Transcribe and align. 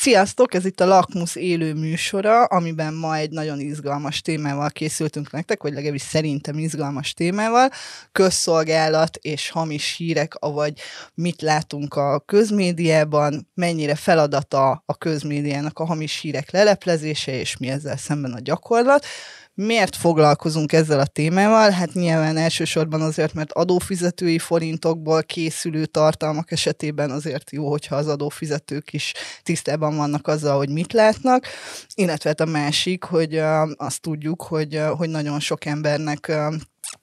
Sziasztok, 0.00 0.54
ez 0.54 0.64
itt 0.64 0.80
a 0.80 0.86
Lakmus 0.86 1.36
élő 1.36 1.74
műsora, 1.74 2.44
amiben 2.44 2.94
ma 2.94 3.16
egy 3.16 3.30
nagyon 3.30 3.60
izgalmas 3.60 4.20
témával 4.20 4.70
készültünk 4.70 5.30
nektek, 5.30 5.62
vagy 5.62 5.72
legalábbis 5.72 6.02
szerintem 6.02 6.58
izgalmas 6.58 7.12
témával. 7.12 7.70
Közszolgálat 8.12 9.16
és 9.16 9.50
hamis 9.50 9.94
hírek, 9.96 10.34
avagy 10.34 10.80
mit 11.14 11.42
látunk 11.42 11.94
a 11.94 12.20
közmédiában, 12.20 13.48
mennyire 13.54 13.94
feladata 13.94 14.82
a 14.86 14.96
közmédiának 14.96 15.78
a 15.78 15.84
hamis 15.84 16.20
hírek 16.20 16.50
leleplezése, 16.50 17.32
és 17.32 17.56
mi 17.56 17.68
ezzel 17.68 17.96
szemben 17.96 18.32
a 18.32 18.40
gyakorlat. 18.40 19.04
Miért 19.60 19.96
foglalkozunk 19.96 20.72
ezzel 20.72 21.00
a 21.00 21.06
témával? 21.06 21.70
Hát 21.70 21.92
nyilván 21.92 22.36
elsősorban 22.36 23.00
azért, 23.00 23.34
mert 23.34 23.52
adófizetői 23.52 24.38
forintokból 24.38 25.22
készülő 25.22 25.86
tartalmak 25.86 26.50
esetében 26.50 27.10
azért 27.10 27.50
jó, 27.50 27.70
hogyha 27.70 27.96
az 27.96 28.08
adófizetők 28.08 28.92
is 28.92 29.12
tisztában 29.42 29.96
vannak 29.96 30.26
azzal, 30.26 30.56
hogy 30.56 30.68
mit 30.68 30.92
látnak, 30.92 31.46
illetve 31.94 32.28
hát 32.28 32.40
a 32.40 32.44
másik, 32.44 33.04
hogy 33.04 33.42
azt 33.76 34.00
tudjuk, 34.00 34.42
hogy, 34.42 34.80
hogy 34.96 35.08
nagyon 35.08 35.40
sok 35.40 35.64
embernek 35.64 36.32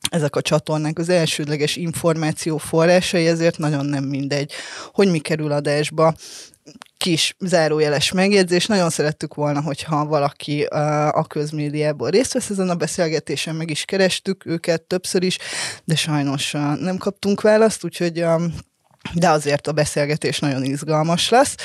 ezek 0.10 0.35
a 0.35 0.41
csatornák 0.41 0.99
az 0.99 1.10
elsődleges 1.10 1.76
információ 1.76 2.58
forrásai, 2.58 3.27
ezért 3.27 3.58
nagyon 3.58 3.85
nem 3.85 4.04
mindegy, 4.04 4.52
hogy 4.94 5.12
mi 5.12 5.20
kerül 5.20 5.52
adásba 5.52 6.16
kis 6.98 7.35
zárójeles 7.40 8.12
megjegyzés. 8.12 8.66
Nagyon 8.66 8.90
szerettük 8.90 9.34
volna, 9.34 9.62
hogyha 9.62 10.05
valaki 10.05 10.63
a 11.12 11.26
közmédiából 11.27 12.09
részt 12.09 12.34
vesz 12.34 12.49
ezen 12.49 12.70
a 12.70 12.76
beszélgetésen, 12.76 13.55
meg 13.55 13.70
is 13.70 13.85
kerestük 13.85 14.45
őket 14.45 14.81
többször 14.81 15.23
is, 15.23 15.38
de 15.84 15.95
sajnos 15.95 16.52
nem 16.80 16.98
kaptunk 16.98 17.41
választ, 17.41 17.84
úgyhogy 17.84 18.26
de 19.13 19.30
azért 19.30 19.68
a 19.68 19.71
beszélgetés 19.71 20.40
nagyon 20.40 20.63
izgalmas 20.63 21.30
lesz. 21.30 21.55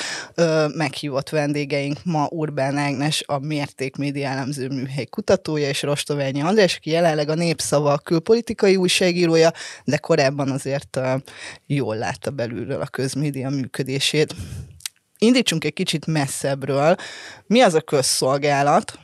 meghívott 0.75 1.29
vendégeink 1.29 1.97
ma 2.03 2.27
Urbán 2.29 2.77
Ágnes, 2.77 3.23
a 3.25 3.39
Mérték 3.39 3.95
Média 3.95 4.27
elemző 4.27 4.67
műhely 4.67 5.05
kutatója, 5.05 5.69
és 5.69 5.81
Rostoványi 5.81 6.41
András, 6.41 6.75
aki 6.75 6.89
jelenleg 6.89 7.29
a 7.29 7.35
Népszava 7.35 7.97
külpolitikai 7.97 8.75
újságírója, 8.75 9.51
de 9.83 9.97
korábban 9.97 10.51
azért 10.51 10.99
jól 11.67 11.95
látta 11.95 12.31
belülről 12.31 12.81
a 12.81 12.87
közmédia 12.87 13.49
működését 13.49 14.35
indítsunk 15.21 15.63
egy 15.63 15.73
kicsit 15.73 16.05
messzebbről. 16.05 16.95
Mi 17.47 17.61
az 17.61 17.73
a 17.73 17.81
közszolgálat, 17.81 18.99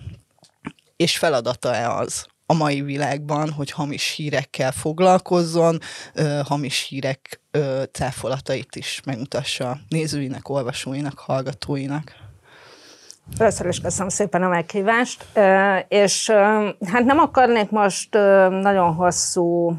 és 0.96 1.18
feladata-e 1.18 1.90
az 1.90 2.26
a 2.46 2.54
mai 2.54 2.82
világban, 2.82 3.52
hogy 3.52 3.72
hamis 3.72 4.14
hírekkel 4.16 4.72
foglalkozzon, 4.72 5.80
hamis 6.46 6.88
hírek 6.90 7.42
cáfolatait 7.92 8.76
is 8.76 9.02
megmutassa 9.06 9.78
nézőinek, 9.90 10.50
olvasóinak, 10.50 11.20
hallgatóinak? 11.20 12.16
Először 13.38 13.66
is 13.66 13.80
köszönöm 13.80 14.10
szépen 14.10 14.44
a 14.44 14.48
meghívást, 14.48 15.26
és 15.88 16.30
hát 16.86 17.04
nem 17.06 17.20
akarnék 17.20 17.70
most 17.70 18.14
nagyon 18.50 18.94
hosszú 18.94 19.74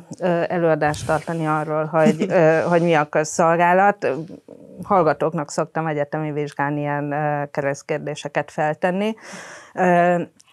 előadást 0.49 1.07
tartani 1.07 1.47
arról, 1.47 1.85
hogy, 1.85 2.27
hogy 2.69 2.83
mi 2.83 2.95
a 2.95 3.09
közszolgálat. 3.09 4.07
Hallgatóknak 4.83 5.51
szoktam 5.51 5.87
egyetemi 5.87 6.33
vizsgán 6.33 6.77
ilyen 6.77 7.15
keresztkérdéseket 7.51 8.51
feltenni 8.51 9.15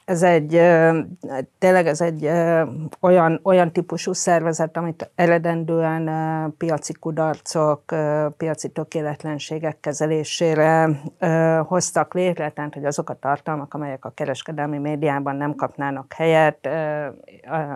ez 0.05 0.23
egy, 0.23 0.51
tényleg 1.57 1.87
ez 1.87 2.01
egy 2.01 2.29
olyan, 2.99 3.39
olyan 3.43 3.71
típusú 3.71 4.13
szervezet, 4.13 4.77
amit 4.77 5.11
eredendően 5.15 6.09
piaci 6.57 6.93
kudarcok, 6.93 7.83
piaci 8.37 8.69
tökéletlenségek 8.69 9.79
kezelésére 9.79 10.89
hoztak 11.67 12.13
létre, 12.13 12.49
tehát 12.49 12.73
hogy 12.73 12.85
azok 12.85 13.09
a 13.09 13.19
tartalmak, 13.19 13.73
amelyek 13.73 14.05
a 14.05 14.11
kereskedelmi 14.15 14.77
médiában 14.77 15.35
nem 15.35 15.55
kapnának 15.55 16.13
helyet, 16.13 16.69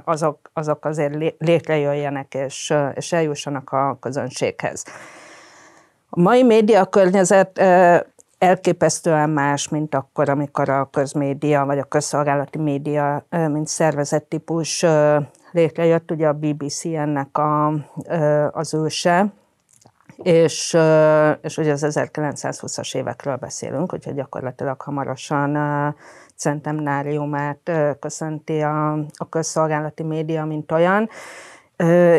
azok, 0.04 0.50
azok 0.54 0.86
azért 0.86 1.36
létrejöjjenek 1.38 2.34
és, 2.34 2.74
és 2.94 3.12
eljussanak 3.12 3.72
a 3.72 3.98
közönséghez. 4.00 4.86
A 6.10 6.20
mai 6.20 6.44
média 6.44 6.86
környezet 6.86 7.58
elképesztően 8.38 9.30
más, 9.30 9.68
mint 9.68 9.96
akkor, 9.96 10.30
amikor 10.30 10.70
a 10.70 10.90
közmédia, 10.92 11.66
vagy 11.66 11.78
a 11.78 11.84
közszolgálati 11.84 12.58
média, 12.58 13.26
mint 13.30 13.68
szervezettípus 13.68 14.86
létrejött, 15.52 16.12
ugye 16.12 16.28
a 16.28 16.34
BBC 16.34 16.86
ennek 16.86 17.38
a, 17.38 17.74
az 18.52 18.74
őse, 18.74 19.34
és, 20.18 20.78
és 21.42 21.58
ugye 21.58 21.72
az 21.72 21.86
1920-as 21.90 22.96
évekről 22.96 23.36
beszélünk, 23.36 23.94
úgyhogy 23.94 24.16
gyakorlatilag 24.16 24.82
hamarosan 24.82 25.56
centenáriumát 26.36 27.72
köszönti 28.00 28.62
a, 28.62 28.92
a 28.94 29.30
közszolgálati 29.30 30.04
média, 30.04 30.46
mint 30.46 30.72
olyan. 30.72 31.10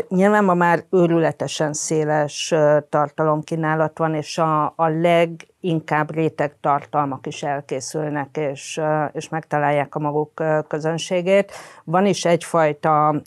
Nyilván 0.08 0.44
ma 0.44 0.54
már 0.54 0.84
őrületesen 0.90 1.72
széles 1.72 2.54
tartalomkínálat 2.88 3.98
van, 3.98 4.14
és 4.14 4.38
a, 4.38 4.64
a 4.64 4.88
leginkább 4.88 6.14
réteg 6.14 6.56
tartalmak 6.60 7.26
is 7.26 7.42
elkészülnek, 7.42 8.36
és, 8.36 8.80
és 9.12 9.28
megtalálják 9.28 9.94
a 9.94 9.98
maguk 9.98 10.42
közönségét. 10.68 11.52
Van 11.84 12.06
is 12.06 12.24
egyfajta 12.24 13.22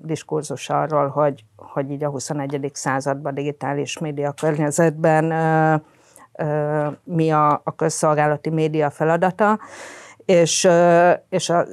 diskurzus 0.00 0.70
arról, 0.70 1.08
hogy, 1.08 1.44
hogy 1.56 1.90
így 1.90 2.04
a 2.04 2.10
21. 2.10 2.70
században 2.72 3.34
digitális 3.34 3.98
média 3.98 4.32
környezetben 4.32 5.24
mi 7.04 7.30
a, 7.30 7.60
a 7.64 7.74
közszolgálati 7.76 8.50
média 8.50 8.90
feladata, 8.90 9.58
és, 10.24 10.68
és 11.28 11.50
a, 11.50 11.64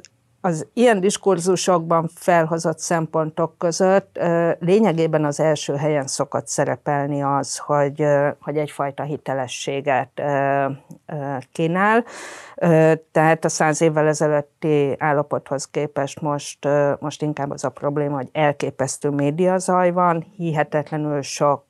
az 0.44 0.66
ilyen 0.72 1.00
diskurzusokban 1.00 2.10
felhozott 2.14 2.78
szempontok 2.78 3.58
között 3.58 4.18
lényegében 4.58 5.24
az 5.24 5.40
első 5.40 5.74
helyen 5.74 6.06
szokott 6.06 6.46
szerepelni 6.46 7.22
az, 7.22 7.58
hogy, 7.58 8.04
hogy 8.40 8.56
egyfajta 8.56 9.02
hitelességet 9.02 10.22
kínál. 11.52 12.04
Tehát 13.12 13.44
a 13.44 13.48
száz 13.48 13.80
évvel 13.80 14.06
ezelőtti 14.06 14.96
állapothoz 14.98 15.64
képest 15.64 16.20
most, 16.20 16.68
most 16.98 17.22
inkább 17.22 17.50
az 17.50 17.64
a 17.64 17.68
probléma, 17.68 18.16
hogy 18.16 18.28
elképesztő 18.32 19.08
médiazaj 19.08 19.90
van, 19.90 20.26
hihetetlenül 20.36 21.22
sok 21.22 21.64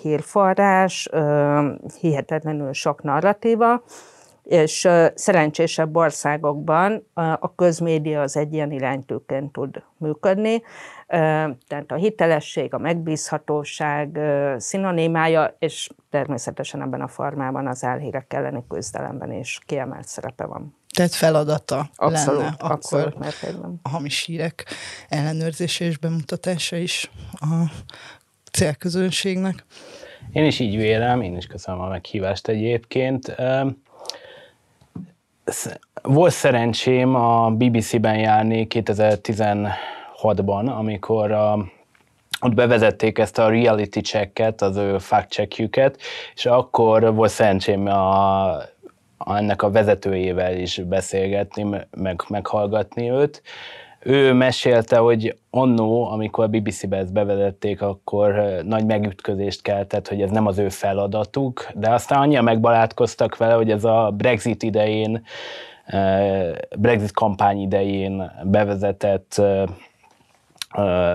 hírforrás, 0.00 1.10
hihetetlenül 2.00 2.72
sok 2.72 3.02
narratíva, 3.02 3.82
és 4.44 4.88
szerencsésebb 5.14 5.96
országokban 5.96 7.06
a 7.14 7.54
közmédia 7.54 8.20
az 8.20 8.36
egy 8.36 8.52
ilyen 8.52 8.72
iránytőként 8.72 9.52
tud 9.52 9.82
működni, 9.96 10.62
tehát 11.66 11.84
a 11.88 11.94
hitelesség, 11.94 12.74
a 12.74 12.78
megbízhatóság 12.78 14.18
szinonimája, 14.56 15.56
és 15.58 15.90
természetesen 16.10 16.82
ebben 16.82 17.00
a 17.00 17.08
formában 17.08 17.66
az 17.66 17.84
álhírek 17.84 18.32
elleni 18.32 18.64
küzdelemben 18.68 19.32
is 19.32 19.58
kiemelt 19.66 20.06
szerepe 20.06 20.44
van. 20.44 20.76
Tehát 20.94 21.14
feladata 21.14 21.90
abszolút, 21.94 22.40
lenne 22.40 22.54
abszolút, 22.58 23.14
akkor 23.14 23.78
a 23.82 23.88
hamis 23.88 24.24
hírek 24.24 24.64
ellenőrzése 25.08 25.84
és 25.84 25.98
bemutatása 25.98 26.76
is 26.76 27.10
a 27.32 27.64
célközönségnek. 28.52 29.64
Én 30.32 30.44
is 30.44 30.58
így 30.58 30.76
vélem, 30.76 31.20
én 31.20 31.36
is 31.36 31.46
köszönöm 31.46 31.80
a 31.80 31.88
meghívást 31.88 32.48
egyébként 32.48 33.34
volt 36.02 36.32
szerencsém 36.32 37.14
a 37.14 37.50
BBC-ben 37.50 38.18
járni 38.18 38.66
2016-ban, 38.70 40.76
amikor 40.76 41.32
a, 41.32 41.64
ott 42.40 42.54
bevezették 42.54 43.18
ezt 43.18 43.38
a 43.38 43.48
reality 43.48 43.98
checket, 43.98 44.62
az 44.62 44.76
ő 44.76 44.98
fact 44.98 45.30
checkjüket, 45.30 46.00
és 46.34 46.46
akkor 46.46 47.14
volt 47.14 47.30
szerencsém 47.30 47.86
a, 47.86 48.56
ennek 49.26 49.62
a 49.62 49.70
vezetőjével 49.70 50.56
is 50.56 50.78
beszélgetni, 50.78 51.66
meg, 51.90 52.22
meghallgatni 52.28 53.10
őt, 53.10 53.42
ő 54.04 54.32
mesélte, 54.32 54.96
hogy 54.96 55.36
annó, 55.50 56.06
amikor 56.10 56.44
a 56.44 56.48
BBC-be 56.48 56.96
ezt 56.96 57.12
bevezették, 57.12 57.82
akkor 57.82 58.34
nagy 58.62 58.86
megütközést 58.86 59.62
keltett, 59.62 60.08
hogy 60.08 60.22
ez 60.22 60.30
nem 60.30 60.46
az 60.46 60.58
ő 60.58 60.68
feladatuk, 60.68 61.68
de 61.74 61.90
aztán 61.90 62.20
annyian 62.20 62.44
megbalátkoztak 62.44 63.36
vele, 63.36 63.54
hogy 63.54 63.70
ez 63.70 63.84
a 63.84 64.12
Brexit 64.16 64.62
idején, 64.62 65.24
Brexit 66.78 67.12
kampány 67.12 67.60
idején 67.60 68.32
bevezetett 68.44 69.42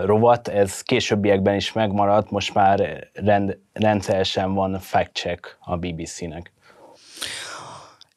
rovat, 0.06 0.48
ez 0.48 0.82
későbbiekben 0.82 1.56
is 1.56 1.74
megmaradt, 1.74 2.32
most 2.32 2.54
már 2.54 3.08
rend, 3.14 3.58
rendszeresen 3.74 4.54
van 4.54 4.80
fact-check 4.80 5.58
a 5.60 5.78
BBC-nek 5.78 6.52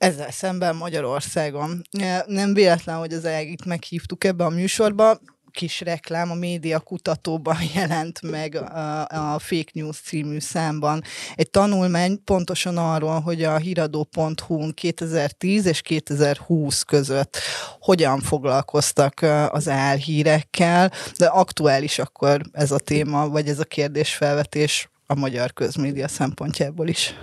ezzel 0.03 0.31
szemben 0.31 0.77
Magyarországon. 0.77 1.83
Nem 2.27 2.55
véletlen, 2.55 2.99
hogy 2.99 3.13
az 3.13 3.25
EGIT 3.25 3.65
meghívtuk 3.65 4.25
ebbe 4.25 4.45
a 4.45 4.49
műsorba. 4.49 5.19
kis 5.51 5.81
reklám 5.81 6.31
a 6.31 6.35
média 6.35 6.81
kutatóban 6.81 7.57
jelent 7.75 8.23
meg 8.23 8.55
a, 8.55 9.07
a 9.35 9.39
Fake 9.39 9.71
News 9.73 9.97
című 10.01 10.39
számban. 10.39 11.03
Egy 11.35 11.51
tanulmány 11.51 12.25
pontosan 12.25 12.77
arról, 12.77 13.21
hogy 13.21 13.43
a 13.43 13.57
híradó.hu-n 13.57 14.75
2010 14.75 15.67
és 15.67 15.81
2020 15.81 16.83
között 16.83 17.39
hogyan 17.81 18.21
foglalkoztak 18.21 19.23
az 19.49 19.69
álhírekkel, 19.69 20.93
de 21.19 21.27
aktuális 21.27 21.99
akkor 21.99 22.41
ez 22.53 22.71
a 22.71 22.79
téma, 22.79 23.29
vagy 23.29 23.49
ez 23.49 23.59
a 23.59 23.65
kérdésfelvetés 23.65 24.91
a 25.07 25.15
magyar 25.15 25.53
közmédia 25.53 26.09
szempontjából 26.09 26.89
is. 26.89 27.15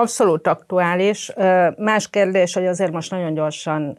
Abszolút 0.00 0.46
aktuális. 0.46 1.32
Más 1.76 2.10
kérdés, 2.10 2.54
hogy 2.54 2.66
azért 2.66 2.92
most 2.92 3.10
nagyon 3.10 3.34
gyorsan 3.34 3.98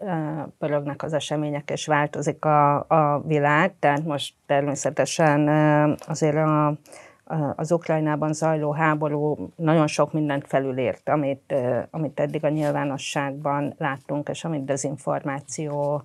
pörögnek 0.60 1.04
az 1.04 1.14
események, 1.14 1.70
és 1.70 1.86
változik 1.86 2.46
a, 2.46 2.76
a 2.76 3.24
világ, 3.26 3.74
tehát 3.80 4.04
most 4.06 4.34
természetesen 4.46 5.48
azért 6.08 6.36
a, 6.36 6.74
az 7.56 7.72
Ukrajnában 7.72 8.34
zajló 8.34 8.72
háború 8.72 9.52
nagyon 9.56 9.88
sok 9.88 10.14
mindent 10.14 10.48
felülért, 10.48 11.10
amit, 11.10 11.54
amit 11.92 12.20
eddig 12.20 12.44
a 12.44 12.50
nyilvánosságban 12.50 13.74
láttunk, 13.78 14.30
és 14.30 14.44
amit 14.44 14.66
dezinformáció 14.66 16.04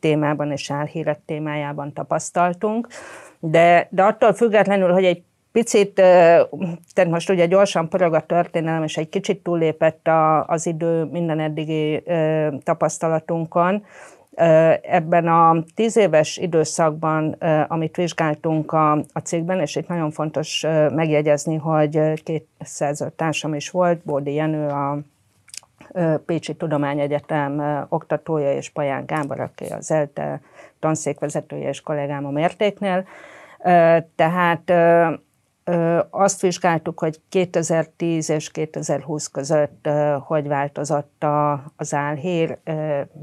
témában 0.00 0.50
és 0.50 0.70
álhírek 0.70 1.20
témájában 1.24 1.92
tapasztaltunk. 1.92 2.88
De, 3.38 3.88
de 3.90 4.02
attól 4.02 4.32
függetlenül, 4.32 4.92
hogy 4.92 5.04
egy 5.04 5.22
Picit, 5.56 5.94
tehát 5.94 7.08
most 7.08 7.30
ugye 7.30 7.46
gyorsan 7.46 7.88
pörög 7.88 8.14
a 8.14 8.20
történelem, 8.20 8.82
és 8.82 8.96
egy 8.96 9.08
kicsit 9.08 9.42
túllépett 9.42 10.06
a, 10.06 10.46
az 10.46 10.66
idő 10.66 11.04
minden 11.04 11.40
eddigi 11.40 12.02
tapasztalatunkon. 12.64 13.84
Ebben 14.82 15.28
a 15.28 15.64
tíz 15.74 15.96
éves 15.96 16.36
időszakban, 16.36 17.32
amit 17.68 17.96
vizsgáltunk 17.96 18.72
a, 18.72 18.92
a 18.92 19.18
cégben, 19.24 19.60
és 19.60 19.76
itt 19.76 19.88
nagyon 19.88 20.10
fontos 20.10 20.64
megjegyezni, 20.94 21.56
hogy 21.56 22.22
két 22.22 22.46
társam 23.16 23.54
is 23.54 23.70
volt, 23.70 23.98
Bódi 24.04 24.34
Jenő, 24.34 24.68
a 24.68 24.98
Pécsi 26.26 26.54
Tudományegyetem 26.54 27.62
oktatója, 27.88 28.52
és 28.52 28.70
Paján 28.70 29.06
Gábor, 29.06 29.40
aki 29.40 29.64
az 29.64 29.90
ELTE 29.90 30.40
tanszékvezetője 30.80 31.68
és 31.68 31.80
kollégám 31.80 32.26
a 32.26 32.30
mértéknél. 32.30 33.06
Tehát 34.16 34.72
azt 36.10 36.40
vizsgáltuk, 36.40 36.98
hogy 36.98 37.20
2010 37.28 38.30
és 38.30 38.50
2020 38.50 39.26
között 39.26 39.88
hogy 40.20 40.48
változott 40.48 41.24
az 41.76 41.94
álhír 41.94 42.58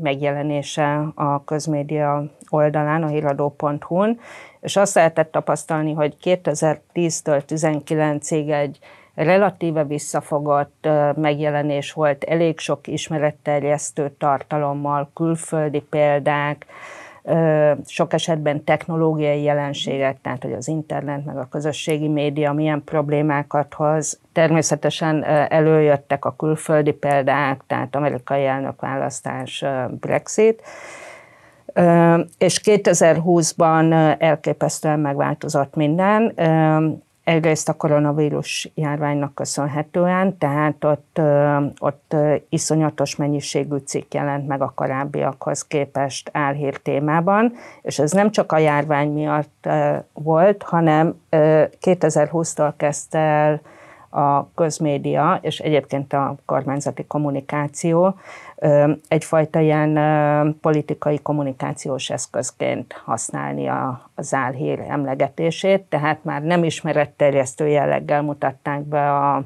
megjelenése 0.01 1.07
a 1.15 1.43
közmédia 1.43 2.23
oldalán, 2.49 3.03
a 3.03 3.07
híradó.hu-n, 3.07 4.19
és 4.61 4.75
azt 4.75 4.95
lehetett 4.95 5.31
tapasztalni, 5.31 5.93
hogy 5.93 6.15
2010-től 6.23 7.41
19-ig 7.47 8.51
egy 8.51 8.79
relatíve 9.15 9.83
visszafogott 9.83 10.87
megjelenés 11.15 11.91
volt, 11.91 12.23
elég 12.23 12.59
sok 12.59 12.87
ismeretterjesztő 12.87 14.15
tartalommal, 14.17 15.09
külföldi 15.13 15.79
példák, 15.79 16.65
sok 17.85 18.13
esetben 18.13 18.63
technológiai 18.63 19.41
jelenségek, 19.41 20.21
tehát 20.21 20.43
hogy 20.43 20.53
az 20.53 20.67
internet 20.67 21.25
meg 21.25 21.37
a 21.37 21.47
közösségi 21.51 22.07
média 22.07 22.53
milyen 22.53 22.83
problémákat 22.83 23.73
hoz. 23.73 24.19
Természetesen 24.31 25.23
előjöttek 25.49 26.25
a 26.25 26.35
külföldi 26.35 26.91
példák, 26.91 27.61
tehát 27.67 27.95
amerikai 27.95 28.45
elnökválasztás, 28.45 29.65
Brexit, 29.99 30.61
és 32.37 32.61
2020-ban 32.63 34.15
elképesztően 34.21 34.99
megváltozott 34.99 35.75
minden. 35.75 36.33
Egyrészt 37.23 37.69
a 37.69 37.73
koronavírus 37.73 38.71
járványnak 38.75 39.35
köszönhetően, 39.35 40.37
tehát 40.37 40.83
ott, 40.83 41.21
ott 41.79 42.15
iszonyatos 42.49 43.15
mennyiségű 43.15 43.77
cikk 43.77 44.13
jelent 44.13 44.47
meg 44.47 44.61
a 44.61 44.71
korábbiakhoz 44.75 45.67
képest 45.67 46.29
álhír 46.33 46.77
témában, 46.77 47.53
és 47.81 47.99
ez 47.99 48.11
nem 48.11 48.31
csak 48.31 48.51
a 48.51 48.57
járvány 48.57 49.11
miatt 49.11 49.69
volt, 50.13 50.63
hanem 50.63 51.21
2020-tól 51.81 52.73
kezdte 52.77 53.19
el 53.19 53.61
a 54.09 54.53
közmédia, 54.55 55.39
és 55.41 55.59
egyébként 55.59 56.13
a 56.13 56.35
kormányzati 56.45 57.05
kommunikáció 57.05 58.15
egyfajta 59.07 59.59
ilyen 59.59 59.99
politikai 60.61 61.19
kommunikációs 61.21 62.09
eszközként 62.09 63.01
használni 63.05 63.67
a, 63.67 64.09
az 64.15 64.33
álhír 64.33 64.79
emlegetését, 64.79 65.81
tehát 65.81 66.23
már 66.23 66.41
nem 66.41 66.63
ismeretterjesztő 66.63 67.67
jelleggel 67.67 68.21
mutatták 68.21 68.81
be 68.81 69.15
a 69.15 69.43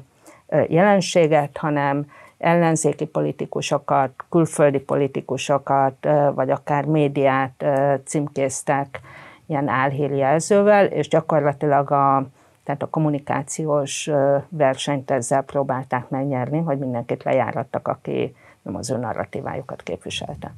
jelenséget, 0.68 1.56
hanem 1.56 2.06
ellenzéki 2.38 3.06
politikusokat, 3.06 4.10
külföldi 4.30 4.78
politikusokat, 4.78 6.08
vagy 6.34 6.50
akár 6.50 6.84
médiát 6.84 7.64
címkéztek 8.04 9.00
ilyen 9.46 9.68
álhírjelzővel, 9.68 10.86
és 10.86 11.08
gyakorlatilag 11.08 11.90
a, 11.90 12.26
tehát 12.64 12.82
a 12.82 12.90
kommunikációs 12.90 14.10
versenyt 14.48 15.10
ezzel 15.10 15.42
próbálták 15.42 16.08
megnyerni, 16.08 16.58
hogy 16.58 16.78
mindenkit 16.78 17.22
lejárattak, 17.22 17.88
aki 17.88 18.34
nem 18.68 18.76
az 18.76 18.90
ő 18.90 18.96
narratívájukat 18.96 19.82
képviselte. 19.82 20.54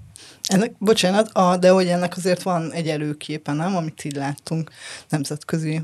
Ennek, 0.48 0.72
bocsánat, 0.78 1.28
a, 1.32 1.56
de 1.56 1.70
hogy 1.70 1.86
ennek 1.86 2.16
azért 2.16 2.42
van 2.42 2.72
egy 2.72 2.88
előképe, 2.88 3.52
nem, 3.52 3.76
amit 3.76 4.04
így 4.04 4.16
láttunk 4.16 4.70
nemzetközi 5.08 5.82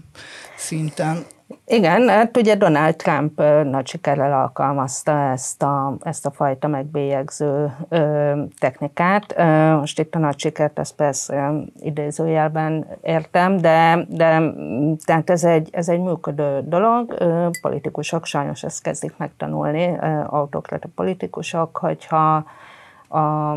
szinten. 0.56 1.26
Igen, 1.66 2.08
hát 2.08 2.36
ugye 2.36 2.54
Donald 2.54 2.96
Trump 2.96 3.38
nagy 3.64 3.86
sikerrel 3.86 4.32
alkalmazta 4.32 5.30
ezt 5.30 5.62
a, 5.62 5.96
ezt 6.02 6.26
a 6.26 6.30
fajta 6.30 6.68
megbélyegző 6.68 7.76
ö, 7.88 8.32
technikát. 8.58 9.34
Ö, 9.36 9.74
most 9.74 9.98
itt 9.98 10.14
a 10.14 10.18
nagy 10.18 10.38
sikert, 10.38 10.78
ezt 10.78 10.94
persze 10.94 11.52
idézőjelben 11.78 12.86
értem, 13.02 13.56
de, 13.56 14.06
de 14.08 14.52
tehát 15.04 15.30
ez 15.30 15.44
egy, 15.44 15.68
ez 15.72 15.88
egy 15.88 16.00
működő 16.00 16.60
dolog. 16.64 17.14
Ö, 17.18 17.48
politikusok 17.60 18.24
sajnos 18.24 18.62
ezt 18.62 18.82
kezdik 18.82 19.16
megtanulni, 19.16 19.96
ö, 20.00 20.06
autokrata 20.26 20.88
politikusok, 20.94 21.76
hogyha 21.76 22.44
a 23.08 23.56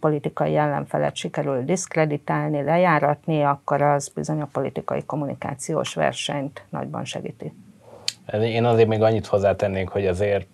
politikai 0.00 0.56
ellenfelet 0.56 1.16
sikerül 1.16 1.64
diszkreditálni, 1.64 2.62
lejáratni, 2.62 3.42
akkor 3.42 3.82
az 3.82 4.08
bizony 4.08 4.40
a 4.40 4.48
politikai 4.52 5.04
kommunikációs 5.04 5.94
versenyt 5.94 6.64
nagyban 6.68 7.04
segíti. 7.04 7.52
Én 8.32 8.64
azért 8.64 8.88
még 8.88 9.02
annyit 9.02 9.26
hozzátennék, 9.26 9.88
hogy 9.88 10.06
azért 10.06 10.46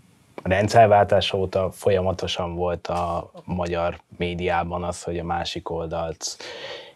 a 0.42 0.48
rendszerváltás 0.48 1.32
óta 1.32 1.70
folyamatosan 1.70 2.54
volt 2.54 2.86
a 2.86 3.30
magyar 3.44 4.00
médiában 4.16 4.84
az, 4.84 5.02
hogy 5.02 5.18
a 5.18 5.24
másik 5.24 5.70
oldalt 5.70 6.36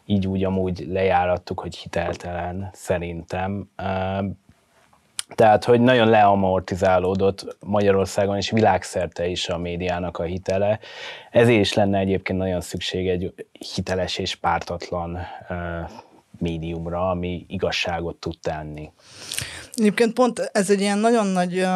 így 0.05 0.27
úgy 0.27 0.45
amúgy 0.45 0.87
lejárattuk, 0.89 1.61
hogy 1.61 1.77
hiteltelen 1.77 2.71
szerintem. 2.73 3.71
Tehát, 5.35 5.65
hogy 5.65 5.81
nagyon 5.81 6.09
leamortizálódott 6.09 7.57
Magyarországon 7.61 8.37
és 8.37 8.51
világszerte 8.51 9.27
is 9.27 9.49
a 9.49 9.59
médiának 9.59 10.19
a 10.19 10.23
hitele. 10.23 10.79
Ezért 11.31 11.61
is 11.61 11.73
lenne 11.73 11.99
egyébként 11.99 12.39
nagyon 12.39 12.61
szükség 12.61 13.09
egy 13.09 13.35
hiteles 13.75 14.19
és 14.19 14.35
pártatlan 14.35 15.19
médiumra, 16.39 17.11
ami 17.11 17.45
igazságot 17.49 18.17
tud 18.17 18.37
tenni. 18.43 18.91
Egyébként 19.77 20.13
pont 20.13 20.39
ez 20.39 20.71
egy 20.71 20.81
ilyen 20.81 20.99
nagyon 20.99 21.27
nagy 21.27 21.67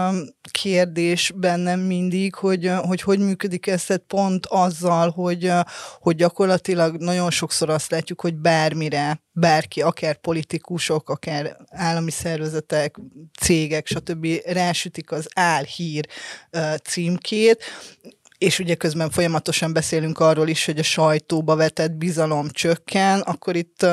kérdés 0.51 1.33
bennem 1.37 1.81
mindig, 1.81 2.35
hogy 2.35 2.71
hogy, 2.77 3.01
hogy 3.01 3.19
működik 3.19 3.67
ez, 3.67 3.87
pont 4.07 4.47
azzal, 4.47 5.11
hogy, 5.11 5.53
hogy 6.01 6.17
gyakorlatilag 6.17 6.97
nagyon 6.97 7.31
sokszor 7.31 7.71
azt 7.71 7.91
látjuk, 7.91 8.21
hogy 8.21 8.35
bármire, 8.35 9.23
bárki, 9.33 9.83
akár 9.83 10.17
politikusok, 10.17 11.11
akár 11.11 11.57
állami 11.69 12.11
szervezetek, 12.11 12.97
cégek, 13.41 13.87
stb. 13.87 14.27
rásütik 14.47 15.13
az 15.13 15.29
álhír 15.35 16.07
címkét, 16.85 17.65
és 18.39 18.59
ugye 18.59 18.75
közben 18.75 19.11
folyamatosan 19.11 19.73
beszélünk 19.73 20.19
arról 20.19 20.49
is, 20.49 20.65
hogy 20.65 20.79
a 20.79 20.83
sajtóba 20.83 21.57
vetett 21.57 21.93
bizalom 21.93 22.49
csökken, 22.51 23.21
akkor 23.21 23.57
itt 23.57 23.87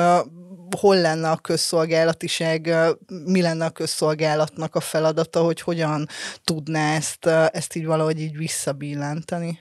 hol 0.76 0.96
lenne 1.00 1.30
a 1.30 1.36
közszolgálatiság, 1.36 2.74
mi 3.24 3.42
lenne 3.42 3.64
a 3.64 3.70
közszolgálatnak 3.70 4.74
a 4.74 4.80
feladata, 4.80 5.42
hogy 5.42 5.60
hogyan 5.60 6.06
tudná 6.44 6.94
ezt, 6.94 7.26
ezt 7.26 7.76
így 7.76 7.86
valahogy 7.86 8.20
így 8.20 8.36
visszabillenteni? 8.36 9.58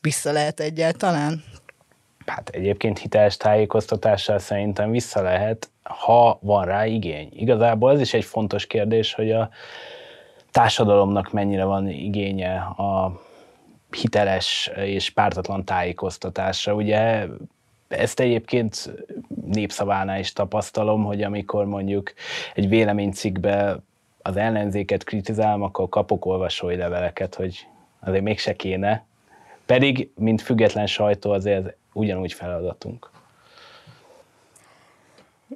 Vissza 0.00 0.32
lehet 0.32 0.60
egyáltalán? 0.60 1.44
Hát 2.26 2.48
egyébként 2.48 2.98
hiteles 2.98 3.36
tájékoztatással 3.36 4.38
szerintem 4.38 4.90
vissza 4.90 5.22
lehet, 5.22 5.70
ha 5.82 6.38
van 6.42 6.64
rá 6.64 6.86
igény. 6.86 7.28
Igazából 7.32 7.92
ez 7.92 8.00
is 8.00 8.14
egy 8.14 8.24
fontos 8.24 8.66
kérdés, 8.66 9.14
hogy 9.14 9.32
a 9.32 9.50
társadalomnak 10.50 11.32
mennyire 11.32 11.64
van 11.64 11.88
igénye 11.88 12.56
a 12.58 13.20
hiteles 13.90 14.70
és 14.76 15.10
pártatlan 15.10 15.64
tájékoztatásra. 15.64 16.74
Ugye 16.74 17.26
ezt 17.90 18.20
egyébként 18.20 18.92
népszavánál 19.46 20.18
is 20.18 20.32
tapasztalom, 20.32 21.04
hogy 21.04 21.22
amikor 21.22 21.64
mondjuk 21.64 22.12
egy 22.54 22.68
véleménycikkbe 22.68 23.78
az 24.22 24.36
ellenzéket 24.36 25.04
kritizálom, 25.04 25.62
akkor 25.62 25.88
kapok 25.88 26.26
olvasói 26.26 26.76
leveleket, 26.76 27.34
hogy 27.34 27.66
azért 28.00 28.22
mégse 28.22 28.56
kéne. 28.56 29.04
Pedig, 29.66 30.10
mint 30.14 30.42
független 30.42 30.86
sajtó, 30.86 31.30
azért 31.30 31.76
ugyanúgy 31.92 32.32
feladatunk. 32.32 33.10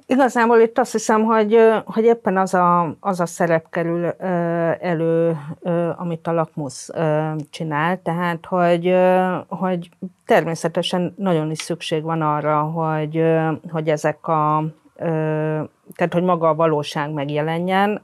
Igazából 0.07 0.59
itt 0.59 0.77
azt 0.79 0.91
hiszem, 0.91 1.23
hogy, 1.23 1.57
hogy 1.85 2.03
éppen 2.03 2.37
az 2.37 2.53
a, 2.53 2.95
az 2.99 3.19
a 3.19 3.25
szerep 3.25 3.69
kerül 3.69 4.05
elő, 4.79 5.37
amit 5.97 6.27
a 6.27 6.31
lakmusz 6.31 6.89
csinál, 7.49 8.01
tehát 8.01 8.45
hogy, 8.45 8.95
hogy 9.47 9.89
természetesen 10.25 11.13
nagyon 11.17 11.51
is 11.51 11.59
szükség 11.59 12.03
van 12.03 12.21
arra, 12.21 12.61
hogy, 12.61 13.23
hogy 13.71 13.89
ezek 13.89 14.27
a, 14.27 14.63
tehát 15.95 16.13
hogy 16.13 16.23
maga 16.23 16.49
a 16.49 16.55
valóság 16.55 17.11
megjelenjen, 17.11 18.01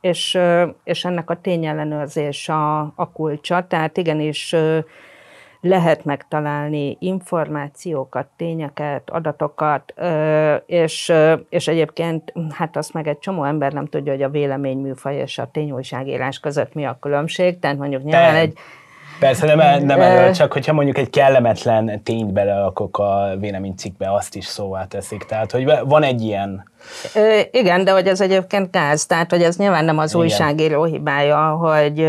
és, 0.00 0.38
és 0.84 1.04
ennek 1.04 1.30
a 1.30 1.40
tényellenőrzés 1.40 2.48
a, 2.48 2.80
a 2.80 3.10
kulcsa, 3.12 3.66
tehát 3.66 3.96
igenis 3.96 4.56
lehet 5.64 6.04
megtalálni 6.04 6.96
információkat, 7.00 8.26
tényeket, 8.36 9.10
adatokat, 9.10 9.94
és, 10.66 11.12
és 11.48 11.68
egyébként 11.68 12.32
hát 12.50 12.76
azt 12.76 12.92
meg 12.92 13.08
egy 13.08 13.18
csomó 13.18 13.44
ember 13.44 13.72
nem 13.72 13.86
tudja, 13.86 14.12
hogy 14.12 14.22
a 14.22 14.28
véleményműfaj 14.28 15.16
és 15.16 15.38
a 15.38 15.48
tényújságírás 15.52 16.38
között 16.38 16.74
mi 16.74 16.84
a 16.84 16.96
különbség, 17.00 17.58
tehát 17.58 17.78
mondjuk 17.78 18.02
nyilván 18.02 18.34
egy 18.34 18.58
Persze, 19.18 19.54
nem, 19.54 19.84
nem 19.84 20.00
erről, 20.00 20.32
csak 20.32 20.52
hogyha 20.52 20.72
mondjuk 20.72 20.98
egy 20.98 21.10
kellemetlen 21.10 22.02
tényt 22.02 22.32
belerakok 22.32 22.98
a 22.98 23.34
véleménycikkbe, 23.38 24.14
azt 24.14 24.34
is 24.34 24.44
szóvá 24.44 24.84
teszik. 24.84 25.24
Tehát, 25.24 25.50
hogy 25.50 25.72
van 25.84 26.02
egy 26.02 26.22
ilyen... 26.22 26.70
Ö, 27.14 27.40
igen, 27.50 27.84
de 27.84 27.92
hogy 27.92 28.06
ez 28.06 28.20
egyébként 28.20 28.70
gáz, 28.70 29.06
tehát, 29.06 29.30
hogy 29.30 29.42
ez 29.42 29.56
nyilván 29.56 29.84
nem 29.84 29.98
az 29.98 30.10
igen. 30.10 30.22
újságíró 30.22 30.84
hibája, 30.84 31.50
hogy, 31.50 32.08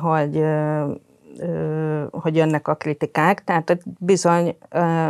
hogy 0.00 0.42
hogy 2.24 2.36
jönnek 2.36 2.68
a 2.68 2.74
kritikák, 2.74 3.44
tehát 3.44 3.78
bizony, 3.98 4.56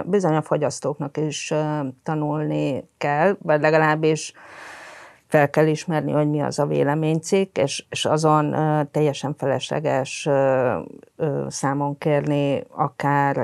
bizony 0.04 0.34
a 0.34 0.42
fogyasztóknak 0.42 1.16
is 1.16 1.54
tanulni 2.02 2.88
kell, 2.98 3.36
vagy 3.42 3.60
legalábbis 3.60 4.32
fel 5.26 5.50
kell 5.50 5.66
ismerni, 5.66 6.12
hogy 6.12 6.30
mi 6.30 6.42
az 6.42 6.58
a 6.58 6.66
véleménycikk, 6.66 7.56
és, 7.56 7.84
és 7.90 8.04
azon 8.04 8.54
teljesen 8.90 9.34
felesleges 9.38 10.28
számon 11.48 11.98
kérni 11.98 12.64
akár 12.68 13.36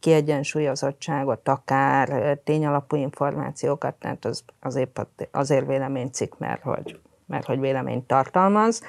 kiegyensúlyozottságot, 0.00 1.48
akár 1.48 2.38
tényalapú 2.44 2.96
információkat, 2.96 3.94
tehát 3.94 4.24
az, 4.24 4.44
azért, 4.60 5.06
azért 5.30 5.66
véleménycikk, 5.66 6.38
mert 6.38 6.62
hogy, 6.62 7.00
mert 7.26 7.46
hogy 7.46 7.60
véleményt 7.60 8.06
tartalmaz. 8.06 8.82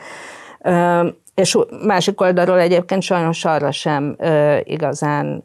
És 1.36 1.58
másik 1.86 2.22
oldalról 2.22 2.60
egyébként 2.60 3.02
sajnos 3.02 3.46
arra 3.46 3.72
sem 3.72 4.16
igazán, 4.64 5.44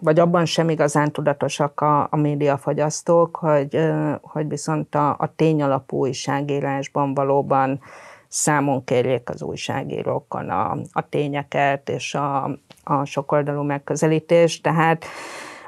vagy 0.00 0.18
abban 0.18 0.44
sem 0.44 0.68
igazán 0.68 1.12
tudatosak 1.12 1.80
a, 1.80 2.08
a 2.10 2.16
médiafogyasztók, 2.16 3.36
hogy, 3.36 3.78
hogy 4.20 4.48
viszont 4.48 4.94
a, 4.94 5.08
a 5.18 5.32
tényalapú 5.36 5.98
újságírásban 5.98 7.14
valóban 7.14 7.80
számon 8.28 8.84
kérjék 8.84 9.30
az 9.30 9.42
újságírókon 9.42 10.50
a, 10.50 10.76
a 10.92 11.08
tényeket 11.08 11.88
és 11.88 12.14
a, 12.14 12.44
a 12.84 13.04
sokoldalú 13.04 13.62
megközelítést. 13.62 14.62
Tehát 14.62 15.04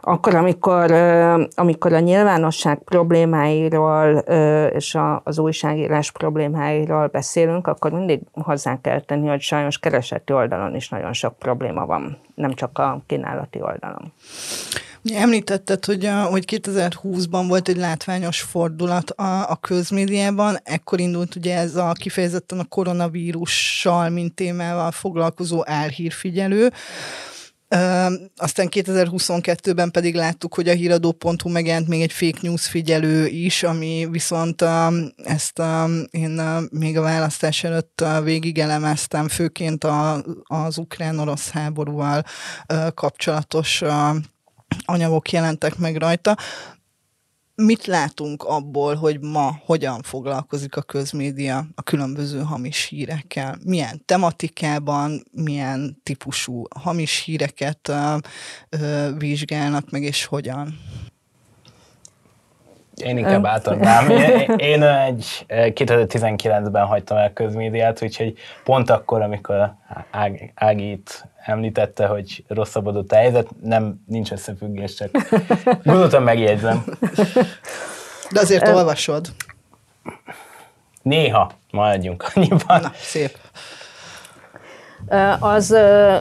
akkor, 0.09 0.35
amikor, 0.35 0.93
amikor 1.55 1.93
a 1.93 1.99
nyilvánosság 1.99 2.79
problémáiról 2.79 4.19
és 4.75 4.97
az 5.25 5.39
újságírás 5.39 6.13
problémáiról 6.13 7.07
beszélünk, 7.07 7.67
akkor 7.67 7.93
mindig 7.93 8.21
hozzá 8.33 8.81
kell 8.81 9.01
tenni, 9.01 9.29
hogy 9.29 9.41
sajnos 9.41 9.79
kereseti 9.79 10.33
oldalon 10.33 10.75
is 10.75 10.89
nagyon 10.89 11.13
sok 11.13 11.39
probléma 11.39 11.87
van, 11.87 12.19
nem 12.35 12.55
csak 12.55 12.79
a 12.79 13.01
kínálati 13.07 13.61
oldalon. 13.63 14.13
Említetted, 15.15 15.85
hogy, 15.85 16.05
a, 16.05 16.23
hogy 16.23 16.45
2020-ban 16.47 17.45
volt 17.49 17.69
egy 17.69 17.77
látványos 17.77 18.41
fordulat 18.41 19.11
a, 19.11 19.51
a 19.51 19.57
közmédiában, 19.61 20.57
ekkor 20.63 21.01
indult 21.01 21.37
ugye 21.37 21.57
ez 21.57 21.77
a 21.77 21.93
kifejezetten 21.93 22.59
a 22.59 22.65
koronavírussal, 22.69 24.09
mint 24.09 24.35
témával 24.35 24.91
foglalkozó 24.91 25.63
álhírfigyelő. 25.65 26.73
Aztán 28.37 28.69
2022-ben 28.71 29.91
pedig 29.91 30.15
láttuk, 30.15 30.55
hogy 30.55 30.69
a 30.69 30.73
híradó.hu 30.73 31.51
megjelent 31.51 31.89
még 31.89 32.03
egy 32.03 32.13
fake 32.13 32.39
news 32.41 32.67
figyelő 32.67 33.27
is, 33.27 33.63
ami 33.63 34.07
viszont 34.11 34.65
ezt 35.25 35.63
én 36.11 36.41
még 36.71 36.99
a 36.99 37.03
választás 37.03 37.65
előtt 37.65 38.05
végig 38.23 38.59
elemeztem, 38.59 39.29
főként 39.29 39.85
a, 39.85 40.25
az 40.43 40.79
ukrán-orosz 40.79 41.51
háborúval 41.51 42.25
kapcsolatos 42.95 43.83
anyagok 44.85 45.31
jelentek 45.31 45.79
meg 45.79 45.97
rajta 45.97 46.37
mit 47.57 47.87
látunk 47.87 48.43
abból, 48.43 48.95
hogy 48.95 49.21
ma 49.21 49.61
hogyan 49.65 50.03
foglalkozik 50.03 50.77
a 50.77 50.83
közmédia 50.83 51.67
a 51.75 51.83
különböző 51.83 52.41
hamis 52.41 52.85
hírekkel? 52.85 53.59
Milyen 53.65 54.03
tematikában, 54.05 55.23
milyen 55.33 56.01
típusú 56.03 56.65
hamis 56.81 57.23
híreket 57.23 57.89
uh, 57.89 58.15
uh, 58.81 59.19
vizsgálnak 59.19 59.91
meg, 59.91 60.03
és 60.03 60.25
hogyan? 60.25 60.79
Én 62.97 63.19
inkább 63.19 63.45
átadnám. 63.45 64.11
Én, 64.11 64.55
én 64.57 64.83
egy 64.83 65.47
2019-ben 65.49 66.85
hagytam 66.85 67.17
el 67.17 67.33
közmédiát, 67.33 68.03
úgyhogy 68.03 68.35
pont 68.65 68.91
akkor, 68.91 69.23
amikor 69.23 69.75
Ág, 70.11 70.53
Ági 70.55 70.91
itt 70.91 71.25
említette, 71.45 72.07
hogy 72.07 72.45
rosszabbodott 72.49 73.13
a 73.13 73.17
helyzet, 73.17 73.49
nem, 73.63 74.05
nincs 74.07 74.31
összefüggés, 74.31 74.95
csak 74.95 75.11
gondoltam 75.85 76.23
megjegyzem. 76.23 76.85
De 78.33 78.41
azért 78.41 78.69
olvasod. 78.69 79.29
Néha, 81.03 81.51
maradjunk 81.71 82.31
annyiban. 82.35 82.81
Na, 82.81 82.93
szép. 82.95 83.39
Az, 85.41 85.77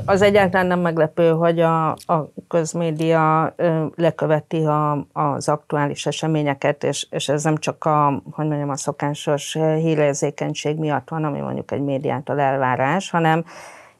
az 0.06 0.22
egyáltalán 0.22 0.68
nem 0.68 0.80
meglepő, 0.80 1.30
hogy 1.30 1.60
a, 1.60 1.90
a 1.92 2.30
közmédia 2.48 3.54
leköveti 3.96 4.64
a, 4.64 5.06
az 5.14 5.50
aktuális 5.50 6.06
eseményeket, 6.06 6.84
és, 6.84 7.08
és 7.10 7.30
ez 7.30 7.44
nem 7.44 7.58
csak 7.58 7.86
a, 7.86 8.22
hogy 8.32 8.48
mondjam, 8.48 8.70
a 8.70 8.78
szokásos 8.78 9.54
hírérzékenység 9.54 10.78
miatt 10.78 11.10
van, 11.10 11.24
ami 11.24 11.40
mondjuk 11.40 11.72
egy 11.72 11.82
médiától 11.82 12.40
elvárás, 12.40 13.10
hanem 13.10 13.46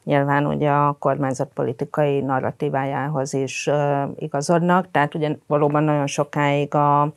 nyilván 0.04 0.46
ugye 0.46 0.70
a 0.70 0.96
kormányzat 0.98 1.50
politikai 1.54 2.20
narratívájához 2.20 3.34
is 3.34 3.70
igazodnak, 4.16 4.90
tehát 4.90 5.14
ugye 5.14 5.36
valóban 5.46 5.82
nagyon 5.82 6.06
sokáig 6.06 6.74
a, 6.74 7.12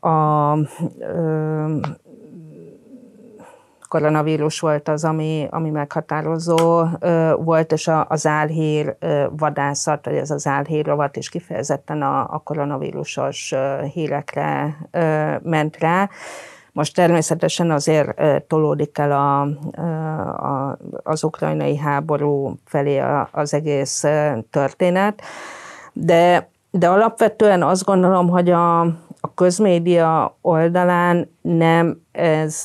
a, 0.00 0.52
a 0.52 0.58
koronavírus 3.94 4.60
volt 4.60 4.88
az, 4.88 5.04
ami, 5.04 5.46
ami 5.50 5.70
meghatározó 5.70 6.84
volt, 7.36 7.72
és 7.72 7.90
az 8.08 8.26
álhír 8.26 8.96
vadászat, 9.36 10.04
vagy 10.04 10.14
ez 10.14 10.30
az 10.30 10.46
álhír 10.46 10.86
rovat 10.86 11.16
is 11.16 11.28
kifejezetten 11.28 12.02
a, 12.02 12.20
a 12.20 12.40
koronavírusos 12.44 13.54
hírekre 13.92 14.76
ment 15.42 15.76
rá. 15.78 16.08
Most 16.72 16.94
természetesen 16.94 17.70
azért 17.70 18.22
tolódik 18.46 18.98
el 18.98 19.12
a, 19.12 19.40
a, 20.46 20.78
az 21.02 21.24
ukrajnai 21.24 21.76
háború 21.76 22.54
felé 22.64 23.02
az 23.30 23.54
egész 23.54 24.04
történet, 24.50 25.22
de, 25.92 26.50
de 26.70 26.88
alapvetően 26.88 27.62
azt 27.62 27.84
gondolom, 27.84 28.28
hogy 28.28 28.50
a, 28.50 28.80
a 29.20 29.34
közmédia 29.34 30.36
oldalán 30.40 31.30
nem 31.40 32.03
ez 32.16 32.64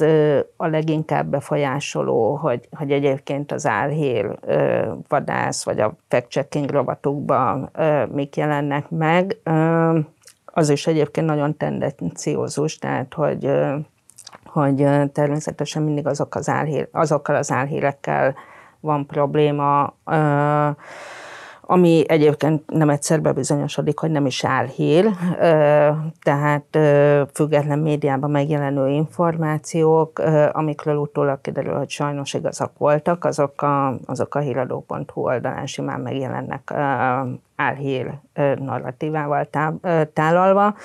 a 0.58 0.68
leginkább 0.68 1.28
befolyásoló, 1.28 2.36
hogy, 2.36 2.68
hogy 2.72 2.92
egyébként 2.92 3.52
az 3.52 3.68
álhír 3.68 4.40
vadász, 5.08 5.64
vagy 5.64 5.80
a 5.80 5.96
fact-checking 6.08 6.70
rovatokban 6.70 7.72
mik 8.12 8.36
jelennek 8.36 8.90
meg. 8.90 9.38
Az 10.46 10.70
is 10.70 10.88
egyébként 10.88 11.28
nagyon 11.28 11.58
tendenciózus, 11.58 12.78
tehát 12.78 13.14
hogy, 13.14 13.52
hogy 14.46 14.88
természetesen 15.14 15.84
mindig 15.84 16.08
azok 16.08 16.36
az 16.36 16.50
álhír, 16.50 16.88
azokkal 16.92 17.36
az 17.36 17.52
álhírekkel 17.52 18.36
van 18.80 19.06
probléma, 19.06 19.94
ami 21.72 22.04
egyébként 22.08 22.70
nem 22.70 22.90
egyszer 22.90 23.22
bebizonyosodik, 23.22 24.00
hogy 24.00 24.12
nem 24.12 24.26
is 24.26 24.44
álhír, 24.46 25.10
tehát 26.22 26.78
független 27.34 27.80
médiában 27.80 28.32
megjelenő 28.32 28.88
információk, 28.88 30.20
amikről 30.52 30.96
utólag 30.96 31.42
kiderül, 31.42 31.74
hogy 31.74 31.90
sajnos 31.90 32.34
igazak 32.34 32.78
voltak, 32.78 33.26
azok 33.26 33.62
a, 33.62 34.00
azok 34.06 34.36
a 34.36 34.40
híradó.hu 34.40 35.22
oldalán 35.22 35.66
simán 35.66 36.00
megjelennek 36.00 36.74
álhír 37.56 38.14
narratívával 38.56 39.50
tálalva 40.14 40.76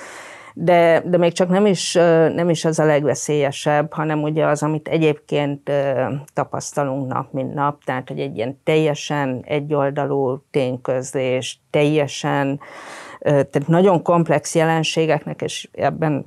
de, 0.57 1.01
de 1.05 1.17
még 1.17 1.33
csak 1.33 1.49
nem 1.49 1.65
is, 1.65 1.93
nem 2.33 2.49
is 2.49 2.65
az 2.65 2.79
a 2.79 2.85
legveszélyesebb, 2.85 3.93
hanem 3.93 4.21
ugye 4.21 4.45
az, 4.45 4.63
amit 4.63 4.87
egyébként 4.87 5.71
tapasztalunk 6.33 7.07
nap, 7.07 7.31
mint 7.31 7.53
nap, 7.53 7.83
tehát 7.83 8.07
hogy 8.07 8.19
egy 8.19 8.35
ilyen 8.35 8.59
teljesen 8.63 9.43
egyoldalú 9.47 10.43
tényközlés, 10.51 11.59
teljesen 11.69 12.59
tehát 13.25 13.67
nagyon 13.67 14.01
komplex 14.01 14.55
jelenségeknek, 14.55 15.41
és 15.41 15.69
ebben 15.71 16.25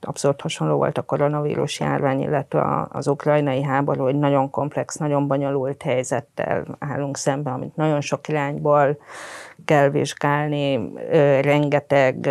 abszolút 0.00 0.40
hasonló 0.40 0.76
volt 0.76 0.98
a 0.98 1.02
koronavírus 1.02 1.80
járvány, 1.80 2.20
illetve 2.20 2.86
az 2.90 3.08
ukrajnai 3.08 3.62
háború, 3.62 4.02
hogy 4.02 4.18
nagyon 4.18 4.50
komplex, 4.50 4.96
nagyon 4.96 5.26
bonyolult 5.26 5.82
helyzettel 5.82 6.76
állunk 6.78 7.16
szembe, 7.16 7.50
amit 7.50 7.76
nagyon 7.76 8.00
sok 8.00 8.28
irányból 8.28 8.98
kell 9.64 9.88
vizsgálni, 9.88 10.92
rengeteg, 11.40 12.26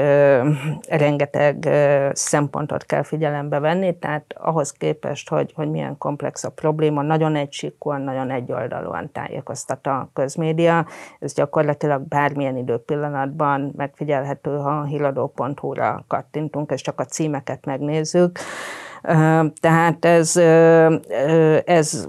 rengeteg 0.88 1.70
szempontot 2.14 2.86
kell 2.86 3.04
figyelembe 3.04 3.60
venni, 3.60 3.98
tehát 3.98 4.26
ahhoz 4.38 4.72
képest, 4.72 5.30
hogy, 5.30 5.52
hogy 5.56 5.70
milyen 5.70 5.98
komplex 5.98 6.44
a 6.44 6.50
probléma, 6.50 7.02
nagyon 7.02 7.36
egysíkúan, 7.36 8.02
nagyon 8.02 8.32
egyoldalúan 8.32 9.12
tájékoztat 9.12 9.88
a 9.88 10.10
közmédia. 10.14 10.86
Ez 11.20 11.34
gyakorlatilag 11.34 12.02
bármilyen 12.02 12.58
időpillanatban 12.58 13.74
megfigyelhető, 13.76 14.58
ha 14.58 14.70
a 14.70 14.84
híradó.hu-ra 14.84 16.04
kattintunk, 16.08 16.72
és 16.72 16.82
csak 16.82 17.00
a 17.00 17.06
címeket 17.06 17.66
megnézzük. 17.66 18.40
Tehát 19.60 20.06
ez, 20.06 20.38
ez 21.66 22.08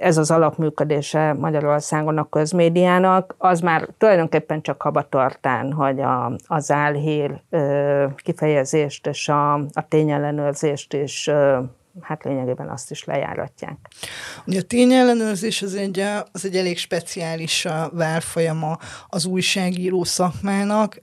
ez 0.00 0.16
az 0.16 0.30
alapműködése 0.30 1.32
Magyarországon 1.32 2.18
a 2.18 2.28
közmédiának, 2.28 3.34
az 3.38 3.60
már 3.60 3.88
tulajdonképpen 3.98 4.62
csak 4.62 4.82
habatartán, 4.82 5.72
hogy 5.72 6.00
a, 6.00 6.32
az 6.46 6.70
álhír 6.70 7.42
kifejezést 8.16 9.06
és 9.06 9.28
a, 9.28 9.54
a 9.54 9.88
tényellenőrzést 9.88 10.92
is 10.92 11.30
hát 12.00 12.24
lényegében 12.24 12.68
azt 12.68 12.90
is 12.90 13.04
lejáratják. 13.04 13.76
Ugye 14.46 14.58
a 14.60 14.62
tényellenőrzés 14.62 15.62
az 15.62 15.74
egy, 15.74 16.04
az 16.32 16.44
egy 16.44 16.56
elég 16.56 16.78
speciális 16.78 17.66
válfolyama 17.92 18.78
az 19.08 19.24
újságíró 19.26 20.04
szakmának, 20.04 21.02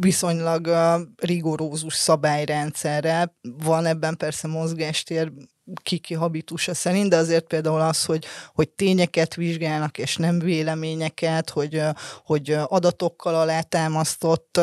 viszonylag 0.00 0.70
rigorózus 1.16 1.94
szabályrendszerrel. 1.94 3.36
Van 3.64 3.86
ebben 3.86 4.16
persze 4.16 4.48
mozgástér 4.48 5.32
kiki 5.82 6.14
habitusa 6.14 6.74
szerint, 6.74 7.10
de 7.10 7.16
azért 7.16 7.46
például 7.46 7.80
az, 7.80 8.04
hogy, 8.04 8.24
hogy 8.54 8.68
tényeket 8.68 9.34
vizsgálnak, 9.34 9.98
és 9.98 10.16
nem 10.16 10.38
véleményeket, 10.38 11.50
hogy, 11.50 11.82
hogy 12.24 12.56
adatokkal 12.66 13.34
alátámasztott 13.34 14.60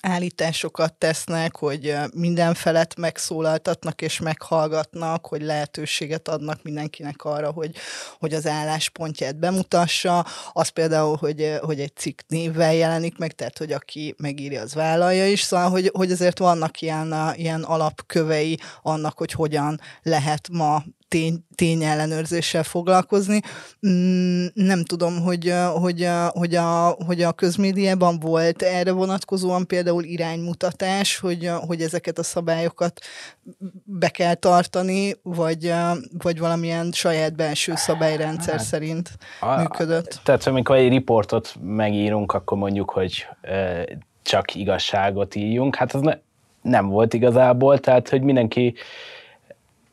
állításokat 0.00 0.94
tesznek, 0.94 1.56
hogy 1.56 1.94
minden 2.14 2.54
felet 2.54 2.96
megszólaltatnak 2.96 4.02
és 4.02 4.20
meghallgatnak, 4.20 5.26
hogy 5.26 5.42
lehetőséget 5.42 6.28
adnak 6.28 6.62
mindenkinek 6.62 7.24
arra, 7.24 7.50
hogy, 7.50 7.76
hogy 8.18 8.32
az 8.34 8.46
álláspontját 8.46 9.38
bemutassa. 9.38 10.26
Az 10.52 10.68
például, 10.68 11.16
hogy, 11.16 11.58
hogy 11.60 11.80
egy 11.80 11.96
cikk 11.96 12.20
névvel 12.28 12.74
jelenik 12.74 13.18
meg, 13.18 13.32
tehát 13.32 13.58
hogy 13.58 13.72
aki 13.72 14.14
megírja, 14.18 14.60
az 14.62 14.74
vállalja 14.74 15.26
is. 15.26 15.40
Szóval, 15.40 15.70
hogy, 15.70 15.90
hogy 15.94 16.12
azért 16.12 16.38
vannak 16.38 16.80
ilyen, 16.80 17.14
ilyen 17.34 17.62
alapkövei 17.62 18.58
annak, 18.82 19.18
hogy 19.18 19.32
hogyan 19.32 19.80
lehet 20.02 20.48
ma 20.52 20.82
tény, 21.08 21.44
tényellenőrzéssel 21.54 22.62
foglalkozni. 22.62 23.40
Mm, 23.88 24.46
nem 24.54 24.84
tudom, 24.84 25.20
hogy, 25.20 25.52
hogy, 25.74 26.08
hogy, 26.28 26.54
a, 26.54 26.96
hogy 27.06 27.22
a 27.22 27.32
közmédiában 27.32 28.18
volt 28.20 28.62
erre 28.62 28.92
vonatkozóan 28.92 29.66
például 29.66 30.02
iránymutatás, 30.04 31.18
hogy, 31.18 31.50
hogy 31.66 31.80
ezeket 31.80 32.18
a 32.18 32.22
szabályokat 32.22 33.00
be 33.84 34.08
kell 34.08 34.34
tartani, 34.34 35.14
vagy, 35.22 35.72
vagy 36.22 36.38
valamilyen 36.38 36.92
saját 36.92 37.36
belső 37.36 37.72
szabályrendszer 37.76 38.56
hát, 38.56 38.64
szerint 38.64 39.10
a, 39.40 39.56
működött. 39.56 40.20
Tehát 40.22 40.46
amikor 40.46 40.76
egy 40.76 40.88
riportot 40.88 41.54
megírunk, 41.62 42.32
akkor 42.32 42.58
mondjuk, 42.58 42.90
hogy 42.90 43.26
csak 44.22 44.54
igazságot 44.54 45.34
írjunk, 45.34 45.76
hát 45.76 45.92
az 45.92 46.00
ne, 46.00 46.18
nem 46.62 46.88
volt 46.88 47.14
igazából, 47.14 47.78
tehát 47.78 48.08
hogy 48.08 48.22
mindenki 48.22 48.74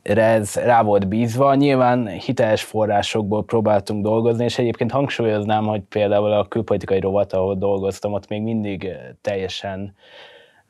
ez 0.03 0.55
rá 0.55 0.81
volt 0.81 1.07
bízva. 1.07 1.55
Nyilván 1.55 2.07
hiteles 2.07 2.63
forrásokból 2.63 3.45
próbáltunk 3.45 4.03
dolgozni, 4.03 4.43
és 4.43 4.57
egyébként 4.57 4.91
hangsúlyoznám, 4.91 5.65
hogy 5.65 5.81
például 5.81 6.31
a 6.31 6.47
külpolitikai 6.47 6.99
rovat, 6.99 7.33
ahol 7.33 7.55
dolgoztam, 7.55 8.13
ott 8.13 8.27
még 8.27 8.41
mindig 8.41 8.95
teljesen 9.21 9.95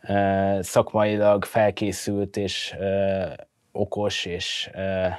uh, 0.08 0.60
szakmailag 0.62 1.46
felkészült 1.46 2.38
és 2.38 2.76
uh, 2.80 3.32
okos 3.72 4.26
és 4.26 4.70
uh, 4.74 5.14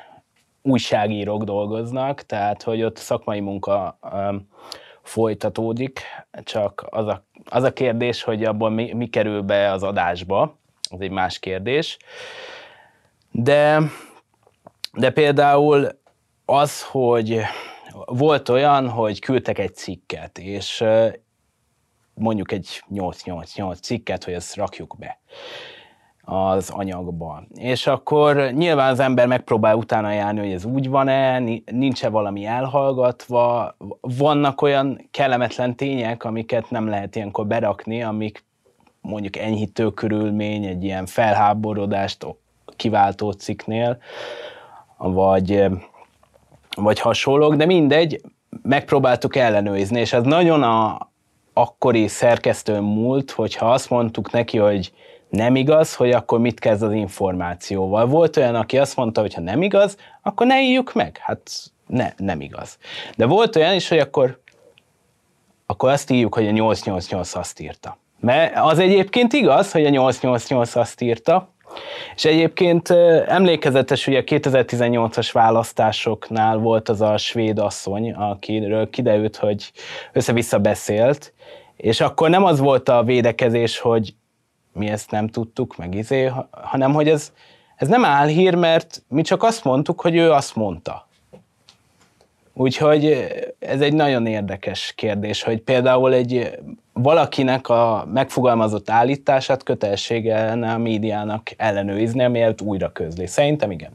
újságírók 0.63 1.43
dolgoznak, 1.43 2.23
tehát 2.23 2.63
hogy 2.63 2.83
ott 2.83 2.97
szakmai 2.97 3.41
munka 3.41 3.99
um, 4.13 4.49
folytatódik, 5.03 6.01
csak 6.43 6.87
az 6.91 7.07
a, 7.07 7.25
az 7.51 7.63
a 7.63 7.73
kérdés, 7.73 8.23
hogy 8.23 8.45
abból 8.45 8.71
mi, 8.71 8.93
mi 8.93 9.07
kerül 9.07 9.43
be 9.43 9.73
az 9.73 9.83
adásba, 9.83 10.59
az 10.91 11.01
egy 11.01 11.11
más 11.11 11.39
kérdés. 11.39 11.97
De, 13.37 13.81
de 14.93 15.11
például 15.11 15.89
az, 16.45 16.83
hogy 16.83 17.41
volt 18.05 18.49
olyan, 18.49 18.89
hogy 18.89 19.21
küldtek 19.21 19.59
egy 19.59 19.75
cikket, 19.75 20.39
és 20.39 20.85
mondjuk 22.15 22.53
egy 22.53 22.83
8-8-8 22.95 23.83
cikket, 23.83 24.25
hogy 24.25 24.33
ezt 24.35 24.57
rakjuk 24.57 24.97
be 24.99 25.21
az 26.25 26.71
anyagba. 26.71 27.43
És 27.55 27.87
akkor 27.87 28.37
nyilván 28.37 28.91
az 28.91 29.01
ember 29.01 29.27
megpróbál 29.27 29.77
utána 29.77 30.13
járni, 30.13 30.41
hogy 30.41 30.53
ez 30.53 30.65
úgy 30.65 30.89
van-e, 30.89 31.39
nincs-e 31.65 32.09
valami 32.09 32.45
elhallgatva, 32.45 33.77
vannak 34.01 34.63
olyan 34.63 35.09
kellemetlen 35.11 35.77
tények, 35.77 36.25
amiket 36.25 36.71
nem 36.71 36.89
lehet 36.89 37.17
ilyenkor 37.17 37.47
berakni, 37.47 38.03
amik 38.03 38.45
mondjuk 39.01 39.37
enyhítő 39.37 39.91
körülmény, 39.91 40.65
egy 40.65 40.85
ilyen 40.85 41.07
felháborodást 41.07 42.25
kiváltó 42.77 43.31
cikknél, 43.31 43.99
vagy, 44.97 45.65
vagy 46.77 47.01
hasonlók, 47.01 47.55
de 47.55 47.67
mindegy, 47.67 48.21
megpróbáltuk 48.63 49.37
ellenőrizni, 49.37 50.01
és 50.01 50.13
ez 50.13 50.23
nagyon 50.23 50.63
a 50.63 51.09
akkori 51.53 52.09
szerkesztő 52.09 52.81
múlt, 52.81 53.31
hogyha 53.31 53.73
azt 53.73 53.91
mondtuk 53.91 54.31
neki, 54.31 54.59
hogy 54.59 54.93
nem 55.29 55.57
igaz, 55.57 55.95
hogy 55.95 56.11
akkor 56.11 56.39
mit 56.39 56.61
kezd 56.61 56.83
az 56.83 56.93
információval. 56.93 58.07
Volt 58.07 58.37
olyan, 58.37 58.55
aki 58.55 58.79
azt 58.79 58.97
mondta, 58.97 59.21
hogy 59.21 59.35
ha 59.35 59.41
nem 59.41 59.63
igaz, 59.63 59.97
akkor 60.23 60.47
ne 60.47 60.63
írjuk 60.63 60.93
meg. 60.93 61.19
Hát 61.23 61.51
ne, 61.87 62.13
nem 62.17 62.41
igaz. 62.41 62.79
De 63.17 63.27
volt 63.27 63.57
olyan 63.57 63.75
is, 63.75 63.89
hogy 63.89 63.99
akkor, 63.99 64.41
akkor 65.67 65.91
azt 65.91 66.11
írjuk, 66.11 66.35
hogy 66.35 66.47
a 66.47 66.51
888 66.51 67.35
azt 67.35 67.61
írta. 67.61 67.99
Mert 68.21 68.57
az 68.57 68.79
egyébként 68.79 69.33
igaz, 69.33 69.73
hogy 69.73 69.87
a 69.87 69.89
888 69.89 70.77
azt 70.77 71.01
írta, 71.01 71.49
és 72.15 72.25
egyébként 72.25 72.91
emlékezetes, 73.27 74.07
ugye 74.07 74.19
a 74.19 74.23
2018-as 74.23 75.29
választásoknál 75.33 76.57
volt 76.57 76.89
az 76.89 77.01
a 77.01 77.17
svéd 77.17 77.59
asszony, 77.59 78.13
akiről 78.13 78.91
kiderült, 78.91 79.37
hogy 79.37 79.73
össze-vissza 80.13 80.59
beszélt, 80.59 81.33
és 81.77 82.01
akkor 82.01 82.31
nem 82.31 82.45
az 82.45 82.59
volt 82.59 82.89
a 82.89 83.03
védekezés, 83.03 83.79
hogy 83.79 84.15
mi 84.73 84.89
ezt 84.89 85.11
nem 85.11 85.29
tudtuk, 85.29 85.77
meg 85.77 85.95
izé, 85.95 86.31
hanem 86.51 86.93
hogy 86.93 87.09
ez, 87.09 87.33
ez 87.77 87.89
nem 87.89 88.05
álhír, 88.05 88.55
mert 88.55 89.03
mi 89.09 89.23
csak 89.23 89.43
azt 89.43 89.65
mondtuk, 89.65 90.01
hogy 90.01 90.17
ő 90.17 90.31
azt 90.31 90.55
mondta. 90.55 91.09
Úgyhogy 92.57 93.29
ez 93.59 93.81
egy 93.81 93.95
nagyon 93.95 94.27
érdekes 94.27 94.93
kérdés, 94.97 95.43
hogy 95.43 95.61
például 95.61 96.13
egy 96.13 96.59
valakinek 96.93 97.69
a 97.69 98.07
megfogalmazott 98.13 98.91
állítását 98.91 99.63
kötelessége 99.63 100.51
a 100.51 100.79
médiának 100.79 101.51
ellenőrizni, 101.57 102.27
mielőtt 102.27 102.61
újra 102.61 102.93
közli. 102.93 103.27
Szerintem 103.27 103.71
igen. 103.71 103.91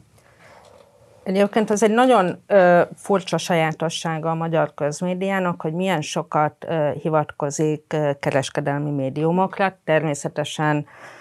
Egyébként 1.22 1.70
ez 1.70 1.82
egy 1.82 1.90
nagyon 1.90 2.42
ö, 2.46 2.80
furcsa 2.96 3.38
sajátossága 3.38 4.30
a 4.30 4.34
magyar 4.34 4.74
közmédiának, 4.74 5.60
hogy 5.60 5.72
milyen 5.72 6.00
sokat 6.00 6.66
ö, 6.68 6.90
hivatkozik 7.02 7.84
ö, 7.88 8.10
kereskedelmi 8.20 8.90
médiumokra. 8.90 9.78
Természetesen 9.84 10.76
ö, 10.76 11.19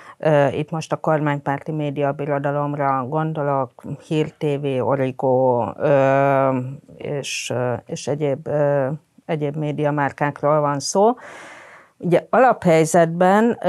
itt 0.52 0.72
most 0.72 0.92
a 0.92 0.96
kormánypárti 0.96 1.72
média 1.72 2.12
birodalomra 2.12 3.06
gondolok, 3.08 3.84
Hír 4.08 4.34
TV, 4.38 4.66
Origo 4.88 5.66
és, 6.98 7.54
és 7.86 8.08
egyéb 8.08 8.50
egyéb 9.30 9.56
médiamárkákról 9.56 10.60
van 10.60 10.80
szó. 10.80 11.16
Ugye 11.98 12.26
alaphelyzetben 12.30 13.60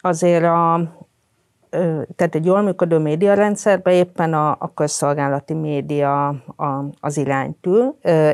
azért 0.00 0.44
a 0.44 0.80
tehát 2.16 2.34
egy 2.34 2.44
jól 2.44 2.62
működő 2.62 2.98
médiarendszerben 2.98 3.94
éppen 3.94 4.34
a, 4.34 4.50
a 4.58 4.74
közszolgálati 4.74 5.54
média 5.54 6.28
a, 6.56 6.84
az 7.00 7.16
iránytű, 7.16 7.80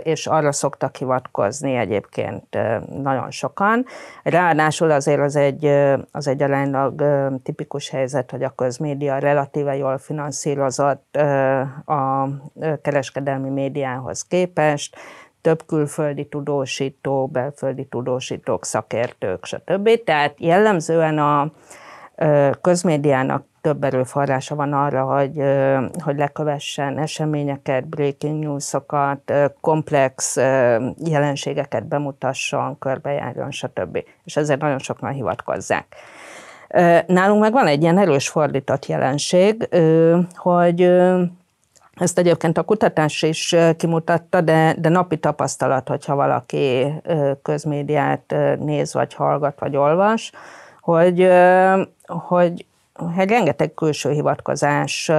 és 0.03 0.27
arra 0.27 0.53
szoktak 0.53 0.97
hivatkozni 0.97 1.75
egyébként 1.75 2.59
nagyon 3.03 3.31
sokan. 3.31 3.85
Ráadásul 4.23 4.91
azért 4.91 5.21
az 5.21 5.37
egy, 5.37 5.65
az 6.11 6.27
egy 6.29 6.43
aránylag 6.43 7.03
tipikus 7.43 7.91
helyzet, 7.91 8.31
hogy 8.31 8.43
a 8.43 8.55
közmédia 8.57 9.19
relatíve 9.19 9.77
jól 9.77 9.99
finanszírozott 9.99 11.17
a 11.85 12.29
kereskedelmi 12.83 13.49
médiához 13.49 14.23
képest, 14.23 14.97
több 15.41 15.67
külföldi 15.67 16.27
tudósító, 16.27 17.27
belföldi 17.27 17.85
tudósítók, 17.85 18.65
szakértők, 18.65 19.45
stb. 19.45 19.91
Tehát 20.05 20.35
jellemzően 20.39 21.19
a, 21.19 21.53
közmédiának 22.61 23.45
több 23.61 23.85
erőforrása 23.85 24.55
van 24.55 24.73
arra, 24.73 25.05
hogy, 25.05 25.43
hogy 26.03 26.17
lekövessen 26.17 26.99
eseményeket, 26.99 27.87
breaking 27.87 28.43
newsokat, 28.43 29.33
komplex 29.61 30.37
jelenségeket 31.05 31.87
bemutasson, 31.87 32.79
körbejárjon, 32.79 33.51
stb. 33.51 34.05
És 34.25 34.37
ezért 34.37 34.61
nagyon 34.61 34.79
sokan 34.79 35.13
hivatkozzák. 35.13 35.87
Nálunk 37.07 37.41
meg 37.41 37.53
van 37.53 37.67
egy 37.67 37.83
ilyen 37.83 37.99
erős 37.99 38.29
fordított 38.29 38.87
jelenség, 38.87 39.69
hogy 40.35 40.81
ezt 41.95 42.19
egyébként 42.19 42.59
a 42.59 42.63
kutatás 42.63 43.23
is 43.23 43.57
kimutatta, 43.77 44.41
de, 44.41 44.75
de 44.79 44.89
napi 44.89 45.17
tapasztalat, 45.17 45.89
hogyha 45.89 46.15
valaki 46.15 46.93
közmédiát 47.43 48.35
néz, 48.59 48.95
vagy 48.95 49.15
hallgat, 49.15 49.61
vagy 49.61 49.77
olvas, 49.77 50.33
hogy, 50.83 51.29
hogy 52.07 52.67
hogy 52.95 53.29
rengeteg 53.29 53.75
külső 53.75 54.11
hivatkozás 54.11 55.11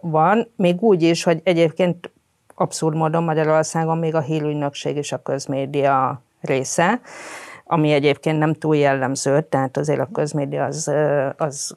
van, 0.00 0.48
még 0.56 0.82
úgy 0.82 1.02
is, 1.02 1.22
hogy 1.22 1.40
egyébként 1.44 2.10
abszurd 2.54 2.96
módon 2.96 3.22
Magyarországon 3.22 3.98
még 3.98 4.14
a 4.14 4.20
hírügynökség 4.20 4.96
is 4.96 5.12
a 5.12 5.22
közmédia 5.22 6.22
része, 6.40 7.00
ami 7.64 7.92
egyébként 7.92 8.38
nem 8.38 8.54
túl 8.54 8.76
jellemző, 8.76 9.40
tehát 9.40 9.76
azért 9.76 10.00
a 10.00 10.08
közmédia 10.12 10.64
az, 10.64 10.92
az 11.36 11.76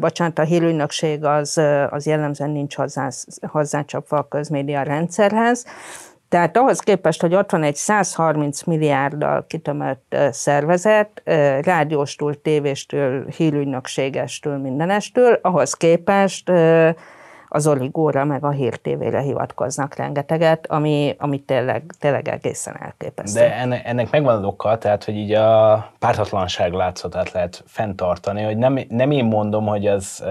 bocsánat, 0.00 0.38
a 0.38 0.42
hírügynökség 0.42 1.24
az, 1.24 1.60
az 1.90 2.06
jellemzően 2.06 2.50
nincs 2.50 2.74
hozzá, 2.74 3.08
hozzácsapva 3.40 4.16
a 4.16 4.28
közmédia 4.28 4.82
rendszerhez, 4.82 5.64
tehát 6.34 6.56
ahhoz 6.56 6.80
képest, 6.80 7.20
hogy 7.20 7.34
ott 7.34 7.50
van 7.50 7.62
egy 7.62 7.74
130 7.74 8.62
milliárddal 8.62 9.44
kitömött 9.46 10.16
szervezet, 10.30 11.22
rádióstól, 11.62 12.40
tévéstől, 12.40 13.26
hírügynökségestől, 13.26 14.56
mindenestől, 14.56 15.38
ahhoz 15.42 15.74
képest 15.74 16.50
az 17.48 17.66
oligóra 17.66 18.24
meg 18.24 18.44
a 18.44 18.50
hírtévére 18.50 19.20
hivatkoznak 19.20 19.96
rengeteget, 19.96 20.66
ami, 20.66 21.14
ami 21.18 21.38
tényleg, 21.38 21.94
tényleg 21.98 22.28
egészen 22.28 22.76
elképesztő. 22.80 23.40
De 23.40 23.54
ennek, 23.54 23.86
ennek 23.86 24.10
megvan 24.10 24.36
az 24.36 24.44
oka, 24.44 24.78
tehát 24.78 25.04
hogy 25.04 25.16
így 25.16 25.32
a 25.32 25.90
pártatlanság 25.98 26.72
látszatát 26.72 27.32
lehet 27.32 27.62
fenntartani, 27.66 28.42
hogy 28.42 28.56
nem, 28.56 28.78
nem 28.88 29.10
én 29.10 29.24
mondom, 29.24 29.66
hogy 29.66 29.86
az 29.86 30.24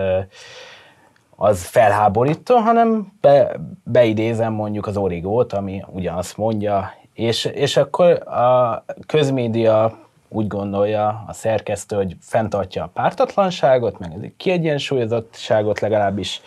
az 1.44 1.66
felháborító, 1.66 2.56
hanem 2.56 3.14
be, 3.22 3.60
beidézem 3.84 4.54
mondjuk 4.54 4.88
az 4.88 4.98
origót, 4.98 5.54
ami 5.54 5.84
ugyanazt 5.88 6.38
mondja, 6.38 6.94
és, 7.14 7.46
és 7.46 7.78
akkor 7.78 8.28
a 8.28 8.84
közmédia 9.06 9.98
úgy 10.30 10.48
gondolja 10.48 11.24
a 11.28 11.34
szerkesztő, 11.34 11.96
hogy 11.96 12.16
fenntartja 12.22 12.84
a 12.84 12.90
pártatlanságot, 12.94 14.00
meg 14.00 14.12
egy 14.22 14.34
kiegyensúlyozottságot 14.38 15.80
legalábbis 15.80 16.42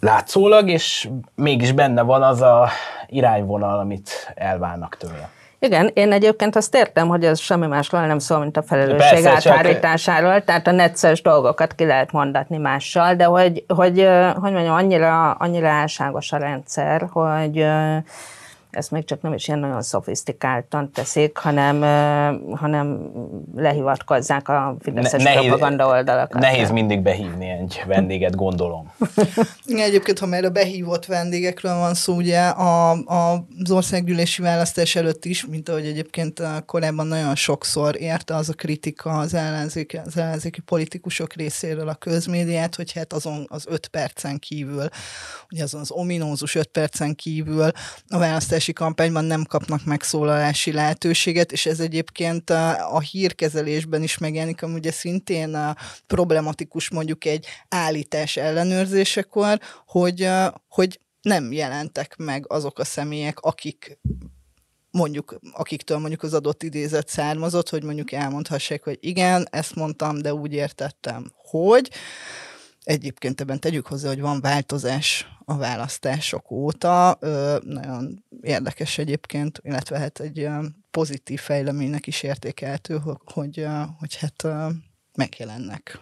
látszólag, 0.00 0.68
és 0.68 1.08
mégis 1.34 1.72
benne 1.72 2.02
van 2.02 2.22
az 2.22 2.40
a 2.40 2.68
irányvonal, 3.06 3.78
amit 3.78 4.32
elválnak 4.34 4.96
tőle. 4.96 5.30
Igen, 5.64 5.90
én 5.94 6.12
egyébként 6.12 6.56
azt 6.56 6.74
értem, 6.74 7.08
hogy 7.08 7.24
ez 7.24 7.38
semmi 7.40 7.66
másról 7.66 8.06
nem 8.06 8.18
szól, 8.18 8.38
mint 8.38 8.56
a 8.56 8.62
felelősség 8.62 9.22
Persze, 9.22 9.30
áthárításáról, 9.30 10.34
csak... 10.34 10.44
tehát 10.44 10.66
a 10.66 10.70
necces 10.70 11.22
dolgokat 11.22 11.74
ki 11.74 11.84
lehet 11.84 12.12
mondatni 12.12 12.56
mással, 12.56 13.14
de 13.14 13.24
hogy, 13.24 13.64
hogy, 13.68 14.08
hogy 14.34 14.52
mondjam, 14.52 14.74
annyira, 14.74 15.30
annyira 15.30 15.68
álságos 15.68 16.32
a 16.32 16.36
rendszer, 16.36 17.08
hogy 17.12 17.66
ezt 18.76 18.90
még 18.90 19.04
csak 19.04 19.22
nem 19.22 19.32
is 19.32 19.48
ilyen 19.48 19.60
nagyon 19.60 19.82
szofisztikáltan 19.82 20.90
teszik, 20.92 21.36
hanem, 21.36 21.80
hanem 22.54 23.10
lehivatkozzák 23.54 24.48
a 24.48 24.76
fideszes 24.80 25.22
ne, 25.22 25.34
nehéz, 25.34 25.48
propaganda 25.48 25.86
oldalakat. 25.86 26.40
Nehéz 26.40 26.70
mindig 26.70 27.02
behívni 27.02 27.48
egy 27.48 27.82
vendéget, 27.86 28.36
gondolom. 28.36 28.92
Igen, 29.66 29.86
egyébként, 29.86 30.18
ha 30.18 30.26
már 30.26 30.44
a 30.44 30.50
behívott 30.50 31.06
vendégekről 31.06 31.78
van 31.78 31.94
szó, 31.94 32.14
ugye 32.14 32.40
a, 32.40 32.90
a, 32.90 33.46
az 33.62 33.70
országgyűlési 33.70 34.42
választás 34.42 34.96
előtt 34.96 35.24
is, 35.24 35.46
mint 35.46 35.68
ahogy 35.68 35.86
egyébként 35.86 36.42
korábban 36.66 37.06
nagyon 37.06 37.34
sokszor 37.34 38.00
érte 38.00 38.34
az 38.34 38.48
a 38.48 38.52
kritika 38.52 39.10
az 39.10 39.34
ellenzéki, 39.34 40.00
az 40.04 40.16
ellenzéki 40.16 40.60
politikusok 40.60 41.32
részéről 41.32 41.88
a 41.88 41.94
közmédiát, 41.94 42.74
hogy 42.74 42.92
hát 42.92 43.12
azon 43.12 43.46
az 43.48 43.64
öt 43.68 43.88
percen 43.88 44.38
kívül, 44.38 44.88
ugye 45.50 45.62
azon 45.62 45.80
az 45.80 45.90
ominózus 45.90 46.54
öt 46.54 46.68
percen 46.68 47.14
kívül 47.14 47.70
a 48.08 48.18
választás 48.18 48.63
választási 48.64 48.72
kampányban 48.72 49.24
nem 49.24 49.44
kapnak 49.44 49.84
megszólalási 49.84 50.72
lehetőséget, 50.72 51.52
és 51.52 51.66
ez 51.66 51.80
egyébként 51.80 52.50
a, 52.50 52.94
a 52.94 53.00
hírkezelésben 53.00 54.02
is 54.02 54.18
megjelenik, 54.18 54.62
ami 54.62 54.74
ugye 54.74 54.90
szintén 54.90 55.54
a 55.54 55.76
problematikus 56.06 56.90
mondjuk 56.90 57.24
egy 57.24 57.46
állítás 57.68 58.36
ellenőrzésekor, 58.36 59.58
hogy, 59.86 60.28
hogy 60.68 61.00
nem 61.22 61.52
jelentek 61.52 62.16
meg 62.16 62.44
azok 62.48 62.78
a 62.78 62.84
személyek, 62.84 63.40
akik 63.40 63.98
mondjuk, 64.90 65.38
akiktől 65.52 65.98
mondjuk 65.98 66.22
az 66.22 66.34
adott 66.34 66.62
idézet 66.62 67.08
származott, 67.08 67.68
hogy 67.68 67.82
mondjuk 67.82 68.12
elmondhassák, 68.12 68.84
hogy 68.84 68.98
igen, 69.00 69.46
ezt 69.50 69.74
mondtam, 69.74 70.18
de 70.22 70.34
úgy 70.34 70.52
értettem, 70.52 71.32
hogy. 71.36 71.90
Egyébként 72.84 73.40
ebben 73.40 73.60
tegyük 73.60 73.86
hozzá, 73.86 74.08
hogy 74.08 74.20
van 74.20 74.40
változás 74.40 75.26
a 75.44 75.56
választások 75.56 76.50
óta. 76.50 77.18
Nagyon 77.62 78.24
érdekes 78.40 78.98
egyébként, 78.98 79.60
illetve 79.62 79.98
hát 79.98 80.20
egy 80.20 80.48
pozitív 80.90 81.40
fejleménynek 81.40 82.06
is 82.06 82.22
értékeltő, 82.22 83.02
hogy, 83.24 83.66
hogy 83.98 84.16
hát 84.16 84.46
megjelennek 85.14 86.00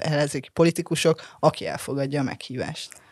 ellenzéki 0.00 0.48
politikusok, 0.52 1.20
aki 1.40 1.66
elfogadja 1.66 2.20
a 2.20 2.24
meghívást. 2.24 3.02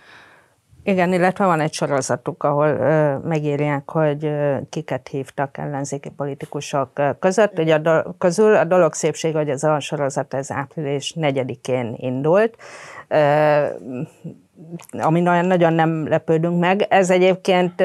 Igen, 0.85 1.13
illetve 1.13 1.45
van 1.45 1.61
egy 1.61 1.73
sorozatuk, 1.73 2.43
ahol 2.43 2.69
ö, 2.69 3.17
megírják, 3.19 3.91
hogy 3.91 4.25
ö, 4.25 4.57
kiket 4.71 5.09
hívtak 5.09 5.59
ellenzéki 5.59 6.11
politikusok 6.11 7.01
között. 7.19 7.59
Ugye 7.59 7.75
a 7.75 7.79
do- 7.79 8.07
közül 8.19 8.57
a 8.57 8.65
dolog 8.65 8.95
szépség, 8.95 9.35
hogy 9.35 9.49
ez 9.49 9.63
a 9.63 9.81
sorozat 9.81 10.35
ez 10.35 10.51
április 10.51 11.15
4-én 11.17 11.95
indult. 11.97 12.57
Ö, 13.09 13.65
ami 14.91 15.21
nagyon, 15.21 15.47
nagyon 15.47 15.73
nem 15.73 16.09
lepődünk 16.09 16.61
meg. 16.61 16.87
Ez 16.89 17.11
egyébként 17.11 17.83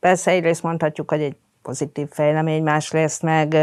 persze 0.00 0.30
egyrészt 0.30 0.62
mondhatjuk, 0.62 1.10
hogy 1.10 1.22
egy 1.22 1.36
pozitív 1.62 2.08
fejlemény, 2.10 2.62
másrészt 2.62 3.22
meg 3.22 3.56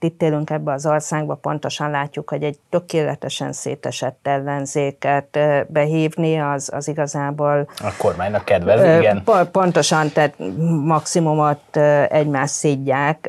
itt 0.00 0.22
élünk 0.22 0.50
ebbe 0.50 0.72
az 0.72 0.86
országba, 0.86 1.34
pontosan 1.34 1.90
látjuk, 1.90 2.30
hogy 2.30 2.42
egy 2.42 2.58
tökéletesen 2.70 3.52
szétesett 3.52 4.18
ellenzéket 4.22 5.38
behívni, 5.68 6.40
az, 6.40 6.70
az 6.72 6.88
igazából... 6.88 7.68
A 7.78 7.94
kormánynak 7.98 8.44
kedvez, 8.44 8.98
igen. 8.98 9.22
Pontosan, 9.52 10.12
tehát 10.12 10.34
maximumot 10.84 11.76
egymás 12.08 12.50
szídják. 12.50 13.28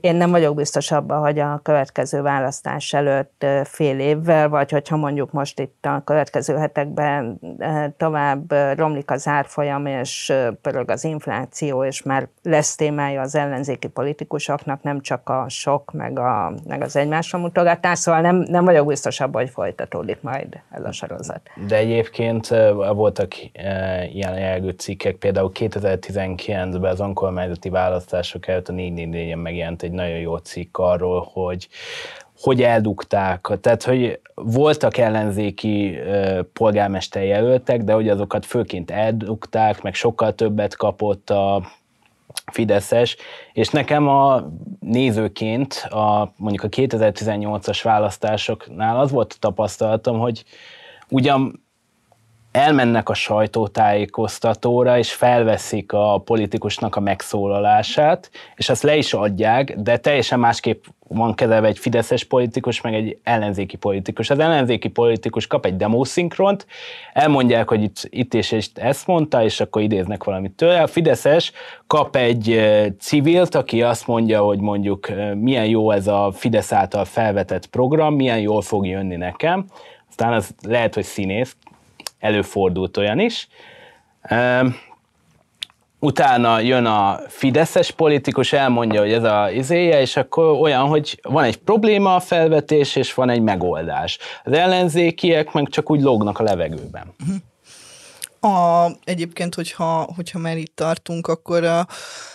Én 0.00 0.16
nem 0.16 0.30
vagyok 0.30 0.54
biztos 0.54 0.90
abban, 0.90 1.20
hogy 1.20 1.38
a 1.38 1.60
következő 1.62 2.22
választás 2.22 2.92
előtt 2.92 3.46
fél 3.64 3.98
évvel, 3.98 4.48
vagy 4.48 4.70
hogyha 4.70 4.96
mondjuk 4.96 5.32
most 5.32 5.60
itt 5.60 5.86
a 5.86 6.02
következő 6.04 6.56
hetekben 6.56 7.40
tovább 7.96 8.52
romlik 8.76 9.10
az 9.10 9.26
árfolyam, 9.26 9.86
és 9.86 10.32
pörög 10.62 10.90
az 10.90 11.04
infláció, 11.04 11.84
és 11.84 12.02
már 12.02 12.28
lesz 12.42 12.74
témája 12.74 13.20
az 13.20 13.34
ellenzéki 13.34 13.88
politikusoknak, 13.88 14.82
nem 14.82 15.00
csak 15.04 15.28
a 15.28 15.44
sok, 15.48 15.92
meg, 15.92 16.18
a, 16.18 16.52
meg 16.66 16.82
az 16.82 16.96
egymásra 16.96 17.38
mutogatás, 17.38 17.98
szóval 17.98 18.20
nem, 18.20 18.36
nem 18.36 18.64
vagyok 18.64 18.86
biztos 18.86 19.20
abban, 19.20 19.42
hogy 19.42 19.50
folytatódik 19.50 20.18
majd 20.20 20.60
ez 20.70 20.84
a 20.84 20.92
sorozat. 20.92 21.40
De 21.66 21.76
egyébként 21.76 22.48
voltak 22.94 23.32
ilyen 24.12 24.38
jelgő 24.38 24.70
cikkek, 24.70 25.16
például 25.16 25.50
2019-ben 25.54 26.90
az 26.90 27.00
önkormányzati 27.00 27.68
választások 27.68 28.46
előtt 28.46 28.68
a 28.68 28.72
444-en 28.72 29.42
megjelent 29.42 29.82
egy 29.82 29.92
nagyon 29.92 30.18
jó 30.18 30.36
cikk 30.36 30.78
arról, 30.78 31.28
hogy 31.32 31.68
hogy 32.40 32.62
eldugták, 32.62 33.48
tehát 33.60 33.82
hogy 33.82 34.20
voltak 34.34 34.96
ellenzéki 34.96 35.98
polgármester 36.52 37.24
jelöltek, 37.24 37.82
de 37.82 37.92
hogy 37.92 38.08
azokat 38.08 38.46
főként 38.46 38.90
eldugták, 38.90 39.82
meg 39.82 39.94
sokkal 39.94 40.34
többet 40.34 40.76
kapott 40.76 41.30
a 41.30 41.62
Fideszes, 42.52 43.16
és 43.52 43.68
nekem 43.68 44.08
a 44.08 44.42
nézőként 44.80 45.74
a, 45.74 46.32
mondjuk 46.36 46.62
a 46.62 46.68
2018-as 46.68 47.80
választásoknál 47.82 48.98
az 48.98 49.10
volt 49.10 49.32
a 49.32 49.36
tapasztalatom, 49.40 50.18
hogy 50.18 50.44
ugyan 51.08 51.63
elmennek 52.54 53.08
a 53.08 53.14
sajtótájékoztatóra, 53.14 54.98
és 54.98 55.12
felveszik 55.12 55.92
a 55.92 56.18
politikusnak 56.24 56.96
a 56.96 57.00
megszólalását, 57.00 58.30
és 58.56 58.68
azt 58.68 58.82
le 58.82 58.96
is 58.96 59.12
adják, 59.12 59.74
de 59.76 59.96
teljesen 59.96 60.38
másképp 60.38 60.84
van 61.08 61.34
kezelve 61.34 61.66
egy 61.66 61.78
fideszes 61.78 62.24
politikus, 62.24 62.80
meg 62.80 62.94
egy 62.94 63.18
ellenzéki 63.22 63.76
politikus. 63.76 64.30
Az 64.30 64.38
ellenzéki 64.38 64.88
politikus 64.88 65.46
kap 65.46 65.66
egy 65.66 65.76
demószinkront, 65.76 66.66
elmondják, 67.12 67.68
hogy 67.68 67.82
itt, 67.82 68.08
itt 68.10 68.34
és, 68.34 68.52
és 68.52 68.68
ezt 68.74 69.06
mondta, 69.06 69.44
és 69.44 69.60
akkor 69.60 69.82
idéznek 69.82 70.24
valamit 70.24 70.52
tőle. 70.52 70.82
A 70.82 70.86
fideszes 70.86 71.52
kap 71.86 72.16
egy 72.16 72.60
civilt, 73.00 73.54
aki 73.54 73.82
azt 73.82 74.06
mondja, 74.06 74.40
hogy 74.40 74.60
mondjuk 74.60 75.08
milyen 75.34 75.66
jó 75.66 75.90
ez 75.90 76.06
a 76.06 76.32
Fidesz 76.34 76.72
által 76.72 77.04
felvetett 77.04 77.66
program, 77.66 78.14
milyen 78.14 78.40
jól 78.40 78.62
fog 78.62 78.86
jönni 78.86 79.16
nekem. 79.16 79.66
Aztán 80.08 80.32
az 80.32 80.54
lehet, 80.62 80.94
hogy 80.94 81.04
színész, 81.04 81.56
előfordult 82.24 82.96
olyan 82.96 83.18
is. 83.18 83.48
Utána 85.98 86.58
jön 86.58 86.84
a 86.84 87.18
fideszes 87.28 87.90
politikus, 87.90 88.52
elmondja, 88.52 89.00
hogy 89.00 89.12
ez 89.12 89.24
a 89.24 89.50
izéje, 89.50 90.00
és 90.00 90.16
akkor 90.16 90.60
olyan, 90.60 90.86
hogy 90.86 91.18
van 91.22 91.44
egy 91.44 91.56
probléma 91.56 92.14
a 92.14 92.20
felvetés, 92.20 92.96
és 92.96 93.14
van 93.14 93.30
egy 93.30 93.40
megoldás. 93.40 94.18
Az 94.44 94.52
ellenzékiek 94.52 95.52
meg 95.52 95.68
csak 95.68 95.90
úgy 95.90 96.00
lógnak 96.00 96.38
a 96.38 96.42
levegőben. 96.42 97.14
Uh-huh. 97.20 97.36
A, 98.44 98.90
egyébként, 99.04 99.54
hogyha, 99.54 100.12
hogyha 100.16 100.38
már 100.38 100.56
itt 100.56 100.76
tartunk, 100.76 101.26
akkor 101.26 101.64
a, 101.64 101.86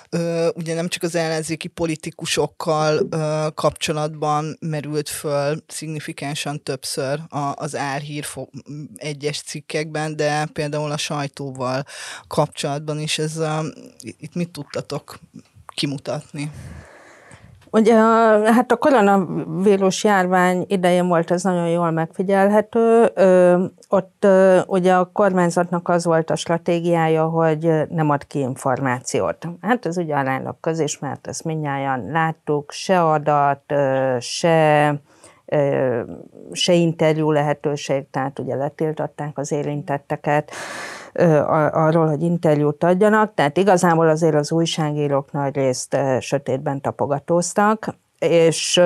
ö, 0.10 0.50
ugye 0.56 0.74
nem 0.74 0.88
csak 0.88 1.04
az 1.04 1.16
ellenzéki 1.16 1.68
politikusokkal 1.68 3.08
ö, 3.10 3.48
kapcsolatban 3.54 4.58
merült 4.60 5.10
föl 5.10 5.64
szignifikánsan 5.68 6.64
többször 6.64 7.20
a, 7.30 7.54
az 7.56 7.76
árhír 7.76 8.24
fo- 8.24 8.50
egyes 8.96 9.42
cikkekben, 9.42 10.16
de 10.16 10.46
például 10.46 10.92
a 10.92 10.98
sajtóval 10.98 11.86
kapcsolatban 12.28 13.00
is. 13.00 13.18
Ez 13.18 13.38
a, 13.38 13.64
itt 14.02 14.36
mit 14.36 14.50
tudtatok 14.52 15.20
kimutatni? 15.76 16.52
Ugye 17.72 17.96
hát 18.54 18.72
a 18.72 18.76
koronavírus 18.76 20.04
járvány 20.04 20.66
idején 20.68 21.08
volt 21.08 21.32
ez 21.32 21.44
nagyon 21.44 21.70
jól 21.70 21.92
megfigyelhető. 21.92 23.12
Ö, 23.14 23.64
ott 23.90 24.28
ugye 24.68 24.94
a 24.94 25.10
kormányzatnak 25.14 25.88
az 25.90 26.06
volt 26.06 26.30
a 26.30 26.36
stratégiája, 26.36 27.26
hogy 27.26 27.72
nem 27.90 28.10
ad 28.10 28.28
ki 28.28 28.40
információt. 28.40 29.48
Hát 29.62 29.86
ez 29.86 29.98
ugye 29.98 30.16
aránylag 30.16 30.56
közismert, 30.60 31.28
ezt 31.28 31.44
mindnyáján 31.44 32.06
láttuk, 32.12 32.72
se 32.72 33.04
adat, 33.04 33.74
se 34.20 34.94
se 36.52 36.74
interjú 36.74 37.32
lehetőség, 37.32 38.10
tehát 38.12 38.40
ugye 38.40 38.56
letiltották 38.56 39.38
az 39.38 39.52
érintetteket 39.52 40.52
arról, 41.72 42.08
hogy 42.08 42.22
interjút 42.22 42.84
adjanak, 42.84 43.34
tehát 43.34 43.58
igazából 43.58 44.10
azért 44.10 44.36
az 44.36 44.52
újságírók 44.52 45.32
nagy 45.32 45.56
részt 45.56 45.98
sötétben 46.20 46.82
tapogatóztak, 46.82 47.96
és 48.20 48.82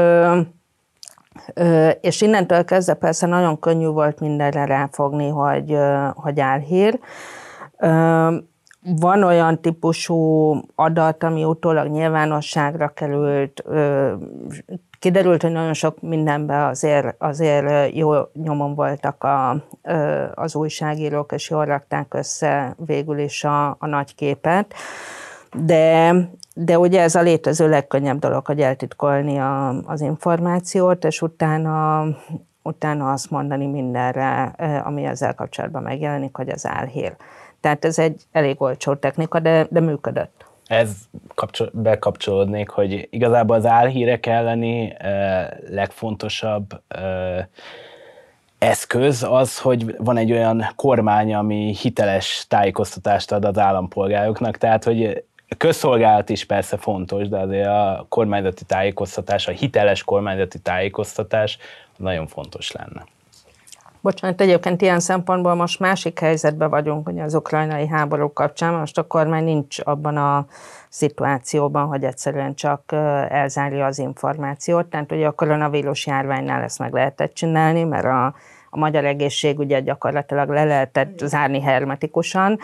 és 2.01 2.21
innentől 2.21 2.63
kezdve 2.63 2.93
persze 2.93 3.27
nagyon 3.27 3.59
könnyű 3.59 3.87
volt 3.87 4.19
mindenre 4.19 4.65
ráfogni, 4.65 5.29
hogy, 5.29 5.77
hogy 6.13 6.39
álhír. 6.39 6.99
Van 8.99 9.23
olyan 9.23 9.61
típusú 9.61 10.53
adat, 10.75 11.23
ami 11.23 11.43
utólag 11.43 11.87
nyilvánosságra 11.87 12.87
került, 12.87 13.63
kiderült, 15.03 15.41
hogy 15.41 15.51
nagyon 15.51 15.73
sok 15.73 16.01
mindenben 16.01 16.61
azért, 16.61 17.15
azért 17.17 17.95
jó 17.95 18.13
nyomon 18.33 18.75
voltak 18.75 19.23
a, 19.23 19.63
az 20.33 20.55
újságírók, 20.55 21.31
és 21.31 21.49
jól 21.49 21.65
rakták 21.65 22.13
össze 22.13 22.75
végül 22.85 23.19
is 23.19 23.43
a, 23.43 23.69
a 23.69 23.85
nagy 23.85 24.15
képet. 24.15 24.73
De, 25.53 26.15
de 26.55 26.79
ugye 26.79 27.01
ez 27.01 27.15
a 27.15 27.21
létező 27.21 27.69
legkönnyebb 27.69 28.19
dolog, 28.19 28.45
hogy 28.45 28.61
eltitkolni 28.61 29.37
a, 29.37 29.67
az 29.85 30.01
információt, 30.01 31.05
és 31.05 31.21
utána, 31.21 32.05
utána 32.61 33.11
azt 33.11 33.29
mondani 33.29 33.67
mindenre, 33.67 34.43
ami 34.85 35.03
ezzel 35.03 35.35
kapcsolatban 35.35 35.83
megjelenik, 35.83 36.35
hogy 36.35 36.49
az 36.49 36.67
álhír. 36.67 37.15
Tehát 37.59 37.85
ez 37.85 37.99
egy 37.99 38.23
elég 38.31 38.61
olcsó 38.61 38.95
technika, 38.95 39.39
de, 39.39 39.67
de 39.69 39.79
működött 39.79 40.45
ez 40.73 40.95
kapcsol, 41.35 41.69
bekapcsolódnék, 41.73 42.69
hogy 42.69 43.07
igazából 43.11 43.55
az 43.55 43.65
álhírek 43.65 44.25
elleni 44.25 44.93
eh, 44.97 45.47
legfontosabb 45.69 46.81
eszköz 48.63 49.25
az, 49.29 49.59
hogy 49.59 49.95
van 49.97 50.17
egy 50.17 50.31
olyan 50.31 50.65
kormány, 50.75 51.33
ami 51.33 51.75
hiteles 51.81 52.45
tájékoztatást 52.47 53.31
ad 53.31 53.45
az 53.45 53.57
állampolgároknak, 53.57 54.57
tehát 54.57 54.83
hogy 54.83 55.23
közszolgálat 55.57 56.29
is 56.29 56.45
persze 56.45 56.77
fontos, 56.77 57.29
de 57.29 57.37
azért 57.37 57.67
a 57.67 58.05
kormányzati 58.09 58.63
tájékoztatás, 58.65 59.47
a 59.47 59.51
hiteles 59.51 60.03
kormányzati 60.03 60.59
tájékoztatás 60.59 61.57
nagyon 61.97 62.27
fontos 62.27 62.71
lenne. 62.71 63.05
Bocsánat, 64.03 64.41
egyébként 64.41 64.81
ilyen 64.81 64.99
szempontból 64.99 65.55
most 65.55 65.79
másik 65.79 66.19
helyzetben 66.19 66.69
vagyunk, 66.69 67.05
hogy 67.05 67.19
az 67.19 67.33
ukrajnai 67.33 67.87
háború 67.87 68.33
kapcsán, 68.33 68.73
most 68.73 68.97
a 68.97 69.07
kormány 69.07 69.43
nincs 69.43 69.77
abban 69.83 70.17
a 70.17 70.45
szituációban, 70.89 71.87
hogy 71.87 72.03
egyszerűen 72.03 72.55
csak 72.55 72.91
elzárja 73.29 73.85
az 73.85 73.99
információt. 73.99 74.85
Tehát 74.85 75.11
ugye 75.11 75.27
a 75.27 75.31
koronavírus 75.31 76.05
járványnál 76.05 76.61
ezt 76.61 76.79
meg 76.79 76.93
lehetett 76.93 77.33
csinálni, 77.33 77.83
mert 77.83 78.05
a, 78.05 78.25
a 78.69 78.77
magyar 78.77 79.05
egészségügyet 79.05 79.83
gyakorlatilag 79.83 80.49
le 80.49 80.63
lehetett 80.63 81.19
zárni 81.19 81.61
hermetikusan. 81.61 82.59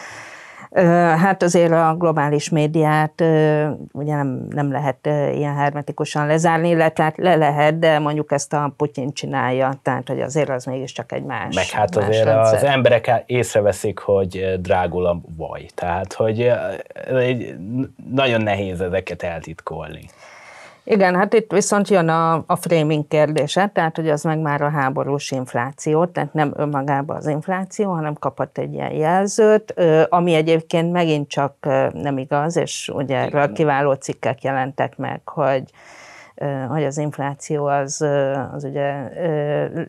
Hát 1.18 1.44
azért 1.44 1.72
a 1.72 1.96
globális 1.98 2.50
médiát 2.50 3.22
ugye 3.92 4.16
nem, 4.16 4.46
nem 4.50 4.72
lehet 4.72 5.06
ilyen 5.36 5.56
hermetikusan 5.56 6.28
lezárni, 6.28 6.70
illetve 6.70 7.04
hát 7.04 7.18
le 7.18 7.36
lehet, 7.36 7.80
de 7.80 8.00
mondjuk 8.00 8.32
ezt 8.32 8.54
a 8.54 8.74
Putyin 8.78 9.14
csinálja, 9.14 9.74
tehát 9.82 10.08
hogy 10.08 10.22
azért 10.22 10.50
az 10.50 10.66
mégiscsak 10.66 11.12
egy 11.12 11.24
más 11.24 11.56
Meg 11.56 11.66
hát 11.66 11.96
más 11.96 12.08
azért 12.08 12.26
rendszer. 12.26 12.56
az 12.56 12.64
emberek 12.64 13.24
észreveszik, 13.26 14.00
hogy 14.00 14.56
drágul 14.62 15.06
a 15.06 15.22
vaj, 15.38 15.66
tehát 15.76 16.14
hogy 16.14 16.52
nagyon 18.12 18.42
nehéz 18.42 18.82
ezeket 18.82 19.24
eltitkolni. 19.24 20.10
Igen, 20.92 21.16
hát 21.16 21.34
itt 21.34 21.52
viszont 21.52 21.90
jön 21.90 22.08
a, 22.08 22.34
a 22.34 22.56
framing 22.56 23.08
kérdése, 23.08 23.68
tehát 23.74 23.96
hogy 23.96 24.10
az 24.10 24.24
meg 24.24 24.40
már 24.40 24.62
a 24.62 24.70
háborús 24.70 25.32
infláció, 25.32 26.06
tehát 26.06 26.34
nem 26.34 26.54
önmagában 26.56 27.16
az 27.16 27.28
infláció, 27.28 27.92
hanem 27.92 28.14
kapott 28.14 28.58
egy 28.58 28.74
ilyen 28.74 28.94
jelzőt, 28.94 29.74
ami 30.10 30.34
egyébként 30.34 30.92
megint 30.92 31.30
csak 31.30 31.56
nem 31.94 32.18
igaz, 32.18 32.58
és 32.58 32.92
ugye 32.94 33.18
erről 33.18 33.52
kiváló 33.52 33.94
cikkek 33.94 34.44
jelentek 34.44 34.98
meg, 34.98 35.22
hogy 35.28 35.64
hogy 36.68 36.84
az 36.84 36.98
infláció 36.98 37.66
az, 37.66 38.02
az 38.54 38.64
ugye 38.64 39.10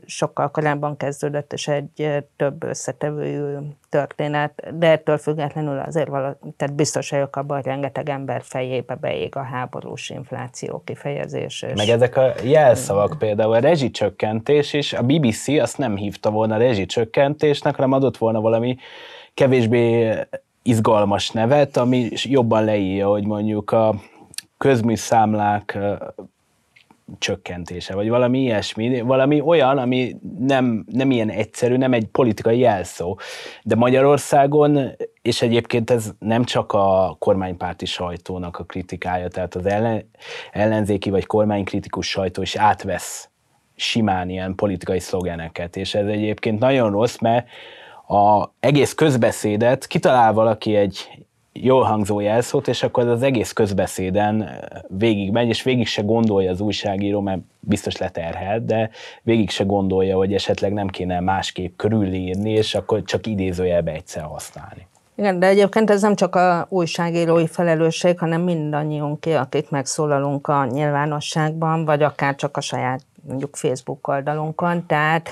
sokkal 0.07 0.51
korábban 0.51 0.97
kezdődött, 0.97 1.53
és 1.53 1.69
egy 1.69 2.25
több 2.37 2.63
összetevőjű 2.63 3.57
történet, 3.89 4.79
de 4.79 4.91
ettől 4.91 5.19
függetlenül 5.19 5.79
azért 5.79 6.09
való, 6.09 6.37
tehát 6.57 6.75
biztos 6.75 7.11
vagyok 7.11 7.37
abban, 7.37 7.57
hogy 7.57 7.67
rengeteg 7.67 8.09
ember 8.09 8.43
fejébe 8.43 8.95
beég 8.95 9.37
a 9.37 9.43
háborús 9.43 10.11
infláció 10.11 10.83
kifejezés. 10.85 11.63
És... 11.63 11.73
Meg 11.77 11.89
ezek 11.89 12.17
a 12.17 12.33
jelszavak 12.43 13.19
például, 13.19 13.53
a 13.53 13.59
rezsicsökkentés 13.59 14.73
is, 14.73 14.93
a 14.93 15.03
BBC 15.03 15.49
azt 15.49 15.79
nem 15.79 15.97
hívta 15.97 16.31
volna 16.31 16.57
rezsicsökkentésnek, 16.57 17.75
hanem 17.75 17.93
adott 17.93 18.17
volna 18.17 18.41
valami 18.41 18.77
kevésbé 19.35 20.15
izgalmas 20.63 21.31
nevet, 21.31 21.77
ami 21.77 22.09
jobban 22.13 22.65
leírja, 22.65 23.09
hogy 23.09 23.27
mondjuk 23.27 23.71
a 23.71 23.95
közműszámlák 24.59 25.79
csökkentése, 27.19 27.95
vagy 27.95 28.09
valami 28.09 28.39
ilyesmi, 28.39 29.01
valami 29.01 29.41
olyan, 29.41 29.79
ami 29.79 30.17
nem, 30.39 30.85
nem 30.93 31.11
ilyen 31.11 31.31
egyszerű, 31.31 31.77
nem 31.77 31.93
egy 31.93 32.07
politikai 32.07 32.59
jelszó. 32.59 33.19
De 33.63 33.75
Magyarországon, 33.75 34.91
és 35.23 35.43
egyébként 35.43 35.91
ez 35.91 36.11
nem 36.19 36.45
csak 36.45 36.73
a 36.73 37.17
kormánypárti 37.19 37.87
sajtónak 37.87 38.59
a 38.59 38.65
kritikája, 38.65 39.29
tehát 39.29 39.55
az 39.55 39.67
ellen, 39.67 40.11
ellenzéki 40.53 41.11
vagy 41.11 41.27
kormánykritikus 41.27 42.09
sajtó 42.09 42.43
is 42.43 42.57
átvesz 42.57 43.29
simán 43.77 44.29
ilyen 44.29 44.55
politikai 44.55 44.99
szlogeneket, 44.99 45.77
és 45.77 45.95
ez 45.95 46.07
egyébként 46.07 46.59
nagyon 46.59 46.91
rossz, 46.91 47.19
mert 47.19 47.49
a 48.09 48.51
egész 48.61 48.95
közbeszédet 48.95 49.87
kitalál 49.87 50.33
valaki 50.33 50.77
egy 50.77 51.25
jól 51.53 51.83
hangzó 51.83 52.21
jelszót, 52.21 52.69
és 52.69 52.83
akkor 52.83 53.09
az 53.09 53.23
egész 53.23 53.53
közbeszéden 53.53 54.49
végig 54.89 55.31
megy, 55.31 55.49
és 55.49 55.63
végig 55.63 55.87
se 55.87 56.03
gondolja 56.03 56.51
az 56.51 56.61
újságíró, 56.61 57.21
mert 57.21 57.41
biztos 57.61 57.97
leterhelt, 57.97 58.65
de 58.65 58.91
végig 59.23 59.51
se 59.51 59.65
gondolja, 59.65 60.17
hogy 60.17 60.35
esetleg 60.35 60.73
nem 60.73 60.89
kéne 60.89 61.21
másképp 61.21 61.77
körülírni, 61.77 62.51
és 62.51 62.75
akkor 62.75 63.03
csak 63.03 63.27
idézőjelbe 63.27 63.93
egyszer 63.93 64.23
használni. 64.23 64.89
Igen, 65.15 65.39
de 65.39 65.47
egyébként 65.47 65.91
ez 65.91 66.03
nem 66.03 66.15
csak 66.15 66.37
a 66.37 66.67
újságírói 66.69 67.47
felelősség, 67.47 68.19
hanem 68.19 68.43
mindannyiunké, 68.43 69.35
akik 69.35 69.71
megszólalunk 69.71 70.47
a 70.47 70.65
nyilvánosságban, 70.65 71.85
vagy 71.85 72.03
akár 72.03 72.35
csak 72.35 72.57
a 72.57 72.61
saját 72.61 73.01
mondjuk 73.27 73.57
Facebook 73.57 74.09
oldalunkon. 74.09 74.87
Tehát 74.87 75.29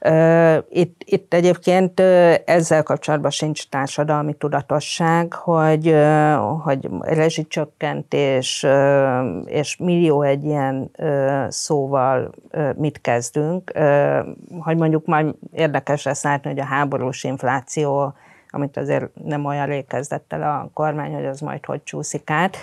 uh, 0.00 0.64
itt, 0.68 1.02
itt 1.04 1.34
egyébként 1.34 2.00
uh, 2.00 2.34
ezzel 2.44 2.82
kapcsolatban 2.82 3.30
sincs 3.30 3.68
társadalmi 3.68 4.32
tudatosság, 4.32 5.32
hogy, 5.32 5.88
uh, 5.88 6.62
hogy 6.62 6.88
rezsicsökkentés 7.00 8.62
uh, 8.62 9.26
és 9.44 9.76
millió 9.76 10.22
egy 10.22 10.44
ilyen 10.44 10.90
uh, 10.98 11.48
szóval 11.48 12.30
uh, 12.52 12.74
mit 12.76 13.00
kezdünk. 13.00 13.72
Uh, 13.74 14.18
hogy 14.58 14.76
mondjuk 14.76 15.06
majd 15.06 15.34
érdekes 15.52 16.04
lesz 16.04 16.24
látni, 16.24 16.50
hogy 16.50 16.60
a 16.60 16.64
háborús 16.64 17.24
infláció 17.24 18.14
amit 18.50 18.76
azért 18.76 19.08
nem 19.24 19.44
olyan 19.44 19.66
rég 19.66 19.86
kezdett 19.86 20.32
el 20.32 20.42
a 20.42 20.70
kormány, 20.74 21.14
hogy 21.14 21.26
az 21.26 21.40
majd 21.40 21.64
hogy 21.64 21.82
csúszik 21.82 22.30
át. 22.30 22.56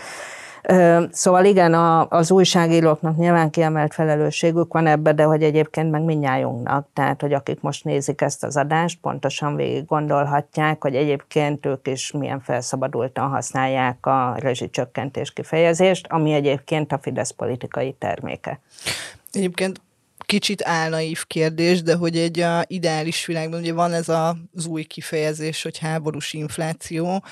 Szóval 1.11 1.45
igen, 1.45 1.73
az 2.09 2.31
újságíróknak 2.31 3.17
nyilván 3.17 3.49
kiemelt 3.49 3.93
felelősségük 3.93 4.73
van 4.73 4.87
ebbe, 4.87 5.13
de 5.13 5.23
hogy 5.23 5.43
egyébként 5.43 5.91
meg 5.91 6.01
mindnyájunknak, 6.01 6.87
tehát 6.93 7.21
hogy 7.21 7.33
akik 7.33 7.61
most 7.61 7.83
nézik 7.83 8.21
ezt 8.21 8.43
az 8.43 8.57
adást, 8.57 8.99
pontosan 9.01 9.55
végig 9.55 9.85
gondolhatják, 9.85 10.81
hogy 10.81 10.95
egyébként 10.95 11.65
ők 11.65 11.87
is 11.87 12.11
milyen 12.11 12.39
felszabadultan 12.39 13.29
használják 13.29 14.05
a 14.05 14.35
rezsicsökkentés 14.39 15.33
kifejezést, 15.33 16.07
ami 16.09 16.33
egyébként 16.33 16.91
a 16.91 16.99
Fidesz 17.01 17.31
politikai 17.31 17.95
terméke. 17.99 18.59
Egyébként 19.31 19.81
kicsit 20.25 20.63
álnaív 20.65 21.25
kérdés, 21.27 21.81
de 21.81 21.95
hogy 21.95 22.17
egy 22.17 22.39
a 22.39 22.63
ideális 22.67 23.25
világban 23.25 23.59
ugye 23.59 23.73
van 23.73 23.93
ez 23.93 24.09
az 24.09 24.65
új 24.65 24.83
kifejezés, 24.83 25.63
hogy 25.63 25.77
háborús 25.77 26.33
infláció, 26.33 27.23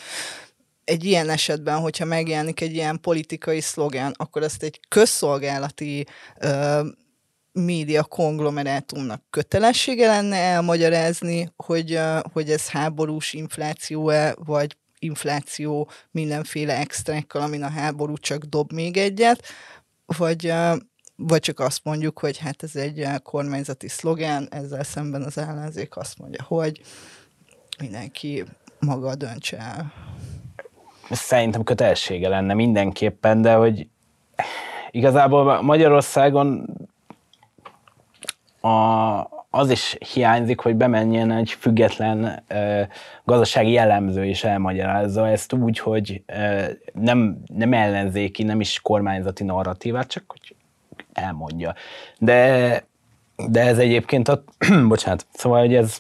egy 0.86 1.04
ilyen 1.04 1.30
esetben, 1.30 1.80
hogyha 1.80 2.06
megjelenik 2.06 2.62
egy 2.62 2.74
ilyen 2.74 3.02
politikai 3.02 3.62
szlogán, 3.62 4.13
akkor 4.17 4.43
ezt 4.43 4.63
egy 4.63 4.80
közszolgálati 4.88 6.06
ö, 6.39 6.82
média 7.52 8.04
konglomerátumnak 8.04 9.24
kötelessége 9.30 10.08
lenne 10.08 10.36
elmagyarázni, 10.36 11.54
hogy, 11.56 12.00
hogy 12.34 12.50
ez 12.50 12.69
háborús 12.69 13.34
infláció-e, 13.34 14.36
vagy 14.38 14.78
infláció 15.00 15.89
mindenféle 16.12 16.78
extrákkal, 16.78 17.41
amin 17.41 17.63
a 17.63 17.69
háború 17.69 18.17
csak 18.17 18.43
dob 18.43 18.71
még 18.71 18.98
egyet, 18.98 19.43
vagy, 20.06 20.54
vagy 21.15 21.39
csak 21.39 21.60
azt 21.60 21.84
mondjuk, 21.84 22.19
hogy 22.19 22.38
hát 22.38 22.63
ez 22.63 22.76
egy 22.76 23.08
kormányzati 23.24 23.88
szlogán, 23.88 24.48
ezzel 24.52 24.84
szemben 24.84 25.24
az 25.24 25.38
ellenzék 25.38 25.98
azt 25.98 26.17
mondja, 26.17 26.43
hogy 26.43 26.82
mindenki 27.80 28.43
maga 28.80 29.15
döntse 29.15 29.58
el. 29.58 29.93
Szerintem 31.10 31.63
kötelessége 31.63 32.30
lenne 32.30 32.54
mindenképpen, 32.54 33.41
de 33.41 33.54
hogy 33.54 33.88
igazából 34.91 35.62
Magyarországon 35.62 36.65
a, 38.62 38.70
az 39.50 39.70
is 39.70 39.98
hiányzik, 40.13 40.60
hogy 40.60 40.76
bemenjen 40.76 41.32
egy 41.32 41.50
független 41.50 42.44
ö, 42.48 42.82
gazdasági 43.24 43.72
jellemző 43.72 44.26
és 44.26 44.44
elmagyarázza 44.44 45.28
ezt 45.28 45.54
úgy, 45.54 45.80
hogy 45.80 46.24
ö, 46.26 46.63
nem, 46.94 47.38
nem 47.56 47.74
ellenzéki, 47.74 48.44
nem 48.44 48.60
is 48.60 48.82
kormányzati 48.82 49.44
narratívát, 49.44 50.08
csak 50.08 50.24
hogy 50.28 50.56
elmondja. 51.13 51.74
De, 52.18 52.84
de 53.48 53.62
ez 53.62 53.78
egyébként, 53.78 54.28
a, 54.28 54.44
bocsánat, 54.88 55.26
szóval, 55.34 55.60
hogy 55.60 55.76
ez 55.76 55.98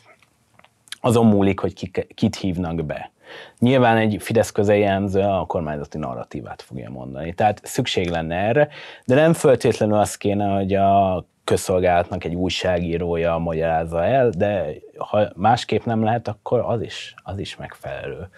azon 1.01 1.25
múlik, 1.25 1.59
hogy 1.59 1.73
ki, 1.73 1.91
kit 2.15 2.35
hívnak 2.35 2.85
be. 2.85 3.11
Nyilván 3.59 3.97
egy 3.97 4.17
Fidesz 4.19 4.51
közeli 4.51 4.85
a 5.15 5.45
kormányzati 5.45 5.97
narratívát 5.97 6.61
fogja 6.61 6.89
mondani. 6.89 7.33
Tehát 7.33 7.61
szükség 7.63 8.09
lenne 8.09 8.35
erre, 8.35 8.67
de 9.05 9.15
nem 9.15 9.33
föltétlenül 9.33 9.97
az 9.97 10.15
kéne, 10.15 10.45
hogy 10.55 10.73
a 10.73 11.25
közszolgálatnak 11.43 12.23
egy 12.23 12.35
újságírója 12.35 13.37
magyarázza 13.37 14.03
el, 14.03 14.29
de 14.29 14.65
ha 14.97 15.27
másképp 15.35 15.83
nem 15.83 16.03
lehet, 16.03 16.27
akkor 16.27 16.59
az 16.59 16.81
is, 16.81 17.15
az 17.23 17.37
is 17.37 17.55
megfelelő. 17.55 18.29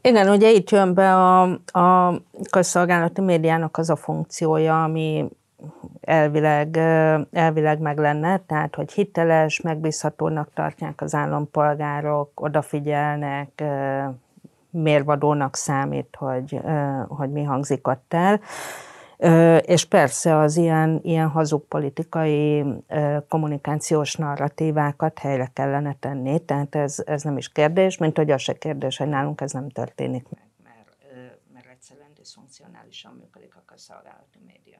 Igen, 0.00 0.28
ugye 0.28 0.50
itt 0.50 0.70
jön 0.70 0.94
be 0.94 1.14
a, 1.14 1.42
a 1.78 2.14
közszolgálati 2.50 3.20
médiának 3.20 3.76
az 3.76 3.90
a 3.90 3.96
funkciója, 3.96 4.82
ami 4.82 5.28
elvileg, 6.00 6.76
elvileg 7.32 7.78
meg 7.78 7.98
lenne, 7.98 8.38
tehát 8.38 8.74
hogy 8.74 8.92
hiteles, 8.92 9.60
megbízhatónak 9.60 10.52
tartják 10.54 11.00
az 11.00 11.14
állampolgárok, 11.14 12.40
odafigyelnek, 12.40 13.62
mérvadónak 14.70 15.56
számít, 15.56 16.16
hogy, 16.18 16.60
hogy 17.08 17.30
mi 17.30 17.42
hangzik 17.42 17.88
ott 17.88 18.14
el. 18.14 18.40
És 19.60 19.84
persze 19.84 20.36
az 20.36 20.56
ilyen, 20.56 21.00
ilyen 21.02 21.28
hazug 21.28 21.64
politikai 21.68 22.64
kommunikációs 23.28 24.14
narratívákat 24.14 25.18
helyre 25.18 25.50
kellene 25.52 25.96
tenni, 26.00 26.38
tehát 26.38 26.74
ez, 26.74 27.02
ez 27.06 27.22
nem 27.22 27.36
is 27.36 27.52
kérdés, 27.52 27.98
mint 27.98 28.16
hogy 28.16 28.30
az 28.30 28.40
se 28.40 28.52
kérdés, 28.52 28.96
hogy 28.96 29.08
nálunk 29.08 29.40
ez 29.40 29.52
nem 29.52 29.68
történik 29.68 30.26
meg, 30.28 30.48
mert, 30.64 30.96
mert 31.52 31.66
egyszerűen 31.66 32.10
diszfunkcionálisan 32.14 33.12
működik 33.20 33.56
a 33.56 33.62
közszolgálati 33.66 34.40
média. 34.46 34.78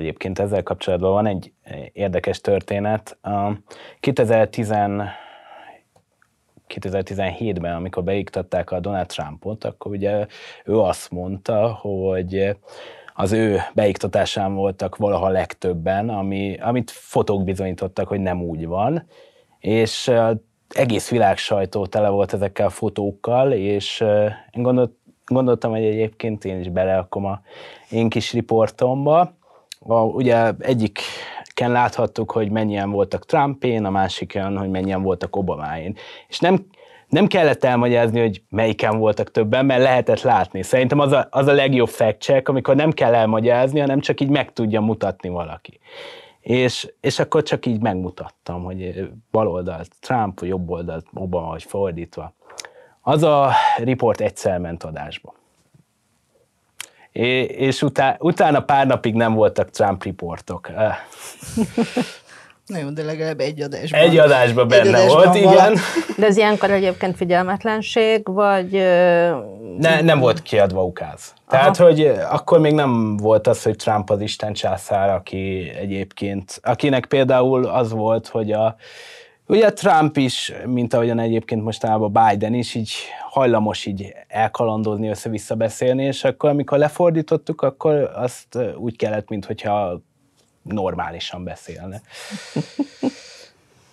Egyébként 0.00 0.38
ezzel 0.38 0.62
kapcsolatban 0.62 1.12
van 1.12 1.26
egy 1.26 1.52
érdekes 1.92 2.40
történet. 2.40 3.18
2010 4.00 4.72
2017-ben, 6.74 7.74
amikor 7.74 8.04
beiktatták 8.04 8.70
a 8.70 8.80
Donald 8.80 9.06
Trumpot, 9.06 9.64
akkor 9.64 9.92
ugye 9.92 10.26
ő 10.64 10.78
azt 10.78 11.10
mondta, 11.10 11.72
hogy 11.72 12.56
az 13.14 13.32
ő 13.32 13.58
beiktatásán 13.74 14.54
voltak 14.54 14.96
valaha 14.96 15.28
legtöbben, 15.28 16.08
ami, 16.08 16.56
amit 16.60 16.90
fotók 16.90 17.44
bizonyítottak, 17.44 18.08
hogy 18.08 18.20
nem 18.20 18.42
úgy 18.42 18.66
van, 18.66 19.06
és 19.58 20.12
egész 20.68 21.10
világ 21.10 21.36
sajtó 21.36 21.86
tele 21.86 22.08
volt 22.08 22.32
ezekkel 22.32 22.66
a 22.66 22.70
fotókkal, 22.70 23.52
és 23.52 24.04
gondolt, 24.52 24.92
gondoltam, 25.24 25.70
hogy 25.70 25.84
egyébként 25.84 26.44
én 26.44 26.58
is 26.58 26.68
belerakom 26.68 27.24
a 27.24 27.40
én 27.90 28.08
kis 28.08 28.32
riportomba. 28.32 29.38
A, 29.86 30.02
ugye 30.02 30.52
egyikken 30.58 31.72
láthattuk, 31.72 32.30
hogy 32.30 32.50
mennyien 32.50 32.90
voltak 32.90 33.26
Trumpén, 33.26 33.84
a 33.84 33.90
másikon, 33.90 34.58
hogy 34.58 34.70
mennyien 34.70 35.02
voltak 35.02 35.36
Obamáin. 35.36 35.96
És 36.28 36.38
nem 36.38 36.66
nem 37.10 37.26
kellett 37.26 37.64
elmagyarázni, 37.64 38.20
hogy 38.20 38.42
melyiken 38.48 38.98
voltak 38.98 39.30
többen, 39.30 39.66
mert 39.66 39.82
lehetett 39.82 40.22
látni. 40.22 40.62
Szerintem 40.62 40.98
az 40.98 41.12
a, 41.12 41.26
az 41.30 41.46
a 41.46 41.52
legjobb 41.52 41.88
fact 41.88 42.20
check, 42.20 42.48
amikor 42.48 42.76
nem 42.76 42.90
kell 42.90 43.14
elmagyarázni, 43.14 43.80
hanem 43.80 44.00
csak 44.00 44.20
így 44.20 44.28
meg 44.28 44.52
tudja 44.52 44.80
mutatni 44.80 45.28
valaki. 45.28 45.80
És, 46.40 46.92
és 47.00 47.18
akkor 47.18 47.42
csak 47.42 47.66
így 47.66 47.80
megmutattam, 47.80 48.62
hogy 48.62 49.10
bal 49.30 49.48
oldalt 49.48 49.90
Trump, 50.00 50.40
jobb 50.40 50.70
oldalt 50.70 51.06
Obama, 51.14 51.48
vagy 51.48 51.62
fordítva. 51.62 52.34
Az 53.00 53.22
a 53.22 53.52
riport 53.76 54.20
egyszer 54.20 54.58
ment 54.58 54.84
adásba. 54.84 55.34
És 57.12 57.82
utá, 57.82 58.16
utána 58.18 58.60
pár 58.60 58.86
napig 58.86 59.14
nem 59.14 59.34
voltak 59.34 59.70
Trump 59.70 60.02
riportok. 60.02 60.70
Na 62.70 62.78
jó, 62.78 62.88
de 62.88 63.02
legalább 63.02 63.40
egy 63.40 63.60
adásban. 63.60 64.00
Egy 64.00 64.18
adásban 64.18 64.68
benne 64.68 64.82
egy 64.82 64.88
adásban 64.88 65.14
volt, 65.14 65.26
van. 65.26 65.52
igen. 65.52 65.76
De 66.16 66.26
ez 66.26 66.36
ilyenkor 66.36 66.70
egyébként 66.70 67.16
figyelmetlenség, 67.16 68.22
vagy... 68.24 68.72
Ne, 69.78 70.00
nem 70.00 70.18
volt 70.18 70.42
kiadva 70.42 70.84
ukáz. 70.84 71.34
Tehát, 71.48 71.78
Aha. 71.78 71.88
hogy 71.88 72.12
akkor 72.30 72.60
még 72.60 72.74
nem 72.74 73.16
volt 73.16 73.46
az, 73.46 73.62
hogy 73.62 73.76
Trump 73.76 74.10
az 74.10 74.20
Isten 74.20 74.52
császár, 74.52 75.10
aki 75.10 75.72
egyébként, 75.80 76.60
akinek 76.62 77.06
például 77.06 77.64
az 77.66 77.92
volt, 77.92 78.28
hogy 78.28 78.52
a, 78.52 78.76
ugye 79.50 79.72
Trump 79.72 80.16
is, 80.16 80.52
mint 80.66 80.94
ahogyan 80.94 81.18
egyébként 81.18 81.62
mostanában 81.62 82.12
Biden 82.12 82.54
is, 82.54 82.74
így 82.74 82.92
hajlamos 83.30 83.86
így 83.86 84.14
elkalandozni, 84.28 85.08
össze-vissza 85.08 85.54
beszélni, 85.54 86.04
és 86.04 86.24
akkor 86.24 86.50
amikor 86.50 86.78
lefordítottuk, 86.78 87.62
akkor 87.62 87.94
azt 88.14 88.58
úgy 88.76 88.96
kellett, 88.96 89.28
mintha 89.28 90.00
normálisan 90.62 91.44
beszélne. 91.44 92.00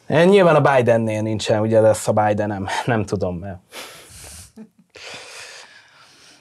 Nyilván 0.25 0.55
a 0.55 0.75
Bidennél 0.75 1.21
nincsen, 1.21 1.61
ugye 1.61 1.79
lesz 1.79 2.07
a 2.07 2.11
Biden, 2.11 2.47
nem, 2.47 2.67
nem 2.85 3.05
tudom, 3.05 3.37
mert... 3.37 3.59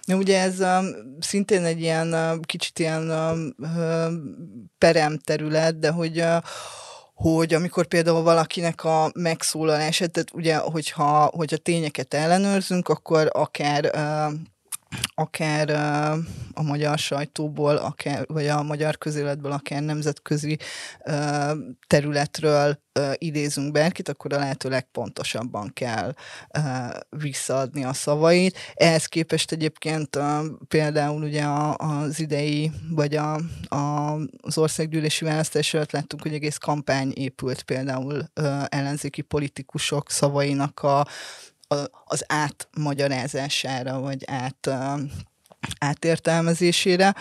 Na, 0.05 0.17
ugye 0.17 0.41
ez 0.41 0.61
um, 0.61 0.85
szintén 1.21 1.65
egy 1.65 1.81
ilyen 1.81 2.13
uh, 2.13 2.41
kicsit 2.41 2.79
ilyen 2.79 3.11
uh, 3.59 4.13
perem 4.79 5.19
terület, 5.19 5.79
de 5.79 5.91
hogy 5.91 6.21
uh, 6.21 6.37
hogy 7.17 7.55
amikor 7.55 7.87
például 7.87 8.23
valakinek 8.23 8.85
a 8.85 9.11
megszólalását, 9.15 10.11
tehát 10.11 10.35
ugye, 10.35 10.57
hogyha, 10.57 11.31
hogyha 11.35 11.57
tényeket 11.57 12.15
ellenőrzünk, 12.15 12.89
akkor 12.89 13.31
akár 13.33 13.91
uh, 14.99 15.07
akár 15.19 15.71
a 16.55 16.63
magyar 16.63 16.99
sajtóból, 16.99 17.77
akár, 17.77 18.25
vagy 18.27 18.47
a 18.47 18.63
magyar 18.63 18.99
közéletből, 18.99 19.53
akár 19.53 19.83
nemzetközi 19.83 20.59
területről 21.87 22.79
idézünk 23.15 23.73
bárkit, 23.73 24.09
akkor 24.09 24.33
a 24.33 24.39
lehető 24.39 24.69
legpontosabban 24.69 25.71
kell 25.73 26.15
visszaadni 27.11 27.85
a 27.85 27.93
szavait. 27.93 28.59
Ehhez 28.75 29.07
képest 29.07 29.53
egyébként 29.53 30.19
például 30.69 31.23
ugye 31.23 31.45
az 31.77 32.21
idei, 32.21 32.71
vagy 32.91 33.17
a, 33.17 33.35
a, 33.69 34.15
az 34.41 34.59
országgyűlési 34.59 35.25
választás 35.25 35.75
előtt 35.75 35.93
láttunk, 35.93 36.23
hogy 36.23 36.35
egész 36.35 36.57
kampány 36.57 37.13
épült 37.15 37.63
például 37.63 38.31
ellenzéki 38.69 39.23
politikusok 39.23 40.11
szavainak 40.11 40.83
a 40.83 41.07
az 42.05 42.25
átmagyarázására, 42.27 44.01
vagy 44.01 44.25
át, 44.27 44.71
átértelmezésére, 45.79 47.15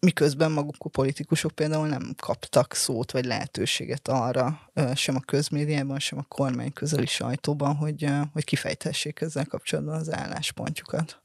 miközben 0.00 0.52
maguk 0.52 0.74
a 0.78 0.88
politikusok 0.88 1.52
például 1.52 1.86
nem 1.86 2.14
kaptak 2.20 2.74
szót 2.74 3.12
vagy 3.12 3.24
lehetőséget 3.24 4.08
arra, 4.08 4.60
sem 4.94 5.16
a 5.16 5.20
közmédiában, 5.20 5.98
sem 5.98 6.18
a 6.18 6.24
kormány 6.28 6.72
közeli 6.72 7.06
sajtóban, 7.06 7.76
hogy, 7.76 8.08
hogy 8.32 8.44
kifejtessék 8.44 9.20
ezzel 9.20 9.46
kapcsolatban 9.46 9.94
az 9.94 10.12
álláspontjukat. 10.12 11.20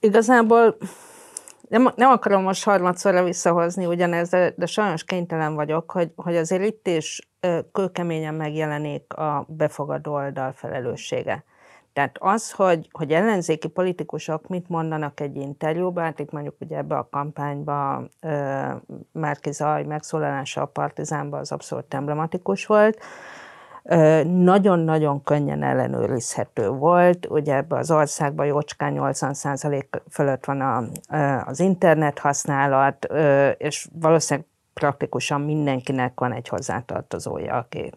Igazából 0.00 0.76
nem, 1.68 1.92
nem 1.96 2.10
akarom 2.10 2.42
most 2.42 2.64
harmadszorra 2.64 3.24
visszahozni 3.24 3.86
ugyanez, 3.86 4.28
de, 4.28 4.54
de 4.56 4.66
sajnos 4.66 5.04
kénytelen 5.04 5.54
vagyok, 5.54 5.90
hogy, 5.90 6.10
hogy 6.16 6.36
azért 6.36 6.64
itt 6.64 6.86
is 6.86 7.28
kőkeményen 7.72 8.34
megjelenik 8.34 9.14
a 9.14 9.44
befogadó 9.48 10.12
oldal 10.12 10.52
felelőssége. 10.52 11.44
Tehát 11.92 12.16
az, 12.20 12.52
hogy, 12.52 12.88
hogy 12.92 13.12
ellenzéki 13.12 13.68
politikusok 13.68 14.48
mit 14.48 14.68
mondanak 14.68 15.20
egy 15.20 15.36
interjúban, 15.36 16.04
hát 16.04 16.18
itt 16.18 16.30
mondjuk 16.30 16.54
ugye 16.58 16.76
ebbe 16.76 16.96
a 16.96 17.08
kampányba 17.10 18.02
Márki 19.12 19.52
Zaj 19.52 19.84
megszólalása 19.84 20.62
a 20.62 20.66
Partizánban 20.66 21.40
az 21.40 21.52
abszolút 21.52 21.94
emblematikus 21.94 22.66
volt, 22.66 22.98
nagyon-nagyon 24.24 25.22
könnyen 25.22 25.62
ellenőrizhető 25.62 26.68
volt. 26.68 27.26
Ugye 27.26 27.54
ebben 27.54 27.78
az 27.78 27.90
országban 27.90 28.46
jócskán 28.46 28.94
80% 28.96 29.84
fölött 30.10 30.44
van 30.44 30.60
a, 30.60 30.82
az 31.44 31.60
internet 31.60 32.18
használat, 32.18 33.06
és 33.56 33.88
valószínűleg 33.92 34.48
praktikusan 34.80 35.40
mindenkinek 35.40 36.20
van 36.20 36.32
egy 36.32 36.48
hozzátartozója, 36.48 37.54
aki 37.54 37.92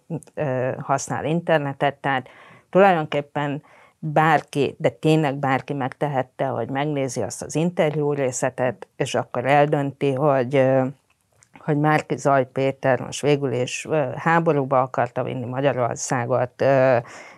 használ 0.80 1.26
internetet, 1.26 1.96
tehát 1.96 2.30
tulajdonképpen 2.70 3.64
bárki, 4.00 4.76
de 4.78 4.90
tényleg 4.90 5.36
bárki 5.36 5.74
megtehette, 5.74 6.46
hogy 6.46 6.70
megnézi 6.70 7.22
azt 7.22 7.42
az 7.42 7.56
interjú 7.56 8.14
részletet, 8.14 8.88
és 8.96 9.16
akkor 9.16 9.46
eldönti, 9.46 10.14
hogy 10.14 10.64
hogy 11.60 11.78
Márki 11.78 12.18
Zaj 12.18 12.48
Péter 12.52 13.00
most 13.00 13.22
végül 13.22 13.52
is 13.52 13.88
háborúba 14.16 14.82
akarta 14.82 15.24
vinni 15.24 15.46
Magyarországot, 15.46 16.64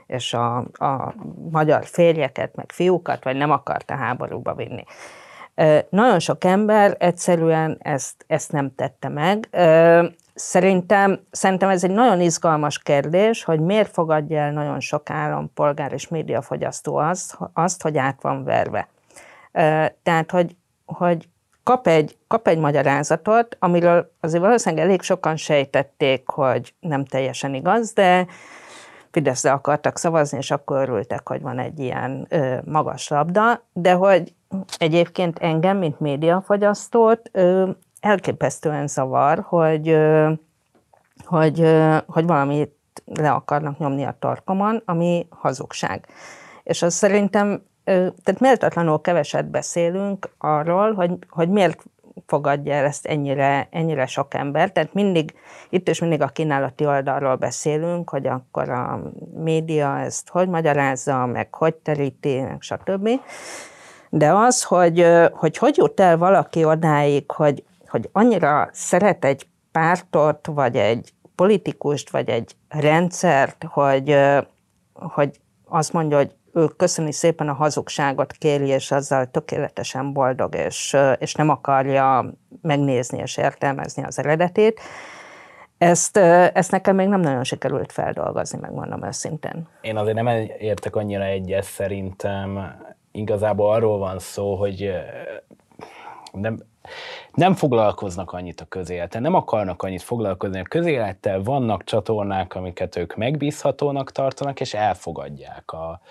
és 0.08 0.34
a, 0.34 0.58
a 0.58 1.14
magyar 1.52 1.86
férjeket, 1.86 2.56
meg 2.56 2.72
fiúkat, 2.72 3.24
vagy 3.24 3.36
nem 3.36 3.52
akarta 3.52 3.96
háborúba 3.96 4.54
vinni. 4.54 4.84
Nagyon 5.90 6.20
sok 6.20 6.44
ember 6.44 6.96
egyszerűen 7.00 7.78
ezt, 7.80 8.26
ezt 8.28 8.52
nem 8.52 8.76
tette 8.76 9.10
meg. 9.10 9.50
Szerintem, 10.34 11.20
szerintem 11.32 11.70
ez 11.70 11.84
egy 11.84 11.92
nagyon 11.92 12.22
izgalmas 12.22 12.80
kérdés, 12.80 13.44
hogy 13.44 13.60
miért 13.60 13.92
fogadja 13.92 14.40
el 14.40 14.52
nagyon 14.52 14.80
sok 14.80 15.10
állampolgár 15.10 15.94
és 15.94 16.08
médiafogyasztó 16.08 16.96
azt, 16.96 17.38
azt 17.54 17.82
hogy 17.82 17.98
át 17.98 18.22
van 18.22 18.44
verve. 18.44 18.88
Tehát, 20.04 20.32
hogy, 20.32 20.56
hogy 20.86 21.30
kap 21.64 21.88
egy, 21.88 22.18
kap 22.28 22.48
egy 22.48 22.58
magyarázatot, 22.58 23.56
amiről 23.60 24.12
azért 24.20 24.44
valószínűleg 24.44 24.86
elég 24.86 25.02
sokan 25.02 25.36
sejtették, 25.36 26.30
hogy 26.30 26.74
nem 26.80 27.06
teljesen 27.06 27.54
igaz, 27.54 27.94
de 27.94 28.26
Fideszre 29.12 29.52
akartak 29.52 29.98
szavazni, 29.98 30.38
és 30.38 30.52
akkor 30.52 30.78
örültek, 30.78 31.28
hogy 31.28 31.42
van 31.42 31.60
egy 31.60 31.80
ilyen 31.80 32.26
ö, 32.30 32.56
magas 32.66 33.08
labda, 33.08 33.64
de 33.74 33.94
hogy 33.94 34.34
egyébként 34.78 35.40
engem, 35.40 35.78
mint 35.78 36.00
médiafogyasztót, 36.00 37.30
ö, 37.32 37.70
elképesztően 38.00 38.88
zavar, 38.88 39.46
hogy, 39.48 39.90
ö, 39.90 40.32
hogy, 41.26 41.62
ö, 41.62 41.98
hogy 42.08 42.26
valamit 42.26 42.76
le 43.06 43.32
akarnak 43.32 43.78
nyomni 43.78 44.04
a 44.04 44.16
tarkomon, 44.20 44.82
ami 44.86 45.28
hazugság. 45.30 46.08
És 46.64 46.82
az 46.82 46.94
szerintem 46.94 47.62
tehát 47.84 48.40
méltatlanul 48.40 49.02
keveset 49.02 49.50
beszélünk 49.50 50.30
arról, 50.38 50.94
hogy, 50.94 51.12
hogy 51.30 51.50
miért 51.50 51.84
fogadja 52.26 52.74
el 52.74 52.86
ezt 52.86 53.06
ennyire, 53.06 53.68
ennyire 53.72 54.06
sok 54.06 54.34
ember. 54.34 54.72
Tehát 54.72 54.94
mindig, 54.94 55.34
itt 55.70 55.90
is 55.90 56.00
mindig 56.00 56.22
a 56.22 56.28
kínálati 56.28 56.86
oldalról 56.86 57.36
beszélünk, 57.36 58.10
hogy 58.10 58.28
akkor 58.28 58.70
a 58.70 59.02
média 59.34 60.00
ezt 60.00 60.30
hogy 60.30 60.50
magyarázza, 60.50 61.26
meg 61.26 61.54
hogy 61.54 61.76
teríti, 61.76 62.40
meg 62.40 62.62
stb. 62.62 63.10
De 64.10 64.34
az, 64.34 64.64
hogy, 64.64 65.06
hogy 65.32 65.58
hogy 65.58 65.78
jut 65.78 66.00
el 66.00 66.18
valaki 66.18 66.66
odáig, 66.66 67.32
hogy, 67.32 67.64
hogy 67.88 68.10
annyira 68.12 68.70
szeret 68.72 69.26
egy 69.26 69.48
pártot, 69.72 70.48
vagy 70.48 70.76
egy 70.76 71.14
politikust, 71.36 72.10
vagy 72.10 72.30
egy 72.30 72.56
rendszert, 72.70 73.66
hogy, 73.70 74.18
hogy 74.94 75.40
azt 75.66 75.94
mondja, 75.94 76.18
hogy 76.18 76.36
ő 76.54 76.66
köszöni 76.66 77.12
szépen 77.12 77.50
a 77.50 77.54
hazugságot 77.54 78.32
kéri, 78.32 78.68
és 78.68 78.92
azzal 78.92 79.26
tökéletesen 79.26 80.14
boldog, 80.14 80.56
és, 80.56 80.98
és 81.18 81.34
nem 81.34 81.50
akarja 81.50 82.34
megnézni 82.62 83.18
és 83.18 83.38
értelmezni 83.38 84.04
az 84.04 84.20
eredetét. 84.20 84.80
Ezt, 85.78 86.18
ezt 86.54 86.72
nekem 86.72 86.96
még 86.96 87.08
nem 87.08 87.20
nagyon 87.20 87.44
sikerült 87.44 87.92
feldolgozni, 87.92 88.58
megmondom 88.62 89.06
őszintén. 89.06 89.68
Én 89.82 89.98
azért 89.98 90.16
nem 90.16 90.28
értek 90.58 90.96
annyira 90.96 91.24
egyet, 91.24 91.64
szerintem 91.64 92.76
igazából 93.12 93.74
arról 93.74 93.98
van 93.98 94.20
szó, 94.20 94.56
hogy 94.56 94.92
nem, 96.32 96.60
nem 97.34 97.54
foglalkoznak 97.54 98.32
annyit 98.32 98.62
a 98.62 98.66
közélettel, 98.66 99.22
nem 99.22 99.34
akarnak 99.34 99.84
annyit 99.84 100.02
foglalkozni 100.02 100.60
a 100.60 100.64
közélettel, 100.64 101.42
vannak 101.44 101.84
csatornák, 101.84 102.56
amiket 102.56 102.96
ők 102.96 103.16
megbízhatónak 103.16 104.12
tartanak, 104.12 104.60
és 104.60 104.74
elfogadják 104.74 105.72
a, 105.72 106.02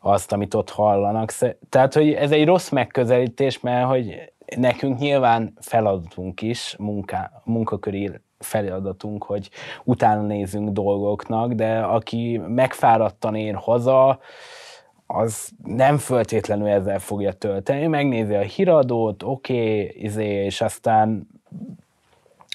azt, 0.00 0.32
amit 0.32 0.54
ott 0.54 0.70
hallanak. 0.70 1.32
Tehát, 1.68 1.94
hogy 1.94 2.12
ez 2.12 2.30
egy 2.30 2.46
rossz 2.46 2.68
megközelítés, 2.68 3.60
mert 3.60 3.86
hogy 3.86 4.32
nekünk 4.56 4.98
nyilván 4.98 5.52
feladatunk 5.60 6.42
is, 6.42 6.74
munká, 6.78 7.42
munkaköri 7.44 8.10
feladatunk, 8.38 9.24
hogy 9.24 9.50
utána 9.84 10.22
nézünk 10.22 10.70
dolgoknak, 10.70 11.52
de 11.52 11.78
aki 11.78 12.40
megfáradtan 12.46 13.34
ér 13.34 13.54
haza, 13.54 14.18
az 15.06 15.48
nem 15.64 15.98
föltétlenül 15.98 16.68
ezzel 16.68 16.98
fogja 16.98 17.32
tölteni, 17.32 17.86
megnézi 17.86 18.34
a 18.34 18.40
híradót, 18.40 19.22
oké, 19.22 19.54
okay, 19.54 20.02
izé, 20.02 20.44
és 20.44 20.60
aztán 20.60 21.28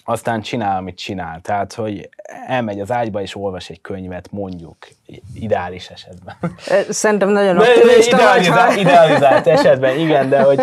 aztán 0.06 0.42
csinál, 0.42 0.78
amit 0.78 0.98
csinál. 0.98 1.40
Tehát, 1.42 1.74
hogy 1.74 2.10
elmegy 2.48 2.80
az 2.80 2.92
ágyba 2.92 3.22
és 3.22 3.36
olvas 3.36 3.70
egy 3.70 3.82
könyvet, 3.82 4.32
mondjuk, 4.32 4.78
ideális 5.34 5.88
esetben. 5.88 6.36
Szerintem 6.90 7.30
nagyon 7.30 7.58
optimista 7.58 8.18
idealizált, 8.18 8.76
idealizált 8.76 9.48
esetben, 9.48 10.00
igen, 10.00 10.30
de 10.30 10.42
hogy 10.42 10.62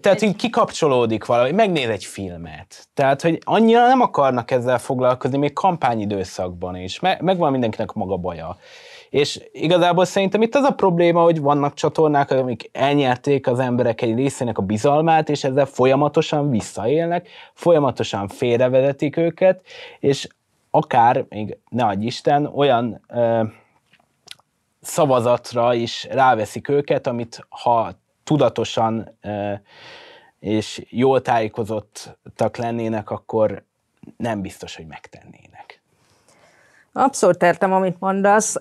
tehát 0.00 0.22
így 0.22 0.36
kikapcsolódik 0.36 1.24
valami, 1.24 1.50
megnéz 1.50 1.88
egy 1.88 2.04
filmet. 2.04 2.88
Tehát, 2.94 3.22
hogy 3.22 3.38
annyira 3.44 3.86
nem 3.86 4.00
akarnak 4.00 4.50
ezzel 4.50 4.78
foglalkozni, 4.78 5.38
még 5.38 5.52
kampányidőszakban 5.52 6.76
is. 6.76 7.00
Me, 7.00 7.18
megvan 7.20 7.50
mindenkinek 7.50 7.92
maga 7.92 8.16
baja. 8.16 8.56
És 9.10 9.40
igazából 9.52 10.04
szerintem 10.04 10.42
itt 10.42 10.54
az 10.54 10.64
a 10.64 10.70
probléma, 10.70 11.22
hogy 11.22 11.40
vannak 11.40 11.74
csatornák, 11.74 12.30
amik 12.30 12.70
elnyerték 12.72 13.46
az 13.46 13.58
emberek 13.58 14.02
egy 14.02 14.14
részének 14.14 14.58
a 14.58 14.62
bizalmát, 14.62 15.28
és 15.28 15.44
ezzel 15.44 15.66
folyamatosan 15.66 16.50
visszaélnek, 16.50 17.28
folyamatosan 17.54 18.28
félrevezetik 18.28 19.16
őket, 19.16 19.60
és 20.00 20.26
akár, 20.70 21.24
még 21.28 21.58
ne 21.68 21.84
adj 21.84 22.06
Isten, 22.06 22.46
olyan 22.46 23.00
ö, 23.08 23.42
szavazatra 24.80 25.74
is 25.74 26.06
ráveszik 26.10 26.68
őket, 26.68 27.06
amit 27.06 27.46
ha 27.48 27.90
tudatosan 28.28 29.18
és 30.38 30.86
jól 30.88 31.22
tájékozottak 31.22 32.56
lennének, 32.56 33.10
akkor 33.10 33.64
nem 34.16 34.40
biztos, 34.40 34.76
hogy 34.76 34.86
megtennének. 34.86 35.82
Abszolút 36.92 37.42
értem, 37.42 37.72
amit 37.72 38.00
mondasz, 38.00 38.56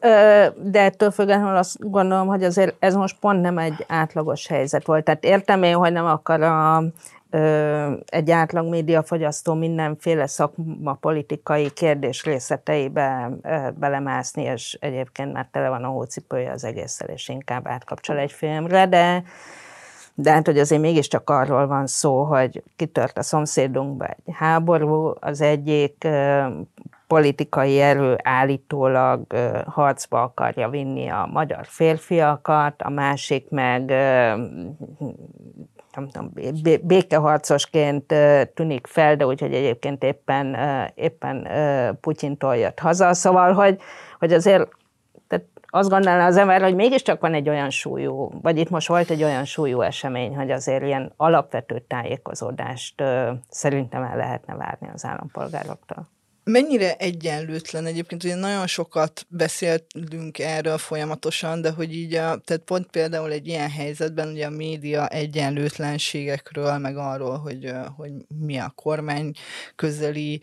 de 0.55 0.81
ettől 0.81 1.11
függetlenül 1.11 1.55
azt 1.55 1.89
gondolom, 1.89 2.27
hogy 2.27 2.43
azért 2.43 2.75
ez 2.79 2.95
most 2.95 3.19
pont 3.19 3.41
nem 3.41 3.57
egy 3.57 3.85
átlagos 3.87 4.47
helyzet 4.47 4.85
volt. 4.85 5.03
Tehát 5.03 5.23
értem 5.23 5.63
én, 5.63 5.75
hogy 5.75 5.91
nem 5.91 6.05
akar 6.05 6.41
a 6.41 6.83
egy 8.05 8.31
átlag 8.31 8.69
médiafogyasztó 8.69 9.53
mindenféle 9.53 10.27
szakma 10.27 10.93
politikai 10.93 11.69
kérdés 11.69 12.23
részleteibe 12.23 13.31
belemászni, 13.79 14.43
és 14.43 14.77
egyébként 14.81 15.33
már 15.33 15.47
tele 15.51 15.69
van 15.69 15.83
a 15.83 15.87
hócipője 15.87 16.51
az 16.51 16.63
egésszel, 16.63 17.07
és 17.07 17.29
inkább 17.29 17.67
átkapcsol 17.67 18.17
egy 18.17 18.31
filmre, 18.31 18.87
de 18.87 19.23
de 20.19 20.31
hát, 20.31 20.45
hogy 20.45 20.59
azért 20.59 20.81
mégiscsak 20.81 21.29
arról 21.29 21.67
van 21.67 21.87
szó, 21.87 22.23
hogy 22.23 22.63
kitört 22.75 23.17
a 23.17 23.23
szomszédunkba 23.23 24.05
egy 24.05 24.33
háború, 24.33 25.13
az 25.19 25.41
egyik 25.41 26.07
politikai 27.07 27.79
erő 27.81 28.17
állítólag 28.23 29.25
harcba 29.65 30.21
akarja 30.21 30.69
vinni 30.69 31.09
a 31.09 31.29
magyar 31.33 31.65
férfiakat, 31.65 32.81
a 32.81 32.89
másik 32.89 33.49
meg 33.49 33.93
nem 35.97 36.09
tudom, 36.09 36.31
békeharcosként 36.81 38.13
tűnik 38.53 38.87
fel, 38.87 39.15
de 39.15 39.25
úgyhogy 39.25 39.53
egyébként 39.53 40.03
éppen, 40.03 40.57
éppen 40.95 41.47
Putyintól 42.01 42.55
jött 42.55 42.79
haza. 42.79 43.13
Szóval, 43.13 43.53
hogy, 43.53 43.79
hogy 44.19 44.33
azért 44.33 44.69
tehát 45.27 45.45
azt 45.67 45.89
gondolná 45.89 46.27
az 46.27 46.37
ember, 46.37 46.61
hogy 46.61 46.75
mégiscsak 46.75 47.21
van 47.21 47.33
egy 47.33 47.49
olyan 47.49 47.69
súlyú, 47.69 48.29
vagy 48.41 48.57
itt 48.57 48.69
most 48.69 48.87
volt 48.87 49.09
egy 49.09 49.23
olyan 49.23 49.45
súlyú 49.45 49.81
esemény, 49.81 50.35
hogy 50.35 50.51
azért 50.51 50.83
ilyen 50.83 51.13
alapvető 51.15 51.79
tájékozódást 51.79 53.03
szerintem 53.49 54.03
el 54.03 54.17
lehetne 54.17 54.55
várni 54.55 54.89
az 54.93 55.05
állampolgároktól. 55.05 56.07
Mennyire 56.49 56.95
egyenlőtlen 56.95 57.85
egyébként, 57.85 58.23
ugye 58.23 58.35
nagyon 58.35 58.67
sokat 58.67 59.25
beszéltünk 59.29 60.39
erről 60.39 60.77
folyamatosan, 60.77 61.61
de 61.61 61.71
hogy 61.71 61.93
így, 61.95 62.13
a, 62.13 62.37
tehát 62.37 62.63
pont 62.65 62.87
például 62.91 63.31
egy 63.31 63.47
ilyen 63.47 63.69
helyzetben 63.69 64.27
ugye 64.27 64.45
a 64.45 64.49
média 64.49 65.07
egyenlőtlenségekről, 65.07 66.77
meg 66.77 66.97
arról, 66.97 67.37
hogy, 67.37 67.71
hogy 67.95 68.11
mi 68.27 68.57
a 68.57 68.71
kormány 68.75 69.31
közeli 69.75 70.41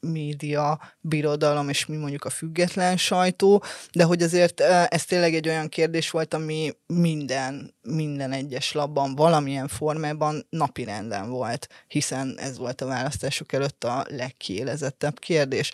média 0.00 0.80
birodalom, 1.00 1.68
és 1.68 1.86
mi 1.86 1.96
mondjuk 1.96 2.24
a 2.24 2.30
független 2.30 2.96
sajtó, 2.96 3.62
de 3.92 4.04
hogy 4.04 4.22
azért 4.22 4.60
ez 4.88 5.04
tényleg 5.04 5.34
egy 5.34 5.48
olyan 5.48 5.68
kérdés 5.68 6.10
volt, 6.10 6.34
ami 6.34 6.72
minden, 6.86 7.74
minden 7.82 8.32
egyes 8.32 8.72
labban 8.72 9.14
valamilyen 9.14 9.68
formában 9.68 10.46
napirenden 10.50 11.30
volt, 11.30 11.68
hiszen 11.88 12.34
ez 12.38 12.58
volt 12.58 12.80
a 12.80 12.86
választások 12.86 13.52
előtt 13.52 13.84
a 13.84 14.06
legkiélezettebb 14.08 15.18
kérdés. 15.18 15.72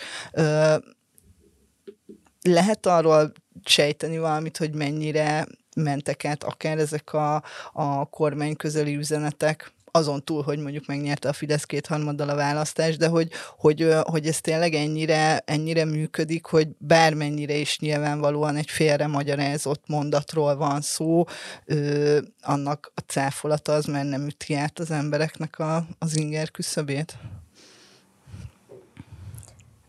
Lehet 2.43 2.87
arról 2.87 3.33
sejteni 3.65 4.19
valamit, 4.19 4.57
hogy 4.57 4.75
mennyire 4.75 5.47
mentek 5.77 6.25
át 6.25 6.45
akár 6.45 6.79
ezek 6.79 7.13
a, 7.13 7.43
a 7.73 8.05
kormány 8.05 8.57
közeli 8.57 8.97
üzenetek 8.97 9.75
azon 9.97 10.25
túl, 10.25 10.43
hogy 10.43 10.59
mondjuk 10.59 10.87
megnyerte 10.87 11.29
a 11.29 11.33
Fidesz 11.33 11.65
kétharmaddal 11.65 12.29
a 12.29 12.35
választást, 12.35 12.99
de 12.99 13.09
hogy, 13.09 13.31
hogy, 13.59 13.95
hogy 14.03 14.27
ez 14.27 14.41
tényleg 14.41 14.75
ennyire, 14.75 15.43
ennyire 15.45 15.85
működik, 15.85 16.47
hogy 16.47 16.69
bármennyire 16.79 17.55
is 17.55 17.79
nyilvánvalóan 17.79 18.57
egy 18.57 18.71
félre 18.71 19.07
magyarázott 19.07 19.83
mondatról 19.87 20.57
van 20.57 20.81
szó, 20.81 21.25
ö, 21.65 22.19
annak 22.43 22.93
a 22.95 23.01
cáfolata 23.07 23.73
az 23.73 23.85
már 23.85 24.05
nem 24.05 24.27
üti 24.27 24.55
át 24.55 24.79
az 24.79 24.91
embereknek 24.91 25.59
a, 25.59 25.87
az 25.99 26.17
inger 26.17 26.51
küszöbét. 26.51 27.17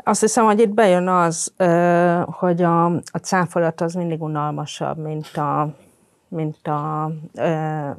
Azt 0.04 0.22
hiszem, 0.22 0.46
hogy 0.46 0.60
itt 0.60 0.70
bejön 0.70 1.08
az, 1.08 1.54
hogy 2.26 2.62
a, 2.64 2.86
a 2.86 3.18
cáfolat 3.22 3.82
az 3.82 3.94
mindig 3.94 4.22
unalmasabb, 4.22 4.98
mint 4.98 5.38
a, 5.38 5.76
mint, 6.30 6.68
a, 6.68 7.12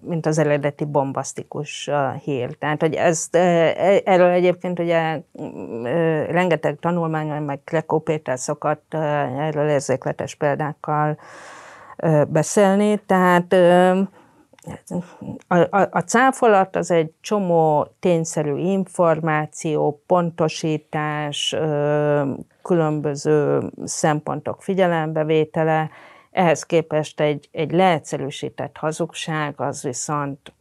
mint 0.01 0.27
az 0.27 0.39
eredeti 0.39 0.85
bombasztikus 0.85 1.91
hír. 2.23 2.57
Tehát, 2.59 2.81
hogy 2.81 2.95
ezt, 2.95 3.37
e, 3.37 3.75
erről 4.05 4.31
egyébként 4.31 4.79
ugye 4.79 5.21
rengeteg 6.31 6.79
tanulmány, 6.81 7.43
meg 7.43 7.61
Krekó 7.65 7.99
Péter 7.99 8.39
szokott 8.39 8.95
erről 9.39 9.69
érzékletes 9.69 10.35
példákkal 10.35 11.19
beszélni, 12.29 13.01
tehát 13.07 13.53
a, 15.49 15.57
a, 15.57 15.89
a 15.91 16.01
cáfolat 16.01 16.77
az 16.77 16.91
egy 16.91 17.11
csomó 17.21 17.87
tényszerű 18.01 18.57
információ, 18.57 20.03
pontosítás, 20.07 21.57
különböző 22.63 23.71
szempontok 23.85 24.63
figyelembevétele, 24.63 25.91
ehhez 26.39 26.63
képest 26.63 27.21
egy, 27.21 27.49
egy 27.53 27.71
leegyszerűsített 27.71 28.77
hazugság, 28.77 29.61
az 29.61 29.83
viszont 29.83 30.53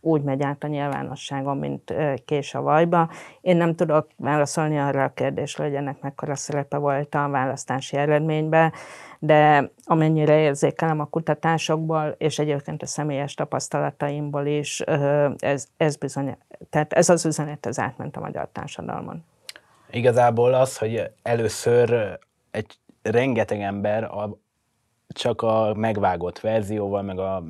úgy 0.00 0.22
megy 0.22 0.42
át 0.42 0.64
a 0.64 0.66
nyilvánosságon, 0.66 1.56
mint 1.56 1.94
kés 2.24 2.54
a 2.54 2.60
vajba. 2.60 3.10
Én 3.40 3.56
nem 3.56 3.74
tudok 3.74 4.08
válaszolni 4.16 4.78
arra 4.78 5.04
a 5.04 5.12
kérdésre, 5.12 5.64
hogy 5.64 5.74
ennek 5.74 6.00
mekkora 6.00 6.36
szerepe 6.36 6.76
volt 6.76 7.14
a 7.14 7.28
választási 7.28 7.96
eredményben, 7.96 8.72
de 9.18 9.70
amennyire 9.84 10.38
érzékelem 10.38 11.00
a 11.00 11.04
kutatásokból, 11.04 12.14
és 12.18 12.38
egyébként 12.38 12.82
a 12.82 12.86
személyes 12.86 13.34
tapasztalataimból 13.34 14.46
is, 14.46 14.80
ez, 15.38 15.66
ez 15.76 15.96
bizony, 15.96 16.36
tehát 16.70 16.92
ez 16.92 17.08
az 17.08 17.24
üzenet, 17.24 17.66
ez 17.66 17.78
átment 17.78 18.16
a 18.16 18.20
magyar 18.20 18.48
társadalmon. 18.52 19.24
Igazából 19.90 20.54
az, 20.54 20.78
hogy 20.78 21.10
először 21.22 22.18
egy 22.50 22.78
rengeteg 23.02 23.60
ember 23.60 24.04
csak 25.08 25.42
a 25.42 25.74
megvágott 25.74 26.38
verzióval, 26.38 27.02
meg 27.02 27.18
a 27.18 27.44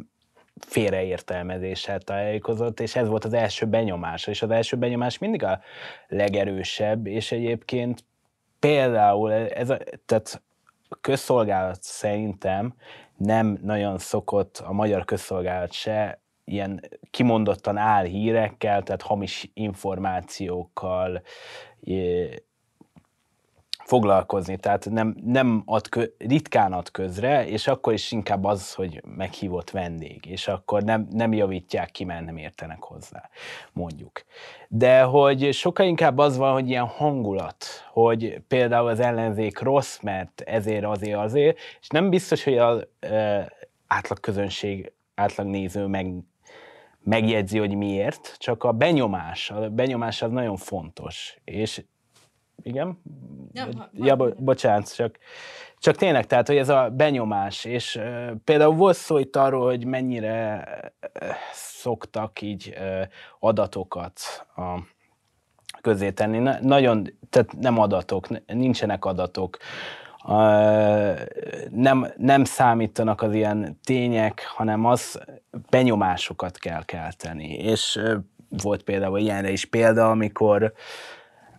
félreértelmezéssel 0.60 2.00
találkozott, 2.00 2.80
és 2.80 2.96
ez 2.96 3.08
volt 3.08 3.24
az 3.24 3.32
első 3.32 3.66
benyomás, 3.66 4.26
és 4.26 4.42
az 4.42 4.50
első 4.50 4.76
benyomás 4.76 5.18
mindig 5.18 5.42
a 5.42 5.60
legerősebb, 6.08 7.06
és 7.06 7.32
egyébként 7.32 8.04
például 8.58 9.32
ez 9.32 9.70
a, 9.70 9.78
tehát 10.06 10.42
a 10.88 10.96
közszolgálat 11.00 11.82
szerintem 11.82 12.74
nem 13.16 13.58
nagyon 13.62 13.98
szokott 13.98 14.62
a 14.66 14.72
magyar 14.72 15.04
közszolgálat 15.04 15.72
se 15.72 16.20
ilyen 16.44 16.80
kimondottan 17.10 17.76
álhírekkel, 17.76 18.82
tehát 18.82 19.02
hamis 19.02 19.50
információkkal 19.54 21.22
foglalkozni, 23.86 24.56
tehát 24.56 24.90
nem, 24.90 25.16
nem 25.24 25.62
ad 25.66 25.88
kö, 25.88 26.04
ritkán 26.18 26.72
ad 26.72 26.90
közre, 26.90 27.46
és 27.48 27.66
akkor 27.66 27.92
is 27.92 28.12
inkább 28.12 28.44
az, 28.44 28.74
hogy 28.74 29.02
meghívott 29.16 29.70
vendég, 29.70 30.26
és 30.26 30.48
akkor 30.48 30.82
nem, 30.82 31.08
nem 31.10 31.32
javítják 31.32 31.90
ki, 31.90 32.04
mert 32.04 32.24
nem 32.24 32.36
értenek 32.36 32.82
hozzá, 32.82 33.30
mondjuk. 33.72 34.24
De 34.68 35.02
hogy 35.02 35.52
sokkal 35.54 35.86
inkább 35.86 36.18
az 36.18 36.36
van, 36.36 36.52
hogy 36.52 36.68
ilyen 36.68 36.86
hangulat, 36.86 37.64
hogy 37.92 38.40
például 38.48 38.88
az 38.88 39.00
ellenzék 39.00 39.58
rossz, 39.58 39.98
mert 40.00 40.40
ezért, 40.40 40.84
azért, 40.84 41.18
azért, 41.18 41.58
és 41.80 41.88
nem 41.88 42.10
biztos, 42.10 42.44
hogy 42.44 42.58
az 42.58 42.86
e, 43.00 43.52
átlag 43.86 44.20
közönség, 44.20 44.92
átlag 45.14 45.46
néző 45.46 45.86
meg, 45.86 46.12
megjegyzi, 47.02 47.58
hogy 47.58 47.74
miért, 47.74 48.34
csak 48.38 48.64
a 48.64 48.72
benyomás, 48.72 49.50
a 49.50 49.70
benyomás 49.70 50.22
az 50.22 50.30
nagyon 50.30 50.56
fontos, 50.56 51.38
és 51.44 51.84
igen? 52.62 52.98
Ja, 53.52 53.68
ja 53.92 54.16
bo- 54.16 54.42
bocsánat, 54.42 54.94
csak, 54.94 55.18
csak 55.78 55.96
tényleg, 55.96 56.26
tehát, 56.26 56.46
hogy 56.46 56.56
ez 56.56 56.68
a 56.68 56.90
benyomás, 56.90 57.64
és 57.64 57.96
uh, 57.96 58.30
például 58.44 58.74
volt 58.74 58.96
szó 58.96 59.18
itt 59.18 59.36
arról, 59.36 59.64
hogy 59.64 59.84
mennyire 59.84 60.64
uh, 61.00 61.28
szoktak 61.52 62.40
így 62.40 62.76
uh, 62.78 63.02
adatokat 63.38 64.20
a 64.56 64.78
közé 65.80 66.10
tenni. 66.10 66.38
Na, 66.38 66.58
nagyon, 66.60 67.06
tehát 67.30 67.56
nem 67.56 67.78
adatok, 67.78 68.46
nincsenek 68.46 69.04
adatok, 69.04 69.56
uh, 70.24 71.20
nem, 71.70 72.12
nem 72.16 72.44
számítanak 72.44 73.22
az 73.22 73.34
ilyen 73.34 73.80
tények, 73.84 74.46
hanem 74.54 74.84
az 74.84 75.20
benyomásokat 75.70 76.58
kell 76.58 76.84
kelteni. 76.84 77.54
És 77.54 77.96
uh, 77.96 78.14
volt 78.48 78.82
például 78.82 79.18
ilyenre 79.18 79.50
is 79.50 79.64
példa, 79.64 80.10
amikor 80.10 80.62
uh, 80.62 80.70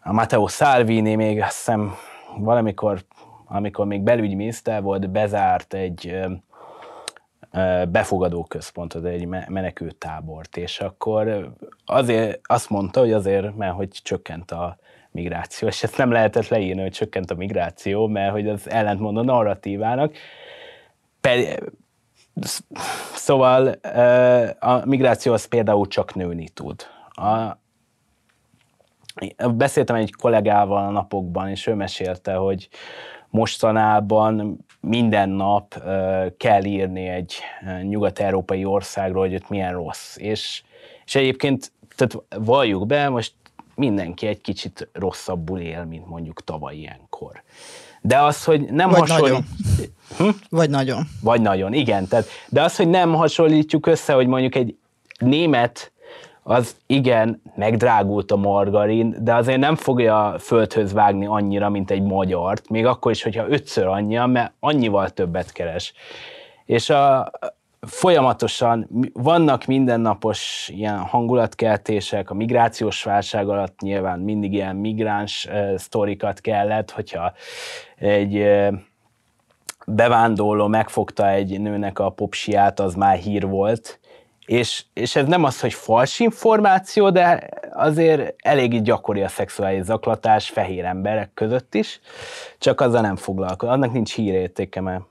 a 0.07 0.13
Matteo 0.13 0.47
Salvini 0.47 1.15
még 1.15 1.41
azt 1.41 1.55
hiszem 1.55 1.95
valamikor, 2.37 3.03
amikor 3.45 3.85
még 3.85 4.01
belügyminiszter 4.01 4.81
volt, 4.81 5.09
bezárt 5.09 5.73
egy 5.73 6.19
befogadó 7.87 8.43
központot, 8.43 9.05
egy 9.05 9.27
menekültábort, 9.27 10.57
és 10.57 10.79
akkor 10.79 11.53
azért 11.85 12.39
azt 12.43 12.69
mondta, 12.69 12.99
hogy 12.99 13.11
azért, 13.13 13.55
mert 13.55 13.75
hogy 13.75 13.89
csökkent 14.03 14.51
a 14.51 14.77
migráció, 15.11 15.67
és 15.67 15.83
ezt 15.83 15.97
nem 15.97 16.11
lehetett 16.11 16.47
leírni, 16.47 16.81
hogy 16.81 16.91
csökkent 16.91 17.31
a 17.31 17.35
migráció, 17.35 18.07
mert 18.07 18.31
hogy 18.31 18.47
az 18.47 18.69
ellentmond 18.69 19.17
a 19.17 19.23
narratívának. 19.23 20.13
Szóval 23.13 23.67
a 24.59 24.85
migráció 24.85 25.33
az 25.33 25.45
például 25.45 25.87
csak 25.87 26.15
nőni 26.15 26.49
tud. 26.49 26.81
A, 27.09 27.57
Beszéltem 29.55 29.95
egy 29.95 30.13
kollégával 30.13 30.85
a 30.85 30.91
napokban, 30.91 31.49
és 31.49 31.67
ő 31.67 31.73
mesélte, 31.73 32.33
hogy 32.33 32.69
mostanában 33.29 34.65
minden 34.81 35.29
nap 35.29 35.83
kell 36.37 36.63
írni 36.63 37.07
egy 37.07 37.35
nyugat-európai 37.81 38.65
országról, 38.65 39.25
hogy 39.25 39.35
ott 39.35 39.49
milyen 39.49 39.73
rossz. 39.73 40.15
És 40.17 40.63
És 41.05 41.15
egyébként, 41.15 41.71
tehát 41.95 42.17
valljuk 42.45 42.85
be, 42.85 43.09
most 43.09 43.33
mindenki 43.75 44.27
egy 44.27 44.41
kicsit 44.41 44.89
rosszabbul 44.93 45.59
él, 45.59 45.85
mint 45.85 46.07
mondjuk 46.07 46.43
tavaly 46.43 46.75
ilyenkor. 46.75 47.43
De 48.01 48.21
az, 48.21 48.43
hogy 48.43 48.61
nem 48.71 48.89
Vagy 48.89 48.99
hasonlít... 48.99 49.29
nagyon. 49.29 49.45
Hm? 50.17 50.29
Vagy 50.49 50.69
nagyon. 50.69 51.03
Vagy 51.21 51.41
nagyon, 51.41 51.73
igen. 51.73 52.07
Tehát, 52.07 52.25
de 52.49 52.61
az, 52.61 52.75
hogy 52.75 52.89
nem 52.89 53.13
hasonlítjuk 53.13 53.85
össze, 53.85 54.13
hogy 54.13 54.27
mondjuk 54.27 54.55
egy 54.55 54.77
német 55.19 55.91
az 56.49 56.75
igen, 56.85 57.41
megdrágult 57.55 58.31
a 58.31 58.35
margarin, 58.35 59.15
de 59.19 59.35
azért 59.35 59.59
nem 59.59 59.75
fogja 59.75 60.35
földhöz 60.39 60.93
vágni 60.93 61.25
annyira, 61.25 61.69
mint 61.69 61.91
egy 61.91 62.01
magyart, 62.01 62.69
még 62.69 62.85
akkor 62.85 63.11
is, 63.11 63.23
hogyha 63.23 63.49
ötször 63.49 63.85
annyi, 63.85 64.15
mert 64.15 64.53
annyival 64.59 65.09
többet 65.09 65.51
keres. 65.51 65.93
És 66.65 66.89
a, 66.89 67.31
folyamatosan 67.79 68.87
vannak 69.13 69.65
mindennapos 69.65 70.71
ilyen 70.73 70.97
hangulatkeltések, 70.97 72.29
a 72.29 72.33
migrációs 72.33 73.03
válság 73.03 73.49
alatt 73.49 73.79
nyilván 73.79 74.19
mindig 74.19 74.53
ilyen 74.53 74.75
migráns 74.75 75.47
uh, 75.49 75.75
sztorikat 75.75 76.41
kellett, 76.41 76.91
hogyha 76.91 77.33
egy 77.97 78.35
uh, 78.35 78.73
bevándorló 79.87 80.67
megfogta 80.67 81.29
egy 81.29 81.61
nőnek 81.61 81.99
a 81.99 82.09
popsiát, 82.09 82.79
az 82.79 82.95
már 82.95 83.17
hír 83.17 83.47
volt, 83.47 83.99
és, 84.47 84.83
és 84.93 85.15
ez 85.15 85.27
nem 85.27 85.43
az, 85.43 85.59
hogy 85.59 85.73
fals 85.73 86.19
információ, 86.19 87.09
de 87.09 87.49
azért 87.73 88.35
elég 88.37 88.81
gyakori 88.81 89.21
a 89.21 89.27
szexuális 89.27 89.83
zaklatás 89.83 90.49
fehér 90.49 90.85
emberek 90.85 91.31
között 91.33 91.75
is, 91.75 91.99
csak 92.57 92.81
azzal 92.81 93.01
nem 93.01 93.15
foglalkozik. 93.15 93.73
Annak 93.73 93.91
nincs 93.91 94.13
hírértéke, 94.13 94.81
mert 94.81 95.01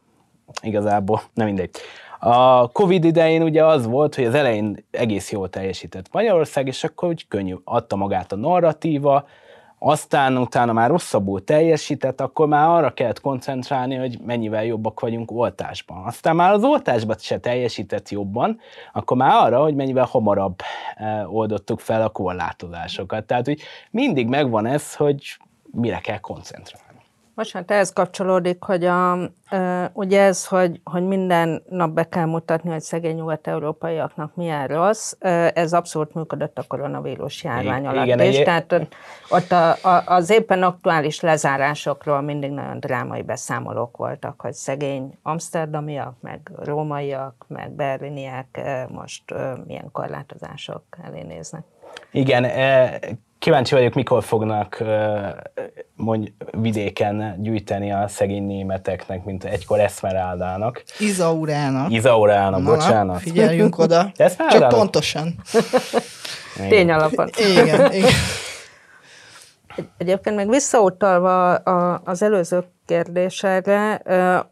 igazából 0.63 1.23
nem 1.35 1.47
mindegy. 1.47 1.71
A 2.19 2.69
Covid 2.73 3.05
idején 3.05 3.43
ugye 3.43 3.65
az 3.65 3.87
volt, 3.87 4.15
hogy 4.15 4.25
az 4.25 4.35
elején 4.35 4.85
egész 4.91 5.33
jól 5.33 5.49
teljesített 5.49 6.13
Magyarország, 6.13 6.67
és 6.67 6.85
akkor 6.85 7.09
úgy 7.09 7.29
könnyű 7.29 7.55
adta 7.65 7.97
magát 7.97 8.33
a 8.33 8.37
narratíva, 8.37 9.27
aztán 9.79 10.37
utána 10.37 10.73
már 10.73 10.91
rosszabbul 10.91 11.45
teljesített, 11.45 12.21
akkor 12.21 12.47
már 12.47 12.69
arra 12.69 12.91
kellett 12.91 13.21
koncentrálni, 13.21 13.95
hogy 13.95 14.19
mennyivel 14.25 14.65
jobbak 14.65 15.01
vagyunk 15.01 15.31
oltásban. 15.31 16.05
Aztán 16.05 16.37
már 16.37 16.53
az 16.53 16.65
oltásban 16.65 17.17
se 17.19 17.39
teljesített 17.39 18.09
jobban, 18.09 18.59
akkor 18.93 19.17
már 19.17 19.45
arra, 19.45 19.63
hogy 19.63 19.75
mennyivel 19.75 20.05
hamarabb 20.05 20.61
eh, 20.97 21.35
oldottuk 21.35 21.81
fel 21.81 22.03
a 22.03 22.09
korlátozásokat. 22.09 23.25
Tehát, 23.25 23.47
hogy 23.47 23.61
mindig 23.91 24.29
megvan 24.29 24.67
ez, 24.67 24.95
hogy 24.95 25.37
mire 25.73 25.99
kell 25.99 26.19
koncentrálni. 26.19 26.86
Bocsánat, 27.37 27.71
ehhez 27.71 27.93
kapcsolódik, 27.93 28.63
hogy 28.63 28.85
a, 28.85 29.19
ugye 29.93 30.21
ez, 30.21 30.47
hogy, 30.47 30.81
hogy 30.85 31.03
minden 31.03 31.63
nap 31.69 31.91
be 31.91 32.09
kell 32.09 32.25
mutatni, 32.25 32.71
hogy 32.71 32.81
szegény 32.81 33.15
nyugat-európaiaknak 33.15 34.35
milyen 34.35 34.67
rossz, 34.67 35.13
ez 35.55 35.73
abszolút 35.73 36.15
működött 36.15 36.59
a 36.59 36.65
koronavírus 36.69 37.45
járvány 37.45 37.87
alatt 37.87 38.05
igen, 38.05 38.21
is. 38.21 38.37
Egy... 38.37 38.45
Tehát 38.45 38.89
ott 39.29 39.53
a, 39.53 39.71
a, 39.71 40.03
az 40.07 40.31
éppen 40.31 40.63
aktuális 40.63 41.21
lezárásokról 41.21 42.21
mindig 42.21 42.51
nagyon 42.51 42.81
drámai 42.81 43.23
beszámolók 43.23 43.97
voltak, 43.97 44.41
hogy 44.41 44.53
szegény 44.53 45.19
amsterdamiak, 45.23 46.15
meg 46.21 46.51
rómaiak, 46.57 47.45
meg 47.49 47.71
berliniek 47.71 48.61
most 48.89 49.35
milyen 49.67 49.89
korlátozások 49.93 50.83
elé 51.05 51.23
néznek. 51.23 51.65
Igen, 52.11 52.45
e, 52.45 52.99
Kíváncsi 53.47 53.75
vagyok, 53.75 53.95
mikor 53.95 54.25
fognak 54.25 54.83
mondj, 55.95 56.33
vidéken 56.51 57.35
gyűjteni 57.43 57.93
a 57.93 58.09
szegény 58.09 58.47
németeknek, 58.47 59.25
mint 59.25 59.45
egykor 59.45 59.81
Eszmeráldának. 59.81 60.83
Izaurának. 60.99 61.91
Izaurának, 61.91 62.63
bocsánat. 62.63 63.21
Figyeljünk 63.21 63.79
oda. 63.79 64.13
Csak 64.51 64.69
pontosan. 64.69 65.35
Tény 66.69 66.91
alapon. 66.91 67.31
Igen, 67.37 67.93
igen. 67.93 68.13
Egyébként 69.97 70.37
meg 70.37 70.49
visszautalva 70.49 71.55
az 72.05 72.23
előző 72.23 72.65
kérdésre, 72.87 74.03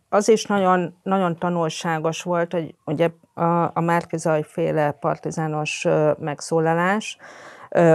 az 0.08 0.28
is 0.28 0.44
nagyon, 0.44 0.98
nagyon 1.02 1.38
tanulságos 1.38 2.22
volt, 2.22 2.52
hogy 2.52 2.74
ugye 2.84 3.08
a, 3.34 3.44
a 3.64 3.80
Márkizaj 3.80 4.42
féle 4.48 4.90
partizános 4.90 5.86
megszólalás, 6.18 7.18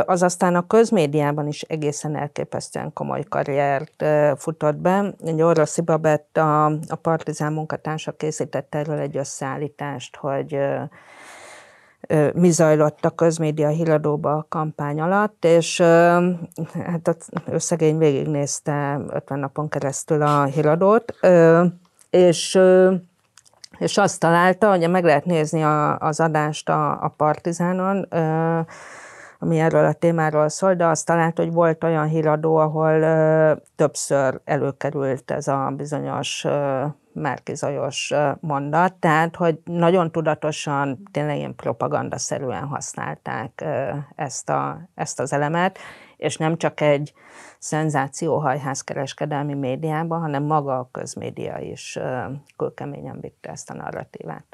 az 0.05 0.23
aztán 0.23 0.55
a 0.55 0.67
közmédiában 0.67 1.47
is 1.47 1.61
egészen 1.61 2.15
elképesztően 2.15 2.93
komoly 2.93 3.23
karriert 3.29 4.05
futott 4.37 4.75
be. 4.75 5.13
Egy 5.25 5.41
Orroszi 5.41 5.81
Babett, 5.81 6.37
a, 6.37 6.65
a 6.65 6.95
Partizán 7.01 7.53
munkatársa 7.53 8.11
készített 8.11 8.75
erről 8.75 8.97
egy 8.97 9.17
összeállítást, 9.17 10.15
hogy 10.15 10.59
mi 12.33 12.49
zajlott 12.49 13.05
a 13.05 13.09
közmédia 13.09 13.67
híradóba 13.67 14.33
a 14.33 14.45
kampány 14.49 15.01
alatt, 15.01 15.45
és 15.45 15.81
hát 16.85 17.17
ő 17.51 17.57
szegény 17.57 17.97
végignézte 17.97 19.01
50 19.09 19.39
napon 19.39 19.69
keresztül 19.69 20.21
a 20.21 20.43
híradót, 20.43 21.13
és 22.09 22.59
és 23.77 23.97
azt 23.97 24.19
találta, 24.19 24.69
hogy 24.69 24.89
meg 24.89 25.03
lehet 25.03 25.25
nézni 25.25 25.63
az 25.99 26.19
adást 26.19 26.69
a, 26.69 27.03
a 27.03 27.13
Partizánon, 27.17 28.07
ami 29.39 29.59
erről 29.59 29.85
a 29.85 29.93
témáról 29.93 30.49
szól, 30.49 30.73
de 30.73 30.85
azt 30.85 31.05
talált, 31.05 31.37
hogy 31.37 31.51
volt 31.51 31.83
olyan 31.83 32.07
híradó, 32.07 32.55
ahol 32.55 33.01
ö, 33.01 33.53
többször 33.75 34.41
előkerült 34.43 35.31
ez 35.31 35.47
a 35.47 35.73
bizonyos 35.77 36.43
ö, 36.43 36.85
Márkizajos 37.13 38.13
mondat, 38.39 38.93
tehát 38.93 39.35
hogy 39.35 39.59
nagyon 39.63 40.11
tudatosan, 40.11 41.03
tényleg 41.11 41.37
ilyen 41.37 41.55
propagandaszerűen 41.55 42.67
használták 42.67 43.65
ezt, 44.15 44.49
a, 44.49 44.89
ezt 44.95 45.19
az 45.19 45.33
elemet, 45.33 45.77
és 46.17 46.37
nem 46.37 46.57
csak 46.57 46.81
egy 46.81 47.13
szenzációhajházkereskedelmi 47.59 49.53
médiában, 49.53 50.19
hanem 50.19 50.43
maga 50.43 50.77
a 50.77 50.89
közmédia 50.91 51.57
is 51.57 51.99
kőkeményen 52.57 53.19
vitte 53.21 53.49
ezt 53.49 53.69
a 53.69 53.73
narratívát 53.73 54.45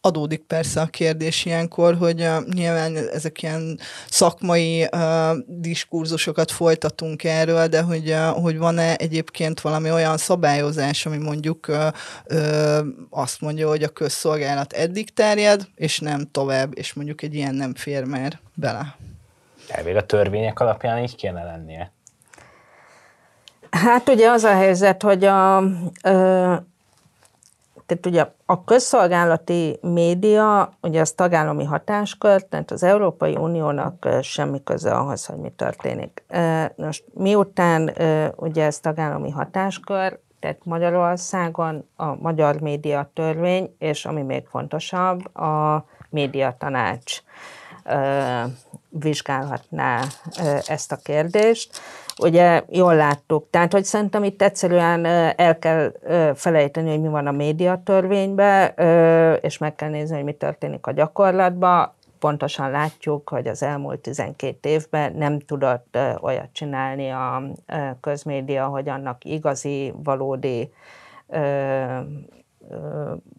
adódik 0.00 0.42
persze 0.42 0.80
a 0.80 0.86
kérdés 0.86 1.44
ilyenkor, 1.44 1.94
hogy 1.94 2.20
uh, 2.20 2.46
nyilván 2.54 2.96
ezek 2.96 3.42
ilyen 3.42 3.78
szakmai 4.08 4.88
uh, 4.92 5.36
diskurzusokat 5.46 6.50
folytatunk 6.50 7.24
erről, 7.24 7.66
de 7.66 7.82
hogy, 7.82 8.10
uh, 8.10 8.42
hogy 8.42 8.58
van-e 8.58 8.94
egyébként 8.94 9.60
valami 9.60 9.90
olyan 9.90 10.16
szabályozás, 10.16 11.06
ami 11.06 11.16
mondjuk 11.16 11.68
uh, 11.68 11.86
uh, 12.30 12.86
azt 13.10 13.40
mondja, 13.40 13.68
hogy 13.68 13.82
a 13.82 13.88
közszolgálat 13.88 14.72
eddig 14.72 15.12
terjed, 15.12 15.66
és 15.74 15.98
nem 15.98 16.28
tovább, 16.30 16.78
és 16.78 16.92
mondjuk 16.92 17.22
egy 17.22 17.34
ilyen 17.34 17.54
nem 17.54 17.74
fér 17.74 18.04
már 18.04 18.40
bele. 18.54 18.96
Elvég 19.68 19.96
a 19.96 20.06
törvények 20.06 20.60
alapján 20.60 21.02
így 21.02 21.16
kéne 21.16 21.44
lennie. 21.44 21.92
Hát 23.70 24.08
ugye 24.08 24.30
az 24.30 24.44
a 24.44 24.54
helyzet, 24.54 25.02
hogy 25.02 25.24
a, 25.24 25.56
tehát 27.88 28.06
ugye 28.06 28.26
a 28.46 28.64
közszolgálati 28.64 29.78
média, 29.82 30.72
ugye 30.80 31.00
az 31.00 31.12
tagállami 31.12 31.64
hatáskör, 31.64 32.42
tehát 32.42 32.70
az 32.70 32.82
Európai 32.82 33.36
Uniónak 33.36 34.08
semmi 34.22 34.62
köze 34.64 34.90
ahhoz, 34.90 35.26
hogy 35.26 35.36
mi 35.36 35.52
történik. 35.56 36.24
Most 36.76 37.04
miután 37.14 37.92
ugye 38.36 38.64
ez 38.64 38.78
tagállami 38.78 39.30
hatáskör, 39.30 40.18
tehát 40.40 40.64
Magyarországon 40.64 41.88
a 41.96 42.14
magyar 42.14 42.60
média 42.60 43.10
törvény, 43.14 43.74
és 43.78 44.04
ami 44.04 44.22
még 44.22 44.46
fontosabb, 44.46 45.36
a 45.36 45.84
média 46.10 46.56
tanács 46.58 47.22
vizsgálhatná 48.88 50.02
ezt 50.66 50.92
a 50.92 50.96
kérdést. 50.96 51.80
Ugye 52.20 52.62
jól 52.68 52.94
láttuk, 52.94 53.46
tehát 53.50 53.72
hogy 53.72 53.84
szerintem 53.84 54.24
itt 54.24 54.42
egyszerűen 54.42 55.04
el 55.36 55.58
kell 55.58 55.92
felejteni, 56.34 56.90
hogy 56.90 57.00
mi 57.00 57.08
van 57.08 57.26
a 57.26 57.30
médiatörvényben, 57.30 58.72
és 59.40 59.58
meg 59.58 59.74
kell 59.74 59.88
nézni, 59.88 60.14
hogy 60.14 60.24
mi 60.24 60.32
történik 60.32 60.86
a 60.86 60.92
gyakorlatban. 60.92 61.92
Pontosan 62.18 62.70
látjuk, 62.70 63.28
hogy 63.28 63.46
az 63.46 63.62
elmúlt 63.62 64.00
12 64.00 64.68
évben 64.68 65.12
nem 65.12 65.38
tudott 65.38 65.98
olyat 66.20 66.48
csinálni 66.52 67.10
a 67.10 67.42
közmédia, 68.00 68.66
hogy 68.66 68.88
annak 68.88 69.24
igazi, 69.24 69.94
valódi 70.02 70.72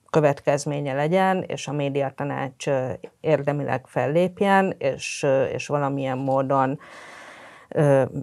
következménye 0.10 0.94
legyen, 0.94 1.44
és 1.48 1.68
a 1.68 1.72
médiatanács 1.72 2.66
érdemileg 3.22 3.88
fellépjen, 3.88 4.76
és, 4.78 5.26
és 5.54 5.68
valamilyen 5.68 6.18
módon 6.18 6.80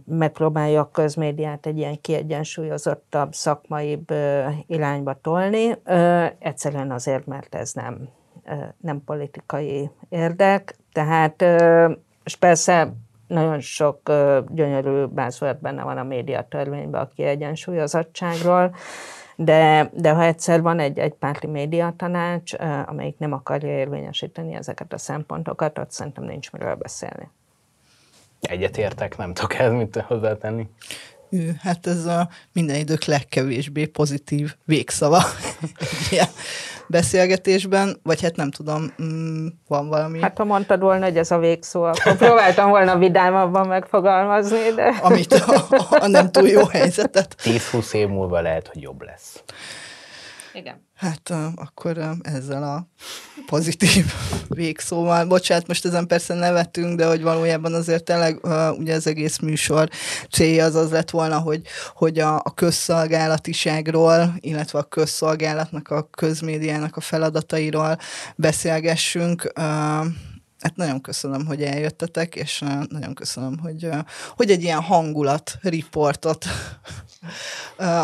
megpróbálja 0.04 0.80
a 0.80 0.90
közmédiát 0.90 1.66
egy 1.66 1.78
ilyen 1.78 2.00
kiegyensúlyozottabb, 2.00 3.34
szakmaibb 3.34 4.12
irányba 4.66 5.14
tolni. 5.20 5.74
Egyszerűen 6.38 6.90
azért, 6.90 7.26
mert 7.26 7.54
ez 7.54 7.72
nem, 7.72 8.08
nem 8.80 9.02
politikai 9.04 9.90
érdek. 10.08 10.76
Tehát, 10.92 11.42
és 12.24 12.36
persze 12.36 12.92
nagyon 13.26 13.60
sok 13.60 14.00
gyönyörű 14.48 15.04
bázvert 15.04 15.60
benne 15.60 15.82
van 15.82 15.98
a 15.98 16.02
médiatörvényben 16.02 17.00
a 17.00 17.08
kiegyensúlyozottságról, 17.08 18.74
de, 19.36 19.90
de 19.94 20.10
ha 20.10 20.22
egyszer 20.22 20.62
van 20.62 20.78
egy, 20.78 20.98
egy 20.98 21.14
párti 21.14 21.46
média 21.46 21.94
tanács, 21.96 22.52
amelyik 22.86 23.18
nem 23.18 23.32
akarja 23.32 23.68
érvényesíteni 23.68 24.54
ezeket 24.54 24.92
a 24.92 24.98
szempontokat, 24.98 25.78
ott 25.78 25.90
szerintem 25.90 26.24
nincs 26.24 26.52
miről 26.52 26.74
beszélni. 26.74 27.30
Egyetértek, 28.48 29.16
nem 29.16 29.34
tudok 29.34 29.54
ez 29.54 29.72
mit 29.72 30.04
hozzátenni. 30.06 30.68
Ő, 31.30 31.56
hát 31.62 31.86
ez 31.86 32.04
a 32.04 32.28
minden 32.52 32.76
idők 32.76 33.04
legkevésbé 33.04 33.86
pozitív 33.86 34.54
végszava 34.64 35.22
ilyen 36.10 36.28
beszélgetésben, 36.86 37.96
vagy 38.02 38.22
hát 38.22 38.36
nem 38.36 38.50
tudom, 38.50 38.92
mm, 39.02 39.46
van 39.68 39.88
valami... 39.88 40.20
Hát 40.20 40.38
ha 40.38 40.44
mondtad 40.44 40.80
volna, 40.80 41.04
hogy 41.04 41.16
ez 41.16 41.30
a 41.30 41.38
végszó, 41.38 41.82
akkor 41.82 42.16
próbáltam 42.16 42.70
volna 42.70 42.98
vidámabban 42.98 43.66
megfogalmazni, 43.66 44.70
de... 44.74 44.98
Amit 45.02 45.32
a, 45.32 45.66
a 45.90 46.06
nem 46.06 46.30
túl 46.30 46.48
jó 46.48 46.64
helyzetet. 46.64 47.36
10-20 47.42 47.92
év 47.92 48.08
múlva 48.08 48.40
lehet, 48.40 48.68
hogy 48.72 48.82
jobb 48.82 49.02
lesz. 49.02 49.42
Igen. 50.56 50.86
Hát 50.94 51.32
akkor 51.54 51.98
ezzel 52.22 52.62
a 52.62 52.88
pozitív 53.46 54.12
végszóval, 54.48 55.26
bocsánat, 55.26 55.66
most 55.66 55.84
ezen 55.84 56.06
persze 56.06 56.34
nevetünk, 56.34 56.96
de 56.96 57.06
hogy 57.06 57.22
valójában 57.22 57.74
azért 57.74 58.04
tényleg 58.04 58.38
ugye 58.78 58.94
az 58.94 59.06
egész 59.06 59.38
műsor 59.38 59.88
célja 60.30 60.64
az 60.64 60.74
az 60.74 60.90
lett 60.90 61.10
volna, 61.10 61.38
hogy, 61.38 61.62
hogy 61.94 62.18
a, 62.18 62.34
a 62.36 62.54
közszolgálatiságról, 62.54 64.34
illetve 64.40 64.78
a 64.78 64.82
közszolgálatnak, 64.82 65.88
a 65.88 66.02
közmédiának 66.02 66.96
a 66.96 67.00
feladatairól 67.00 67.98
beszélgessünk. 68.36 69.52
Hát 70.60 70.76
nagyon 70.76 71.00
köszönöm, 71.00 71.46
hogy 71.46 71.62
eljöttetek, 71.62 72.34
és 72.34 72.64
nagyon 72.88 73.14
köszönöm, 73.14 73.58
hogy, 73.58 73.88
hogy 74.36 74.50
egy 74.50 74.62
ilyen 74.62 74.82
hangulat 74.82 75.58
riportot 75.60 76.44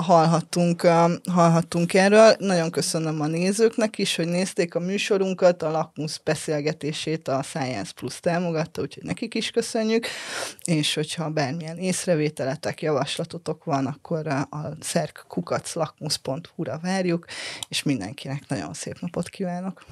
hallhattunk, 0.00 0.80
hallhattunk 1.30 1.94
erről. 1.94 2.34
Nagyon 2.38 2.70
köszönöm 2.70 3.20
a 3.20 3.26
nézőknek 3.26 3.98
is, 3.98 4.16
hogy 4.16 4.26
nézték 4.26 4.74
a 4.74 4.80
műsorunkat, 4.80 5.62
a 5.62 5.70
Lakmus 5.70 6.20
beszélgetését 6.24 7.28
a 7.28 7.42
Science 7.42 7.92
Plus 7.92 8.20
támogatta, 8.20 8.82
úgyhogy 8.82 9.02
nekik 9.02 9.34
is 9.34 9.50
köszönjük, 9.50 10.06
és 10.64 10.94
hogyha 10.94 11.30
bármilyen 11.30 11.78
észrevételetek, 11.78 12.82
javaslatotok 12.82 13.64
van, 13.64 13.86
akkor 13.86 14.26
a 14.26 14.48
szerkkukaclakmus.hu-ra 14.80 16.78
várjuk, 16.82 17.26
és 17.68 17.82
mindenkinek 17.82 18.48
nagyon 18.48 18.74
szép 18.74 19.00
napot 19.00 19.28
kívánok! 19.28 19.84